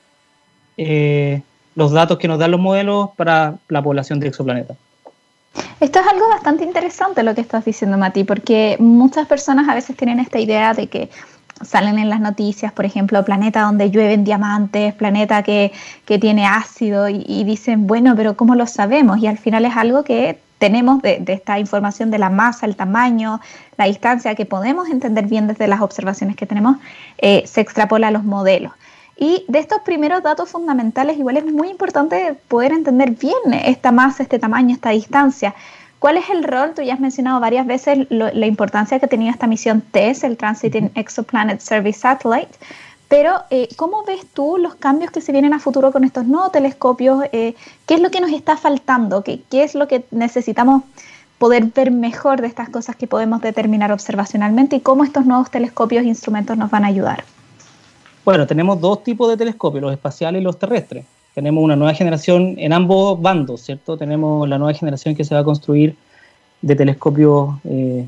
eh, 0.76 1.42
los 1.76 1.92
datos 1.92 2.18
que 2.18 2.26
nos 2.26 2.38
dan 2.38 2.50
los 2.50 2.60
modelos 2.60 3.10
para 3.16 3.54
la 3.68 3.82
población 3.82 4.18
de 4.18 4.28
exoplanetas. 4.28 4.76
Esto 5.78 6.00
es 6.00 6.06
algo 6.06 6.28
bastante 6.28 6.64
interesante 6.64 7.22
lo 7.22 7.34
que 7.34 7.42
estás 7.42 7.64
diciendo, 7.64 7.96
Mati, 7.98 8.24
porque 8.24 8.76
muchas 8.80 9.26
personas 9.26 9.68
a 9.68 9.74
veces 9.74 9.96
tienen 9.96 10.18
esta 10.18 10.38
idea 10.38 10.74
de 10.74 10.88
que 10.88 11.10
salen 11.62 11.98
en 11.98 12.08
las 12.08 12.20
noticias, 12.20 12.72
por 12.72 12.84
ejemplo, 12.84 13.24
planeta 13.24 13.62
donde 13.62 13.90
llueven 13.90 14.24
diamantes, 14.24 14.94
planeta 14.94 15.42
que, 15.42 15.72
tiene 16.04 16.46
ácido 16.46 17.08
y, 17.08 17.44
dicen, 17.44 17.86
bueno, 17.86 18.14
pero 18.16 18.36
¿cómo 18.36 18.54
lo 18.54 18.66
sabemos? 18.66 19.18
Y 19.18 19.26
al 19.26 19.38
final 19.38 19.64
es 19.64 19.76
algo 19.76 20.02
que 20.02 20.38
tenemos 20.58 21.02
de, 21.02 21.22
esta 21.26 21.58
información 21.58 22.10
de 22.10 22.18
la 22.18 22.30
masa, 22.30 22.66
el 22.66 22.76
tamaño, 22.76 23.40
la 23.76 23.86
distancia, 23.86 24.34
que 24.34 24.46
podemos 24.46 24.88
entender 24.88 25.26
bien 25.26 25.46
desde 25.46 25.66
las 25.66 25.80
observaciones 25.80 26.36
que 26.36 26.46
tenemos, 26.46 26.76
eh, 27.18 27.42
se 27.46 27.60
extrapola 27.60 28.08
a 28.08 28.10
los 28.10 28.24
modelos. 28.24 28.72
Y 29.16 29.44
de 29.48 29.58
estos 29.58 29.80
primeros 29.80 30.22
datos 30.22 30.50
fundamentales, 30.50 31.18
igual 31.18 31.38
es 31.38 31.44
muy 31.46 31.68
importante 31.68 32.36
poder 32.48 32.72
entender 32.72 33.10
bien 33.12 33.54
esta 33.64 33.90
masa, 33.90 34.22
este 34.22 34.38
tamaño, 34.38 34.74
esta 34.74 34.90
distancia, 34.90 35.54
¿Cuál 35.98 36.18
es 36.18 36.28
el 36.28 36.44
rol? 36.44 36.74
Tú 36.74 36.82
ya 36.82 36.94
has 36.94 37.00
mencionado 37.00 37.40
varias 37.40 37.66
veces 37.66 38.06
la 38.10 38.46
importancia 38.46 39.00
que 39.00 39.06
tenía 39.06 39.30
esta 39.30 39.46
misión 39.46 39.80
TESS, 39.80 40.24
el 40.24 40.36
Transiting 40.36 40.90
Exoplanet 40.94 41.60
Service 41.60 42.00
Satellite, 42.00 42.52
Pero, 43.08 43.42
eh, 43.50 43.68
¿cómo 43.76 44.04
ves 44.04 44.26
tú 44.32 44.56
los 44.58 44.74
cambios 44.74 45.10
que 45.10 45.20
se 45.20 45.32
vienen 45.32 45.52
a 45.52 45.58
futuro 45.58 45.92
con 45.92 46.04
estos 46.04 46.26
nuevos 46.26 46.52
telescopios? 46.52 47.24
Eh, 47.32 47.54
¿Qué 47.86 47.94
es 47.94 48.00
lo 48.00 48.10
que 48.10 48.20
nos 48.20 48.32
está 48.32 48.56
faltando? 48.56 49.22
¿Qué, 49.22 49.42
¿Qué, 49.48 49.62
es 49.62 49.74
lo 49.74 49.88
que 49.88 50.04
necesitamos 50.10 50.82
poder 51.38 51.64
ver 51.66 51.90
mejor 51.92 52.40
de 52.40 52.48
estas 52.48 52.68
cosas 52.68 52.96
que 52.96 53.06
podemos 53.06 53.40
determinar 53.40 53.92
observacionalmente 53.92 54.76
y 54.76 54.80
cómo 54.80 55.04
estos 55.04 55.24
nuevos 55.24 55.50
telescopios 55.50 56.04
e 56.04 56.08
instrumentos 56.08 56.56
nos 56.56 56.70
van 56.70 56.84
a 56.84 56.88
ayudar? 56.88 57.24
Bueno, 58.26 58.44
tenemos 58.44 58.80
dos 58.80 59.04
tipos 59.04 59.28
de 59.28 59.36
telescopios, 59.36 59.80
los 59.80 59.92
espaciales 59.92 60.40
y 60.40 60.42
los 60.42 60.58
terrestres. 60.58 61.04
Tenemos 61.32 61.62
una 61.62 61.76
nueva 61.76 61.94
generación 61.94 62.56
en 62.58 62.72
ambos 62.72 63.22
bandos, 63.22 63.60
¿cierto? 63.60 63.96
Tenemos 63.96 64.48
la 64.48 64.58
nueva 64.58 64.76
generación 64.76 65.14
que 65.14 65.22
se 65.22 65.32
va 65.32 65.42
a 65.42 65.44
construir 65.44 65.94
de 66.60 66.74
telescopios 66.74 67.50
eh, 67.62 68.04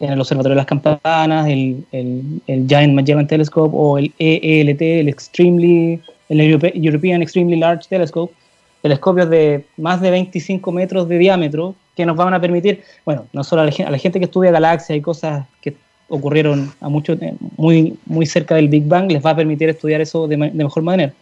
en 0.00 0.10
el 0.10 0.20
Observatorio 0.20 0.56
de 0.56 0.56
las 0.56 0.66
Campanas, 0.66 1.46
el, 1.46 1.86
el, 1.92 2.66
Giant 2.66 2.94
Magellan 2.94 3.28
Telescope 3.28 3.72
o 3.72 3.98
el 3.98 4.12
EELT, 4.18 4.82
el 4.82 5.08
Extremely, 5.08 6.02
el 6.30 6.40
European 6.40 7.22
Extremely 7.22 7.60
Large 7.60 7.88
Telescope, 7.88 8.34
telescopios 8.82 9.30
de 9.30 9.64
más 9.76 10.00
de 10.00 10.10
25 10.10 10.72
metros 10.72 11.08
de 11.08 11.16
diámetro 11.16 11.76
que 11.94 12.04
nos 12.04 12.16
van 12.16 12.34
a 12.34 12.40
permitir, 12.40 12.82
bueno, 13.04 13.26
no 13.32 13.44
solo 13.44 13.62
a 13.62 13.66
la, 13.66 13.86
a 13.86 13.90
la 13.92 13.98
gente 13.98 14.18
que 14.18 14.24
estudia 14.24 14.50
galaxias 14.50 14.98
y 14.98 15.00
cosas 15.00 15.46
que 15.60 15.76
ocurrieron 16.08 16.72
a 16.80 16.88
mucho, 16.88 17.12
eh, 17.14 17.34
muy, 17.56 17.96
muy 18.06 18.26
cerca 18.26 18.54
del 18.54 18.68
Big 18.68 18.86
Bang, 18.86 19.10
les 19.10 19.24
va 19.24 19.30
a 19.30 19.36
permitir 19.36 19.68
estudiar 19.68 20.00
eso 20.00 20.26
de, 20.26 20.36
mejor 20.36 20.82
manera. 20.82 21.12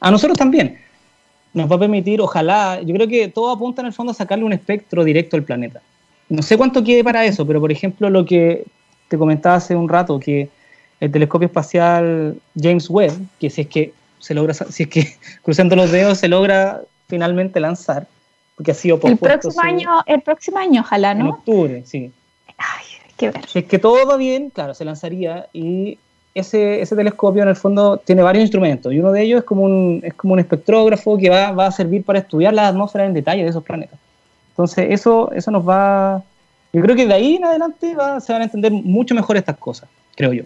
A 0.00 0.10
nosotros 0.10 0.38
también. 0.38 0.78
Nos 1.54 1.70
va 1.70 1.76
a 1.76 1.78
permitir, 1.78 2.20
ojalá, 2.20 2.82
yo 2.82 2.94
creo 2.94 3.08
que 3.08 3.28
todo 3.28 3.50
apunta 3.50 3.80
en 3.80 3.86
el 3.86 3.94
fondo 3.94 4.12
a 4.12 4.14
sacarle 4.14 4.44
un 4.44 4.52
espectro 4.52 5.04
directo 5.04 5.36
al 5.36 5.42
planeta. 5.42 5.80
No 6.28 6.42
sé 6.42 6.58
cuánto 6.58 6.84
quede 6.84 7.02
para 7.02 7.24
eso, 7.24 7.46
pero 7.46 7.60
por 7.60 7.72
ejemplo 7.72 8.10
lo 8.10 8.26
que 8.26 8.64
te 9.08 9.16
comentaba 9.16 9.54
hace 9.54 9.74
un 9.74 9.88
rato, 9.88 10.20
que 10.20 10.50
el 11.00 11.10
telescopio 11.10 11.46
espacial 11.46 12.36
James 12.60 12.90
Webb, 12.90 13.14
que 13.38 13.48
si 13.48 13.62
es 13.62 13.66
que 13.68 13.92
se 14.18 14.34
logra, 14.34 14.52
si 14.70 14.82
es 14.82 14.88
que 14.88 15.14
cruzando 15.42 15.76
los 15.76 15.90
dedos 15.90 16.18
se 16.18 16.28
logra 16.28 16.82
finalmente 17.08 17.58
lanzar, 17.60 18.06
porque 18.56 18.72
ha 18.72 18.74
sido 18.74 18.98
el 19.04 19.16
próximo 19.16 19.62
año, 19.62 19.90
el 20.06 20.20
próximo 20.20 20.58
año, 20.58 20.80
ojalá, 20.82 21.14
¿no? 21.14 21.24
En 21.24 21.30
octubre, 21.30 21.82
sí. 21.86 22.12
Ay, 22.58 22.85
que 23.16 23.32
Si 23.48 23.60
es 23.60 23.64
que 23.64 23.78
todo 23.78 24.06
va 24.06 24.16
bien, 24.16 24.50
claro, 24.50 24.74
se 24.74 24.84
lanzaría 24.84 25.46
y 25.52 25.98
ese, 26.34 26.82
ese, 26.82 26.94
telescopio 26.94 27.42
en 27.42 27.48
el 27.48 27.56
fondo 27.56 27.96
tiene 27.96 28.22
varios 28.22 28.42
instrumentos 28.42 28.92
y 28.92 29.00
uno 29.00 29.10
de 29.10 29.22
ellos 29.22 29.38
es 29.38 29.44
como 29.44 29.62
un, 29.62 30.02
es 30.04 30.12
como 30.14 30.34
un 30.34 30.38
espectrógrafo 30.38 31.16
que 31.16 31.30
va, 31.30 31.52
va 31.52 31.66
a 31.66 31.72
servir 31.72 32.04
para 32.04 32.18
estudiar 32.18 32.52
la 32.52 32.68
atmósfera 32.68 33.06
en 33.06 33.14
detalle 33.14 33.42
de 33.42 33.48
esos 33.48 33.64
planetas. 33.64 33.98
Entonces 34.50 34.88
eso, 34.90 35.32
eso 35.32 35.50
nos 35.50 35.66
va... 35.66 36.22
Yo 36.72 36.82
creo 36.82 36.94
que 36.94 37.06
de 37.06 37.14
ahí 37.14 37.36
en 37.36 37.44
adelante 37.44 37.94
se 38.20 38.32
van 38.32 38.42
a 38.42 38.44
entender 38.44 38.70
mucho 38.70 39.14
mejor 39.14 39.36
estas 39.38 39.56
cosas, 39.56 39.88
creo 40.14 40.32
yo. 40.34 40.42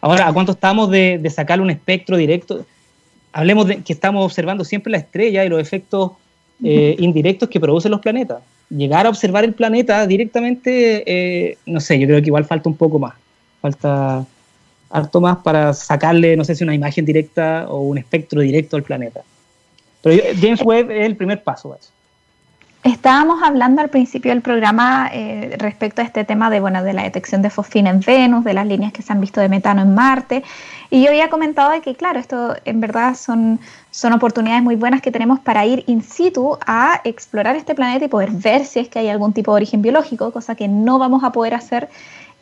Ahora, 0.00 0.28
¿a 0.28 0.32
cuánto 0.32 0.52
estamos 0.52 0.90
de, 0.90 1.18
de 1.18 1.30
sacar 1.30 1.60
un 1.60 1.70
espectro 1.70 2.16
directo? 2.16 2.64
Hablemos 3.32 3.66
de 3.66 3.82
que 3.82 3.92
estamos 3.92 4.24
observando 4.24 4.64
siempre 4.64 4.90
la 4.90 4.98
estrella 4.98 5.44
y 5.44 5.48
los 5.50 5.60
efectos 5.60 6.12
eh, 6.64 6.96
indirectos 6.98 7.50
que 7.50 7.60
producen 7.60 7.90
los 7.90 8.00
planetas 8.00 8.38
llegar 8.70 9.06
a 9.06 9.08
observar 9.08 9.44
el 9.44 9.54
planeta 9.54 10.06
directamente, 10.06 11.02
eh, 11.06 11.58
no 11.66 11.80
sé, 11.80 11.98
yo 11.98 12.06
creo 12.06 12.20
que 12.20 12.26
igual 12.26 12.44
falta 12.44 12.68
un 12.68 12.76
poco 12.76 12.98
más. 12.98 13.14
Falta 13.60 14.24
harto 14.90 15.20
más 15.20 15.38
para 15.38 15.74
sacarle, 15.74 16.36
no 16.36 16.44
sé 16.44 16.54
si 16.54 16.64
una 16.64 16.74
imagen 16.74 17.04
directa 17.04 17.66
o 17.68 17.80
un 17.80 17.98
espectro 17.98 18.40
directo 18.40 18.76
al 18.76 18.82
planeta. 18.82 19.22
Pero 20.02 20.22
James 20.40 20.62
Webb 20.62 20.90
es 20.90 21.06
el 21.06 21.16
primer 21.16 21.42
paso 21.42 21.76
eso. 21.78 21.90
Estábamos 22.86 23.42
hablando 23.42 23.82
al 23.82 23.88
principio 23.88 24.30
del 24.30 24.42
programa 24.42 25.10
eh, 25.12 25.56
respecto 25.58 26.02
a 26.02 26.04
este 26.04 26.22
tema 26.22 26.50
de, 26.50 26.60
de 26.60 26.92
la 26.92 27.02
detección 27.02 27.42
de 27.42 27.50
fosfina 27.50 27.90
en 27.90 27.98
Venus, 27.98 28.44
de 28.44 28.54
las 28.54 28.64
líneas 28.64 28.92
que 28.92 29.02
se 29.02 29.12
han 29.12 29.20
visto 29.20 29.40
de 29.40 29.48
metano 29.48 29.82
en 29.82 29.92
Marte. 29.92 30.44
Y 30.88 31.02
yo 31.02 31.08
había 31.08 31.28
comentado 31.28 31.72
que, 31.82 31.96
claro, 31.96 32.20
esto 32.20 32.54
en 32.64 32.80
verdad 32.80 33.16
son, 33.16 33.58
son 33.90 34.12
oportunidades 34.12 34.62
muy 34.62 34.76
buenas 34.76 35.02
que 35.02 35.10
tenemos 35.10 35.40
para 35.40 35.66
ir 35.66 35.82
in 35.88 36.00
situ 36.00 36.58
a 36.64 37.00
explorar 37.02 37.56
este 37.56 37.74
planeta 37.74 38.04
y 38.04 38.08
poder 38.08 38.30
ver 38.30 38.64
si 38.64 38.78
es 38.78 38.88
que 38.88 39.00
hay 39.00 39.08
algún 39.08 39.32
tipo 39.32 39.50
de 39.50 39.56
origen 39.56 39.82
biológico, 39.82 40.30
cosa 40.30 40.54
que 40.54 40.68
no 40.68 41.00
vamos 41.00 41.24
a 41.24 41.32
poder 41.32 41.54
hacer 41.54 41.88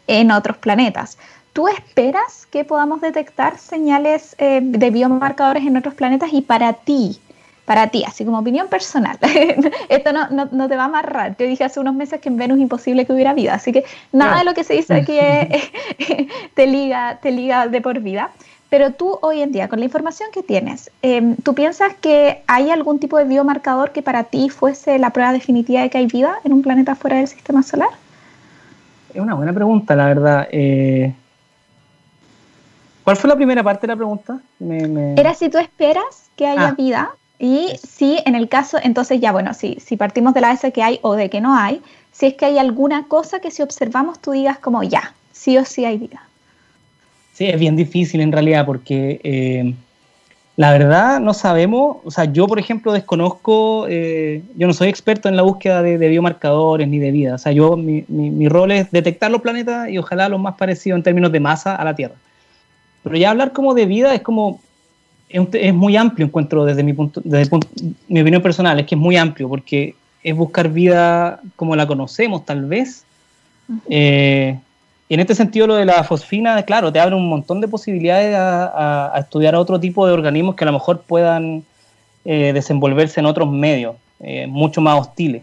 en 0.08 0.30
otros 0.30 0.58
planetas. 0.58 1.16
¿Tú 1.54 1.68
esperas 1.68 2.44
que 2.50 2.66
podamos 2.66 3.00
detectar 3.00 3.56
señales 3.56 4.36
eh, 4.36 4.60
de 4.62 4.90
biomarcadores 4.90 5.64
en 5.64 5.78
otros 5.78 5.94
planetas? 5.94 6.34
Y 6.34 6.42
para 6.42 6.74
ti, 6.74 7.18
para 7.64 7.88
ti, 7.88 8.04
así 8.04 8.24
como 8.24 8.38
opinión 8.38 8.68
personal. 8.68 9.18
Esto 9.88 10.12
no, 10.12 10.28
no, 10.30 10.68
te 10.68 10.76
va 10.76 10.82
a 10.82 10.86
amarrar. 10.86 11.36
Yo 11.36 11.46
dije 11.46 11.64
hace 11.64 11.80
unos 11.80 11.94
meses 11.94 12.20
que 12.20 12.28
en 12.28 12.36
Venus 12.36 12.58
es 12.58 12.62
imposible 12.62 13.06
que 13.06 13.12
hubiera 13.12 13.32
vida, 13.32 13.54
así 13.54 13.72
que 13.72 13.84
nada 14.12 14.38
de 14.38 14.44
lo 14.44 14.54
que 14.54 14.64
se 14.64 14.74
dice 14.74 14.94
aquí 14.94 15.18
te, 16.54 16.66
liga, 16.66 17.18
te 17.22 17.30
liga 17.30 17.68
de 17.68 17.80
por 17.80 18.00
vida. 18.00 18.30
Pero 18.70 18.90
tú 18.90 19.18
hoy 19.22 19.40
en 19.40 19.52
día, 19.52 19.68
con 19.68 19.78
la 19.78 19.84
información 19.84 20.30
que 20.32 20.42
tienes, 20.42 20.90
em, 21.00 21.36
¿tú 21.36 21.54
piensas 21.54 21.94
que 21.94 22.42
hay 22.48 22.70
algún 22.70 22.98
tipo 22.98 23.16
de 23.18 23.24
biomarcador 23.24 23.92
que 23.92 24.02
para 24.02 24.24
ti 24.24 24.50
fuese 24.50 24.98
la 24.98 25.10
prueba 25.10 25.32
definitiva 25.32 25.82
de 25.82 25.90
que 25.90 25.98
hay 25.98 26.06
vida 26.06 26.38
en 26.44 26.52
un 26.52 26.62
planeta 26.62 26.96
fuera 26.96 27.18
del 27.18 27.28
sistema 27.28 27.62
solar? 27.62 27.90
Es 29.12 29.20
una 29.20 29.34
buena 29.34 29.52
pregunta, 29.52 29.94
la 29.94 30.06
verdad. 30.06 30.48
Eh, 30.50 31.14
¿Cuál 33.04 33.16
fue 33.16 33.28
la 33.30 33.36
primera 33.36 33.62
parte 33.62 33.86
de 33.86 33.92
la 33.92 33.96
pregunta? 33.96 34.40
Era 35.16 35.34
si 35.34 35.48
tú 35.50 35.58
esperas 35.58 36.30
que 36.34 36.46
haya 36.46 36.68
ah. 36.68 36.74
vida 36.76 37.14
y 37.44 37.76
si 37.76 38.22
en 38.24 38.34
el 38.36 38.48
caso, 38.48 38.78
entonces 38.82 39.20
ya, 39.20 39.30
bueno, 39.30 39.52
si, 39.52 39.76
si 39.78 39.98
partimos 39.98 40.32
de 40.32 40.40
la 40.40 40.48
base 40.48 40.72
que 40.72 40.82
hay 40.82 40.98
o 41.02 41.12
de 41.12 41.28
que 41.28 41.42
no 41.42 41.54
hay, 41.54 41.82
si 42.10 42.24
es 42.24 42.34
que 42.34 42.46
hay 42.46 42.56
alguna 42.56 43.06
cosa 43.06 43.38
que 43.38 43.50
si 43.50 43.60
observamos 43.60 44.18
tú 44.18 44.30
digas 44.30 44.58
como 44.58 44.82
ya, 44.82 45.12
sí 45.30 45.58
o 45.58 45.64
sí 45.66 45.84
hay 45.84 45.98
vida. 45.98 46.26
Sí, 47.34 47.44
es 47.44 47.60
bien 47.60 47.76
difícil 47.76 48.22
en 48.22 48.32
realidad 48.32 48.64
porque 48.64 49.20
eh, 49.22 49.74
la 50.56 50.72
verdad 50.72 51.20
no 51.20 51.34
sabemos, 51.34 51.98
o 52.02 52.10
sea, 52.10 52.24
yo 52.24 52.46
por 52.46 52.58
ejemplo 52.58 52.94
desconozco, 52.94 53.88
eh, 53.90 54.42
yo 54.56 54.66
no 54.66 54.72
soy 54.72 54.88
experto 54.88 55.28
en 55.28 55.36
la 55.36 55.42
búsqueda 55.42 55.82
de, 55.82 55.98
biomarcadores 55.98 56.88
ni 56.88 56.98
de 56.98 57.10
vida, 57.10 57.34
o 57.34 57.38
sea, 57.38 57.52
yo 57.52 57.76
mi, 57.76 58.06
mi, 58.08 58.30
mi, 58.30 58.48
rol 58.48 58.72
es 58.72 58.90
detectar 58.90 59.30
los 59.30 59.42
planetas 59.42 59.90
y 59.90 59.98
ojalá 59.98 60.30
los 60.30 60.40
más 60.40 60.54
parecidos 60.54 60.96
en 60.96 61.02
términos 61.02 61.30
de 61.30 61.40
masa 61.40 61.76
a 61.76 61.84
la 61.84 61.94
Tierra. 61.94 62.14
Pero 63.02 63.18
ya 63.18 63.28
hablar 63.28 63.52
como 63.52 63.74
de 63.74 63.84
vida 63.84 64.14
es 64.14 64.22
como 64.22 64.60
es, 65.34 65.74
muy 65.74 65.96
amplio, 65.96 66.26
encuentro 66.26 66.64
desde 66.64 66.84
mi 66.84 66.92
punto, 66.92 67.20
desde 67.24 67.50
mi 68.08 68.20
opinión 68.20 68.40
personal, 68.40 68.78
es 68.78 68.86
que 68.86 68.94
es 68.94 69.00
muy 69.00 69.16
amplio 69.16 69.48
porque 69.48 69.96
es 70.22 70.34
buscar 70.34 70.68
vida 70.68 71.40
como 71.56 71.74
la 71.74 71.86
conocemos, 71.86 72.44
tal 72.44 72.64
vez. 72.66 73.04
Eh, 73.90 74.56
y 75.08 75.14
en 75.14 75.20
este 75.20 75.34
sentido, 75.34 75.66
lo 75.66 75.74
de 75.74 75.84
la 75.84 76.04
fosfina, 76.04 76.62
claro, 76.62 76.92
te 76.92 77.00
abre 77.00 77.16
un 77.16 77.28
montón 77.28 77.60
de 77.60 77.66
posibilidades 77.66 78.34
a, 78.36 79.12
estudiar 79.18 79.56
otro 79.56 79.80
tipo 79.80 80.06
de 80.06 80.12
organismos 80.12 80.54
que 80.54 80.64
a 80.64 80.66
lo 80.66 80.72
mejor 80.72 81.02
puedan 81.02 81.64
eh, 82.24 82.52
desenvolverse 82.54 83.18
en 83.18 83.26
otros 83.26 83.50
medios, 83.50 83.96
eh, 84.20 84.46
mucho 84.46 84.80
más 84.80 85.00
hostiles. 85.00 85.42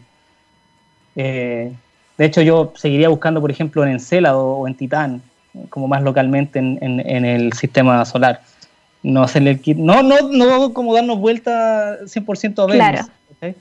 de 1.16 1.76
hecho, 2.18 2.42
yo 2.42 2.72
seguiría 2.76 3.10
buscando, 3.10 3.42
por 3.42 3.52
ejemplo, 3.52 3.84
en 3.84 3.92
Encélado 3.92 4.46
o 4.46 4.68
en 4.68 4.76
Titán, 4.76 5.22
como 5.70 5.88
más 5.89 6.02
localmente 6.02 6.60
en, 6.60 6.80
en 6.82 7.26
el 7.26 7.52
sistema 7.54 8.06
solar 8.06 8.42
no 9.04 9.24
hacerle 9.24 9.52
el 9.52 9.62
kit, 9.62 9.78
no, 9.78 10.04
no, 10.04 10.30
no 10.30 10.74
como 10.74 10.93
darnos 10.93 11.20
vuelta 11.20 11.99
100% 12.02 12.64
a 12.64 12.66
Venus. 12.66 13.08
Claro. 13.39 13.56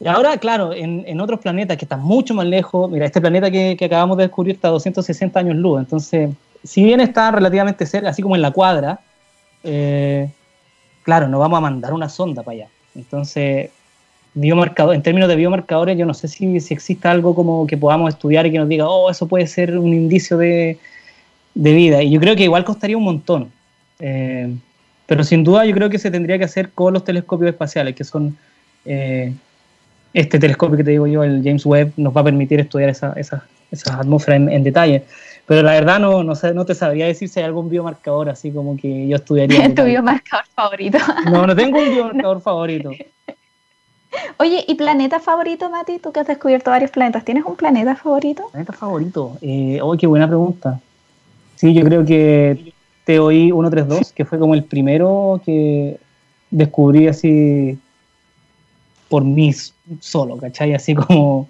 Y 0.00 0.06
ahora, 0.06 0.36
claro, 0.38 0.72
en, 0.72 1.04
en, 1.06 1.20
otros 1.20 1.40
planetas 1.40 1.76
que 1.76 1.84
están 1.84 2.00
mucho 2.00 2.32
más 2.32 2.46
lejos, 2.46 2.88
mira, 2.88 3.04
este 3.06 3.20
planeta 3.20 3.50
que, 3.50 3.76
que, 3.76 3.84
acabamos 3.84 4.16
de 4.16 4.24
descubrir 4.24 4.54
está 4.54 4.68
a 4.68 4.72
260 4.72 5.40
años 5.40 5.56
luz, 5.56 5.80
entonces, 5.80 6.30
si 6.62 6.84
bien 6.84 7.00
está 7.00 7.32
relativamente 7.32 7.84
cerca, 7.84 8.10
así 8.10 8.22
como 8.22 8.36
en 8.36 8.42
la 8.42 8.52
cuadra, 8.52 9.00
eh, 9.64 10.30
claro, 11.02 11.28
no 11.28 11.38
vamos 11.38 11.58
a 11.58 11.60
mandar 11.60 11.92
una 11.92 12.08
sonda 12.08 12.42
para 12.42 12.54
allá. 12.54 12.68
Entonces, 12.94 13.70
biomarcador, 14.34 14.94
en 14.94 15.02
términos 15.02 15.28
de 15.28 15.36
biomarcadores, 15.36 15.98
yo 15.98 16.06
no 16.06 16.14
sé 16.14 16.28
si, 16.28 16.60
si 16.60 16.74
existe 16.74 17.08
algo 17.08 17.34
como 17.34 17.66
que 17.66 17.76
podamos 17.76 18.14
estudiar 18.14 18.46
y 18.46 18.52
que 18.52 18.58
nos 18.58 18.68
diga, 18.68 18.88
oh, 18.88 19.10
eso 19.10 19.26
puede 19.26 19.46
ser 19.46 19.76
un 19.76 19.92
indicio 19.92 20.38
de, 20.38 20.78
de 21.54 21.72
vida. 21.72 22.02
Y 22.02 22.10
yo 22.10 22.20
creo 22.20 22.36
que 22.36 22.44
igual 22.44 22.64
costaría 22.64 22.96
un 22.96 23.04
montón. 23.04 23.50
Eh, 24.00 24.54
pero 25.06 25.24
sin 25.24 25.42
duda 25.42 25.64
yo 25.64 25.74
creo 25.74 25.88
que 25.88 25.98
se 25.98 26.10
tendría 26.10 26.38
que 26.38 26.44
hacer 26.44 26.70
con 26.72 26.92
los 26.92 27.04
telescopios 27.04 27.50
espaciales, 27.50 27.94
que 27.94 28.04
son 28.04 28.36
eh, 28.84 29.32
este 30.12 30.38
telescopio 30.38 30.76
que 30.76 30.84
te 30.84 30.90
digo 30.90 31.06
yo, 31.06 31.24
el 31.24 31.42
James 31.42 31.64
Webb, 31.64 31.92
nos 31.96 32.14
va 32.14 32.20
a 32.20 32.24
permitir 32.24 32.60
estudiar 32.60 32.90
esa, 32.90 33.12
esa, 33.14 33.46
esa 33.70 33.98
atmósfera 33.98 34.36
en, 34.36 34.62
detalle. 34.62 35.04
Pero 35.46 35.62
la 35.62 35.72
verdad 35.72 35.98
no, 35.98 36.22
no, 36.22 36.34
sé, 36.34 36.52
no 36.52 36.66
te 36.66 36.74
sabría 36.74 37.06
decir 37.06 37.28
si 37.28 37.40
hay 37.40 37.46
algún 37.46 37.70
biomarcador 37.70 38.28
así 38.28 38.50
como 38.50 38.76
que 38.76 39.08
yo 39.08 39.16
estudiaría. 39.16 39.74
¿Tu 39.74 39.84
biomarcador 39.84 40.44
favorito? 40.54 40.98
No, 41.30 41.46
no 41.46 41.56
tengo 41.56 41.78
un 41.78 41.90
biomarcador 41.90 42.42
favorito. 42.42 42.90
Oye, 44.38 44.64
¿y 44.66 44.74
planeta 44.74 45.20
favorito, 45.20 45.70
Mati? 45.70 45.98
Tú 45.98 46.12
que 46.12 46.20
has 46.20 46.26
descubierto 46.26 46.70
varios 46.70 46.90
planetas, 46.90 47.24
¿tienes 47.24 47.44
un 47.44 47.56
planeta 47.56 47.94
favorito? 47.96 48.48
¿Planeta 48.50 48.72
favorito? 48.72 49.38
Eh, 49.40 49.78
oh, 49.82 49.96
qué 49.96 50.06
buena 50.06 50.26
pregunta. 50.26 50.80
Sí, 51.56 51.74
yo 51.74 51.84
creo 51.84 52.04
que 52.04 52.72
TOI 53.08 53.50
132, 53.50 54.12
que 54.12 54.26
fue 54.26 54.38
como 54.38 54.52
el 54.52 54.64
primero 54.64 55.40
que 55.42 55.98
descubrí 56.50 57.08
así 57.08 57.78
por 59.08 59.24
mí 59.24 59.54
solo, 60.00 60.36
¿cachai? 60.36 60.74
Así 60.74 60.94
como 60.94 61.48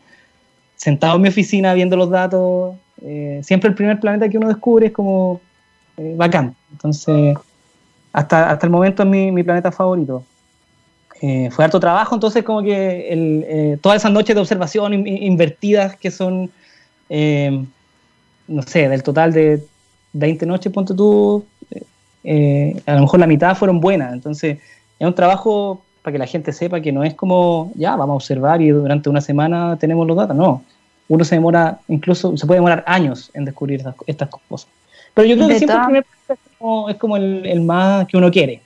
sentado 0.76 1.16
en 1.16 1.22
mi 1.22 1.28
oficina 1.28 1.74
viendo 1.74 1.96
los 1.96 2.10
datos. 2.10 2.76
Eh, 3.02 3.40
siempre 3.42 3.70
el 3.70 3.74
primer 3.74 3.98
planeta 3.98 4.28
que 4.28 4.38
uno 4.38 4.46
descubre 4.46 4.86
es 4.86 4.92
como 4.92 5.40
eh, 5.96 6.14
bacán. 6.16 6.54
Entonces, 6.70 7.36
hasta, 8.12 8.50
hasta 8.50 8.66
el 8.66 8.70
momento 8.70 9.02
es 9.02 9.08
mi, 9.08 9.32
mi 9.32 9.42
planeta 9.42 9.72
favorito. 9.72 10.22
Eh, 11.20 11.50
fue 11.50 11.64
harto 11.64 11.80
trabajo, 11.80 12.14
entonces 12.14 12.44
como 12.44 12.62
que 12.62 13.76
todas 13.82 13.96
esas 13.96 14.12
noches 14.12 14.36
de 14.36 14.40
observación 14.40 14.94
invertidas 15.04 15.96
que 15.96 16.12
son, 16.12 16.48
no 17.08 18.62
sé, 18.62 18.88
del 18.88 19.02
total 19.02 19.32
de 19.32 19.60
20 20.12 20.46
noches, 20.46 20.72
ponte 20.72 20.94
tú, 20.94 21.44
a 22.86 22.94
lo 22.94 23.00
mejor 23.00 23.20
la 23.20 23.26
mitad 23.26 23.56
fueron 23.56 23.80
buenas, 23.80 24.12
entonces 24.12 24.58
es 24.98 25.06
un 25.06 25.14
trabajo 25.14 25.82
para 26.02 26.12
que 26.12 26.18
la 26.18 26.26
gente 26.26 26.52
sepa 26.52 26.80
que 26.80 26.92
no 26.92 27.04
es 27.04 27.14
como, 27.14 27.72
ya, 27.74 27.96
vamos 27.96 28.14
a 28.14 28.16
observar 28.16 28.60
y 28.62 28.70
durante 28.70 29.08
una 29.08 29.20
semana 29.20 29.76
tenemos 29.78 30.06
los 30.06 30.16
datos, 30.16 30.36
no, 30.36 30.62
uno 31.08 31.24
se 31.24 31.36
demora, 31.36 31.78
incluso 31.88 32.36
se 32.36 32.46
puede 32.46 32.58
demorar 32.58 32.84
años 32.86 33.30
en 33.34 33.44
descubrir 33.44 33.82
estas, 34.06 34.28
cosas. 34.28 34.68
Pero 35.14 35.26
yo 35.26 35.36
creo 35.36 35.48
que 35.48 35.58
siempre 35.58 35.76
el 35.76 35.84
primer 35.84 36.06
es 36.28 36.38
como, 36.58 36.88
es 36.88 36.96
como 36.96 37.16
el, 37.16 37.46
el 37.46 37.60
más 37.62 38.06
que 38.06 38.16
uno 38.16 38.30
quiere. 38.30 38.62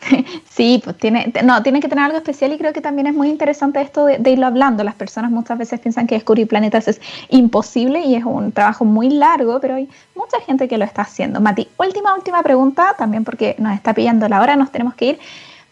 Sí, 0.50 0.80
pues 0.82 0.96
tiene, 0.98 1.32
no, 1.44 1.62
tiene 1.62 1.80
que 1.80 1.88
tener 1.88 2.04
algo 2.04 2.18
especial 2.18 2.52
y 2.52 2.58
creo 2.58 2.72
que 2.72 2.80
también 2.80 3.06
es 3.06 3.14
muy 3.14 3.28
interesante 3.28 3.80
esto 3.80 4.06
de, 4.06 4.30
irlo 4.30 4.46
hablando. 4.46 4.84
Las 4.84 4.94
personas 4.94 5.30
muchas 5.30 5.58
veces 5.58 5.80
piensan 5.80 6.06
que 6.06 6.14
descubrir 6.14 6.48
planetas 6.48 6.88
es 6.88 7.00
imposible 7.28 8.00
y 8.00 8.14
es 8.14 8.24
un 8.24 8.52
trabajo 8.52 8.84
muy 8.84 9.10
largo, 9.10 9.60
pero 9.60 9.76
hay 9.76 9.88
mucha 10.14 10.40
gente 10.40 10.68
que 10.68 10.78
lo 10.78 10.84
está 10.84 11.02
haciendo. 11.02 11.40
Mati, 11.40 11.68
última, 11.78 12.14
última 12.14 12.42
pregunta, 12.42 12.94
también 12.98 13.24
porque 13.24 13.56
nos 13.58 13.74
está 13.74 13.94
pillando 13.94 14.28
la 14.28 14.40
hora, 14.40 14.56
nos 14.56 14.70
tenemos 14.70 14.94
que 14.94 15.06
ir, 15.06 15.18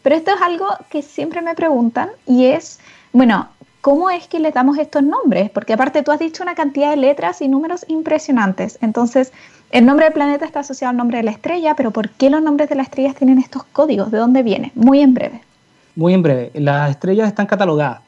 pero 0.02 0.16
esto 0.16 0.30
es 0.34 0.40
algo 0.40 0.66
que 0.90 1.02
siempre 1.02 1.42
me 1.42 1.54
preguntan 1.54 2.10
y 2.26 2.46
es, 2.46 2.80
bueno, 3.12 3.48
¿cómo 3.80 4.10
es 4.10 4.26
que 4.26 4.38
le 4.38 4.52
damos 4.52 4.78
estos 4.78 5.02
nombres? 5.02 5.50
Porque 5.50 5.72
aparte 5.72 6.02
tú 6.02 6.12
has 6.12 6.18
dicho 6.18 6.42
una 6.42 6.54
cantidad 6.54 6.90
de 6.90 6.96
letras 6.96 7.42
y 7.42 7.48
números 7.48 7.84
impresionantes, 7.88 8.78
entonces... 8.80 9.32
El 9.70 9.84
nombre 9.84 10.06
del 10.06 10.14
planeta 10.14 10.46
está 10.46 10.60
asociado 10.60 10.90
al 10.90 10.96
nombre 10.96 11.18
de 11.18 11.24
la 11.24 11.30
estrella, 11.30 11.74
pero 11.76 11.90
¿por 11.90 12.08
qué 12.10 12.30
los 12.30 12.42
nombres 12.42 12.70
de 12.70 12.74
las 12.74 12.86
estrellas 12.86 13.14
tienen 13.14 13.38
estos 13.38 13.64
códigos? 13.64 14.10
¿De 14.10 14.16
dónde 14.16 14.42
viene? 14.42 14.72
Muy 14.74 15.00
en 15.00 15.12
breve. 15.12 15.42
Muy 15.94 16.14
en 16.14 16.22
breve. 16.22 16.50
Las 16.54 16.90
estrellas 16.90 17.28
están 17.28 17.46
catalogadas 17.46 18.00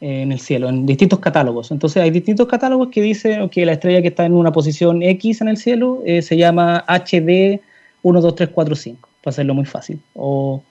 en 0.00 0.30
el 0.30 0.40
cielo, 0.40 0.68
en 0.68 0.84
distintos 0.84 1.18
catálogos. 1.20 1.70
Entonces 1.70 2.02
hay 2.02 2.10
distintos 2.10 2.46
catálogos 2.46 2.88
que 2.88 3.00
dicen 3.00 3.48
que 3.48 3.64
la 3.64 3.72
estrella 3.72 4.02
que 4.02 4.08
está 4.08 4.26
en 4.26 4.34
una 4.34 4.52
posición 4.52 5.02
X 5.02 5.40
en 5.40 5.48
el 5.48 5.56
cielo 5.56 6.02
eh, 6.04 6.20
se 6.20 6.36
llama 6.36 6.84
HD 6.86 7.60
12345, 8.02 9.08
para 9.22 9.30
hacerlo 9.30 9.54
muy 9.54 9.64
fácil. 9.64 9.98
O 10.12 10.62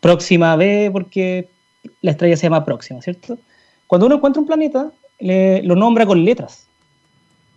próxima 0.00 0.56
B 0.56 0.90
porque 0.92 1.48
la 2.02 2.10
estrella 2.10 2.36
se 2.36 2.42
llama 2.42 2.66
próxima, 2.66 3.00
¿cierto? 3.00 3.38
Cuando 3.86 4.06
uno 4.06 4.16
encuentra 4.16 4.40
un 4.40 4.46
planeta, 4.46 4.92
lo 5.20 5.74
nombra 5.74 6.04
con 6.04 6.22
letras 6.22 6.69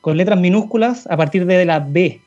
con 0.03 0.17
letras 0.17 0.37
minúsculas 0.37 1.07
a 1.09 1.15
partir 1.15 1.45
de 1.45 1.63
la 1.63 1.79
B. 1.79 2.19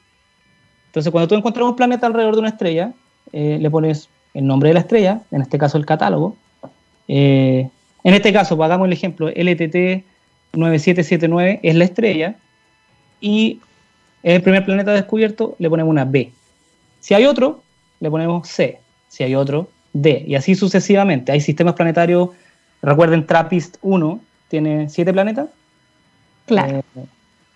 Entonces, 0.86 1.12
cuando 1.12 1.28
tú 1.28 1.34
encuentras 1.34 1.68
un 1.68 1.76
planeta 1.76 2.06
alrededor 2.06 2.32
de 2.32 2.40
una 2.40 2.48
estrella, 2.48 2.94
eh, 3.34 3.58
le 3.60 3.70
pones 3.70 4.08
el 4.32 4.46
nombre 4.46 4.70
de 4.70 4.74
la 4.74 4.80
estrella, 4.80 5.20
en 5.30 5.42
este 5.42 5.58
caso 5.58 5.76
el 5.76 5.84
catálogo. 5.84 6.38
Eh, 7.06 7.68
en 8.02 8.14
este 8.14 8.32
caso, 8.32 8.56
pues, 8.56 8.64
hagamos 8.64 8.86
el 8.86 8.94
ejemplo, 8.94 9.28
LTT 9.28 10.04
9779 10.54 11.60
es 11.62 11.74
la 11.74 11.84
estrella 11.84 12.36
y 13.20 13.60
es 14.22 14.36
el 14.36 14.42
primer 14.42 14.64
planeta 14.64 14.94
descubierto, 14.94 15.54
le 15.58 15.68
ponemos 15.68 15.90
una 15.90 16.06
B. 16.06 16.32
Si 17.00 17.12
hay 17.12 17.26
otro, 17.26 17.62
le 18.00 18.10
ponemos 18.10 18.48
C. 18.48 18.78
Si 19.08 19.22
hay 19.22 19.34
otro, 19.34 19.68
D. 19.92 20.24
Y 20.26 20.34
así 20.34 20.54
sucesivamente. 20.54 21.30
Hay 21.30 21.42
sistemas 21.42 21.74
planetarios, 21.74 22.30
recuerden, 22.80 23.26
TRAPPIST 23.26 23.76
1 23.82 24.18
tiene 24.48 24.88
siete 24.88 25.12
planetas. 25.12 25.50
Claro. 26.46 26.78
Eh, 26.78 27.04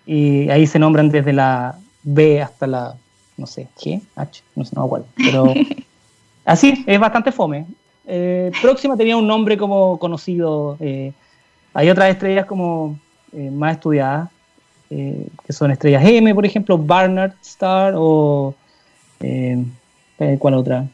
y 0.05 0.49
ahí 0.49 0.67
se 0.67 0.79
nombran 0.79 1.09
desde 1.09 1.33
la 1.33 1.77
B 2.03 2.41
hasta 2.41 2.67
la, 2.67 2.95
no 3.37 3.45
sé, 3.45 3.67
G, 3.77 4.01
H, 4.15 4.43
no 4.55 4.65
sé, 4.65 4.75
no 4.75 4.83
acuerdo. 4.83 5.05
Pero 5.15 5.53
así, 6.45 6.83
es 6.87 6.99
bastante 6.99 7.31
fome. 7.31 7.65
Eh, 8.05 8.51
Próxima 8.61 8.97
tenía 8.97 9.15
un 9.17 9.27
nombre 9.27 9.57
como 9.57 9.97
conocido. 9.99 10.77
Eh, 10.79 11.13
hay 11.73 11.89
otras 11.89 12.09
estrellas 12.09 12.45
como 12.45 12.99
eh, 13.33 13.49
más 13.51 13.73
estudiadas, 13.73 14.29
que 14.89 15.53
son 15.53 15.71
estrellas 15.71 16.03
M, 16.05 16.35
por 16.35 16.45
ejemplo, 16.45 16.77
Barnard 16.77 17.33
Star 17.41 17.93
o. 17.95 18.53
¿Cuál 20.37 20.53
otra? 20.55 20.85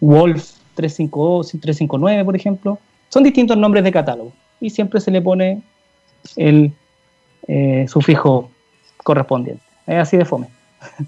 Wolf 0.00 0.52
359, 0.74 2.24
por 2.24 2.36
ejemplo. 2.36 2.78
Son 3.08 3.24
distintos 3.24 3.56
nombres 3.56 3.82
de 3.82 3.90
catálogo 3.90 4.32
y 4.60 4.70
siempre 4.70 5.00
se 5.00 5.10
le 5.10 5.20
pone 5.20 5.62
el 6.36 6.72
eh, 7.48 7.86
sufijo 7.88 8.50
correspondiente. 9.02 9.62
Es 9.86 9.98
así 9.98 10.16
de 10.16 10.24
fome. 10.24 10.48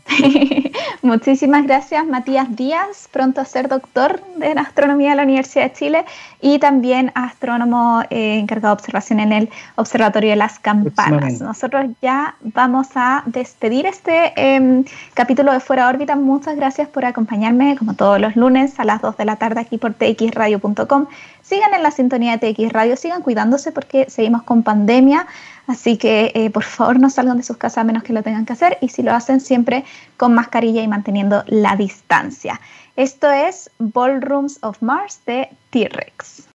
Muchísimas 1.03 1.65
gracias, 1.65 2.07
Matías 2.07 2.55
Díaz, 2.57 3.09
pronto 3.13 3.41
a 3.41 3.45
ser 3.45 3.69
doctor 3.69 4.21
de 4.37 4.53
astronomía 4.53 5.11
de 5.11 5.17
la 5.17 5.23
Universidad 5.23 5.65
de 5.65 5.73
Chile 5.73 6.05
y 6.41 6.59
también 6.59 7.13
astrónomo 7.15 8.03
eh, 8.11 8.39
encargado 8.39 8.75
de 8.75 8.81
observación 8.81 9.21
en 9.21 9.33
el 9.33 9.49
Observatorio 9.77 10.31
de 10.31 10.37
las 10.37 10.59
Campanas. 10.59 11.41
Nosotros 11.41 11.87
ya 12.03 12.37
vamos 12.41 12.89
a 12.95 13.23
despedir 13.27 13.87
este 13.87 14.33
em, 14.37 14.85
capítulo 15.15 15.53
de 15.53 15.61
Fuera 15.61 15.89
órbita. 15.89 16.17
Muchas 16.17 16.57
gracias 16.57 16.89
por 16.89 17.05
acompañarme, 17.05 17.77
como 17.77 17.95
todos 17.95 18.21
los 18.21 18.35
lunes 18.37 18.79
a 18.81 18.85
las 18.85 19.01
2 19.01 19.17
de 19.17 19.25
la 19.25 19.37
tarde 19.37 19.61
aquí 19.61 19.79
por 19.79 19.95
txradio.com. 19.95 21.07
Sigan 21.43 21.75
en 21.75 21.83
la 21.83 21.93
sintonía 21.93 22.37
de 22.37 22.53
TX 22.53 22.73
Radio, 22.73 22.97
sigan 22.97 23.23
cuidándose 23.23 23.71
porque 23.71 24.07
seguimos 24.09 24.43
con 24.43 24.65
pandemia. 24.65 25.27
Así 25.67 25.97
que 25.97 26.31
eh, 26.35 26.51
por 26.51 26.63
favor 26.63 27.01
no 27.01 27.11
salgan 27.11 27.39
de 27.39 27.43
sus 27.43 27.57
casas 27.57 27.79
a 27.79 27.85
menos 27.85 28.03
que 28.03 28.13
lo 28.13 28.23
tengan 28.23 28.47
que 28.47 28.53
hacer 28.53 28.79
y 28.81 28.89
si 28.89 29.03
lo 29.03 29.13
hacen 29.13 29.41
siempre 29.41 29.85
con 30.17 30.35
mascarilla 30.35 30.83
y 30.83 30.89
manteniendo 30.89 31.43
la 31.47 31.77
distancia. 31.77 32.61
Esto 32.95 33.31
es 33.31 33.71
Ballrooms 33.79 34.59
of 34.63 34.81
Mars 34.81 35.21
de 35.27 35.49
T-Rex. 35.71 36.45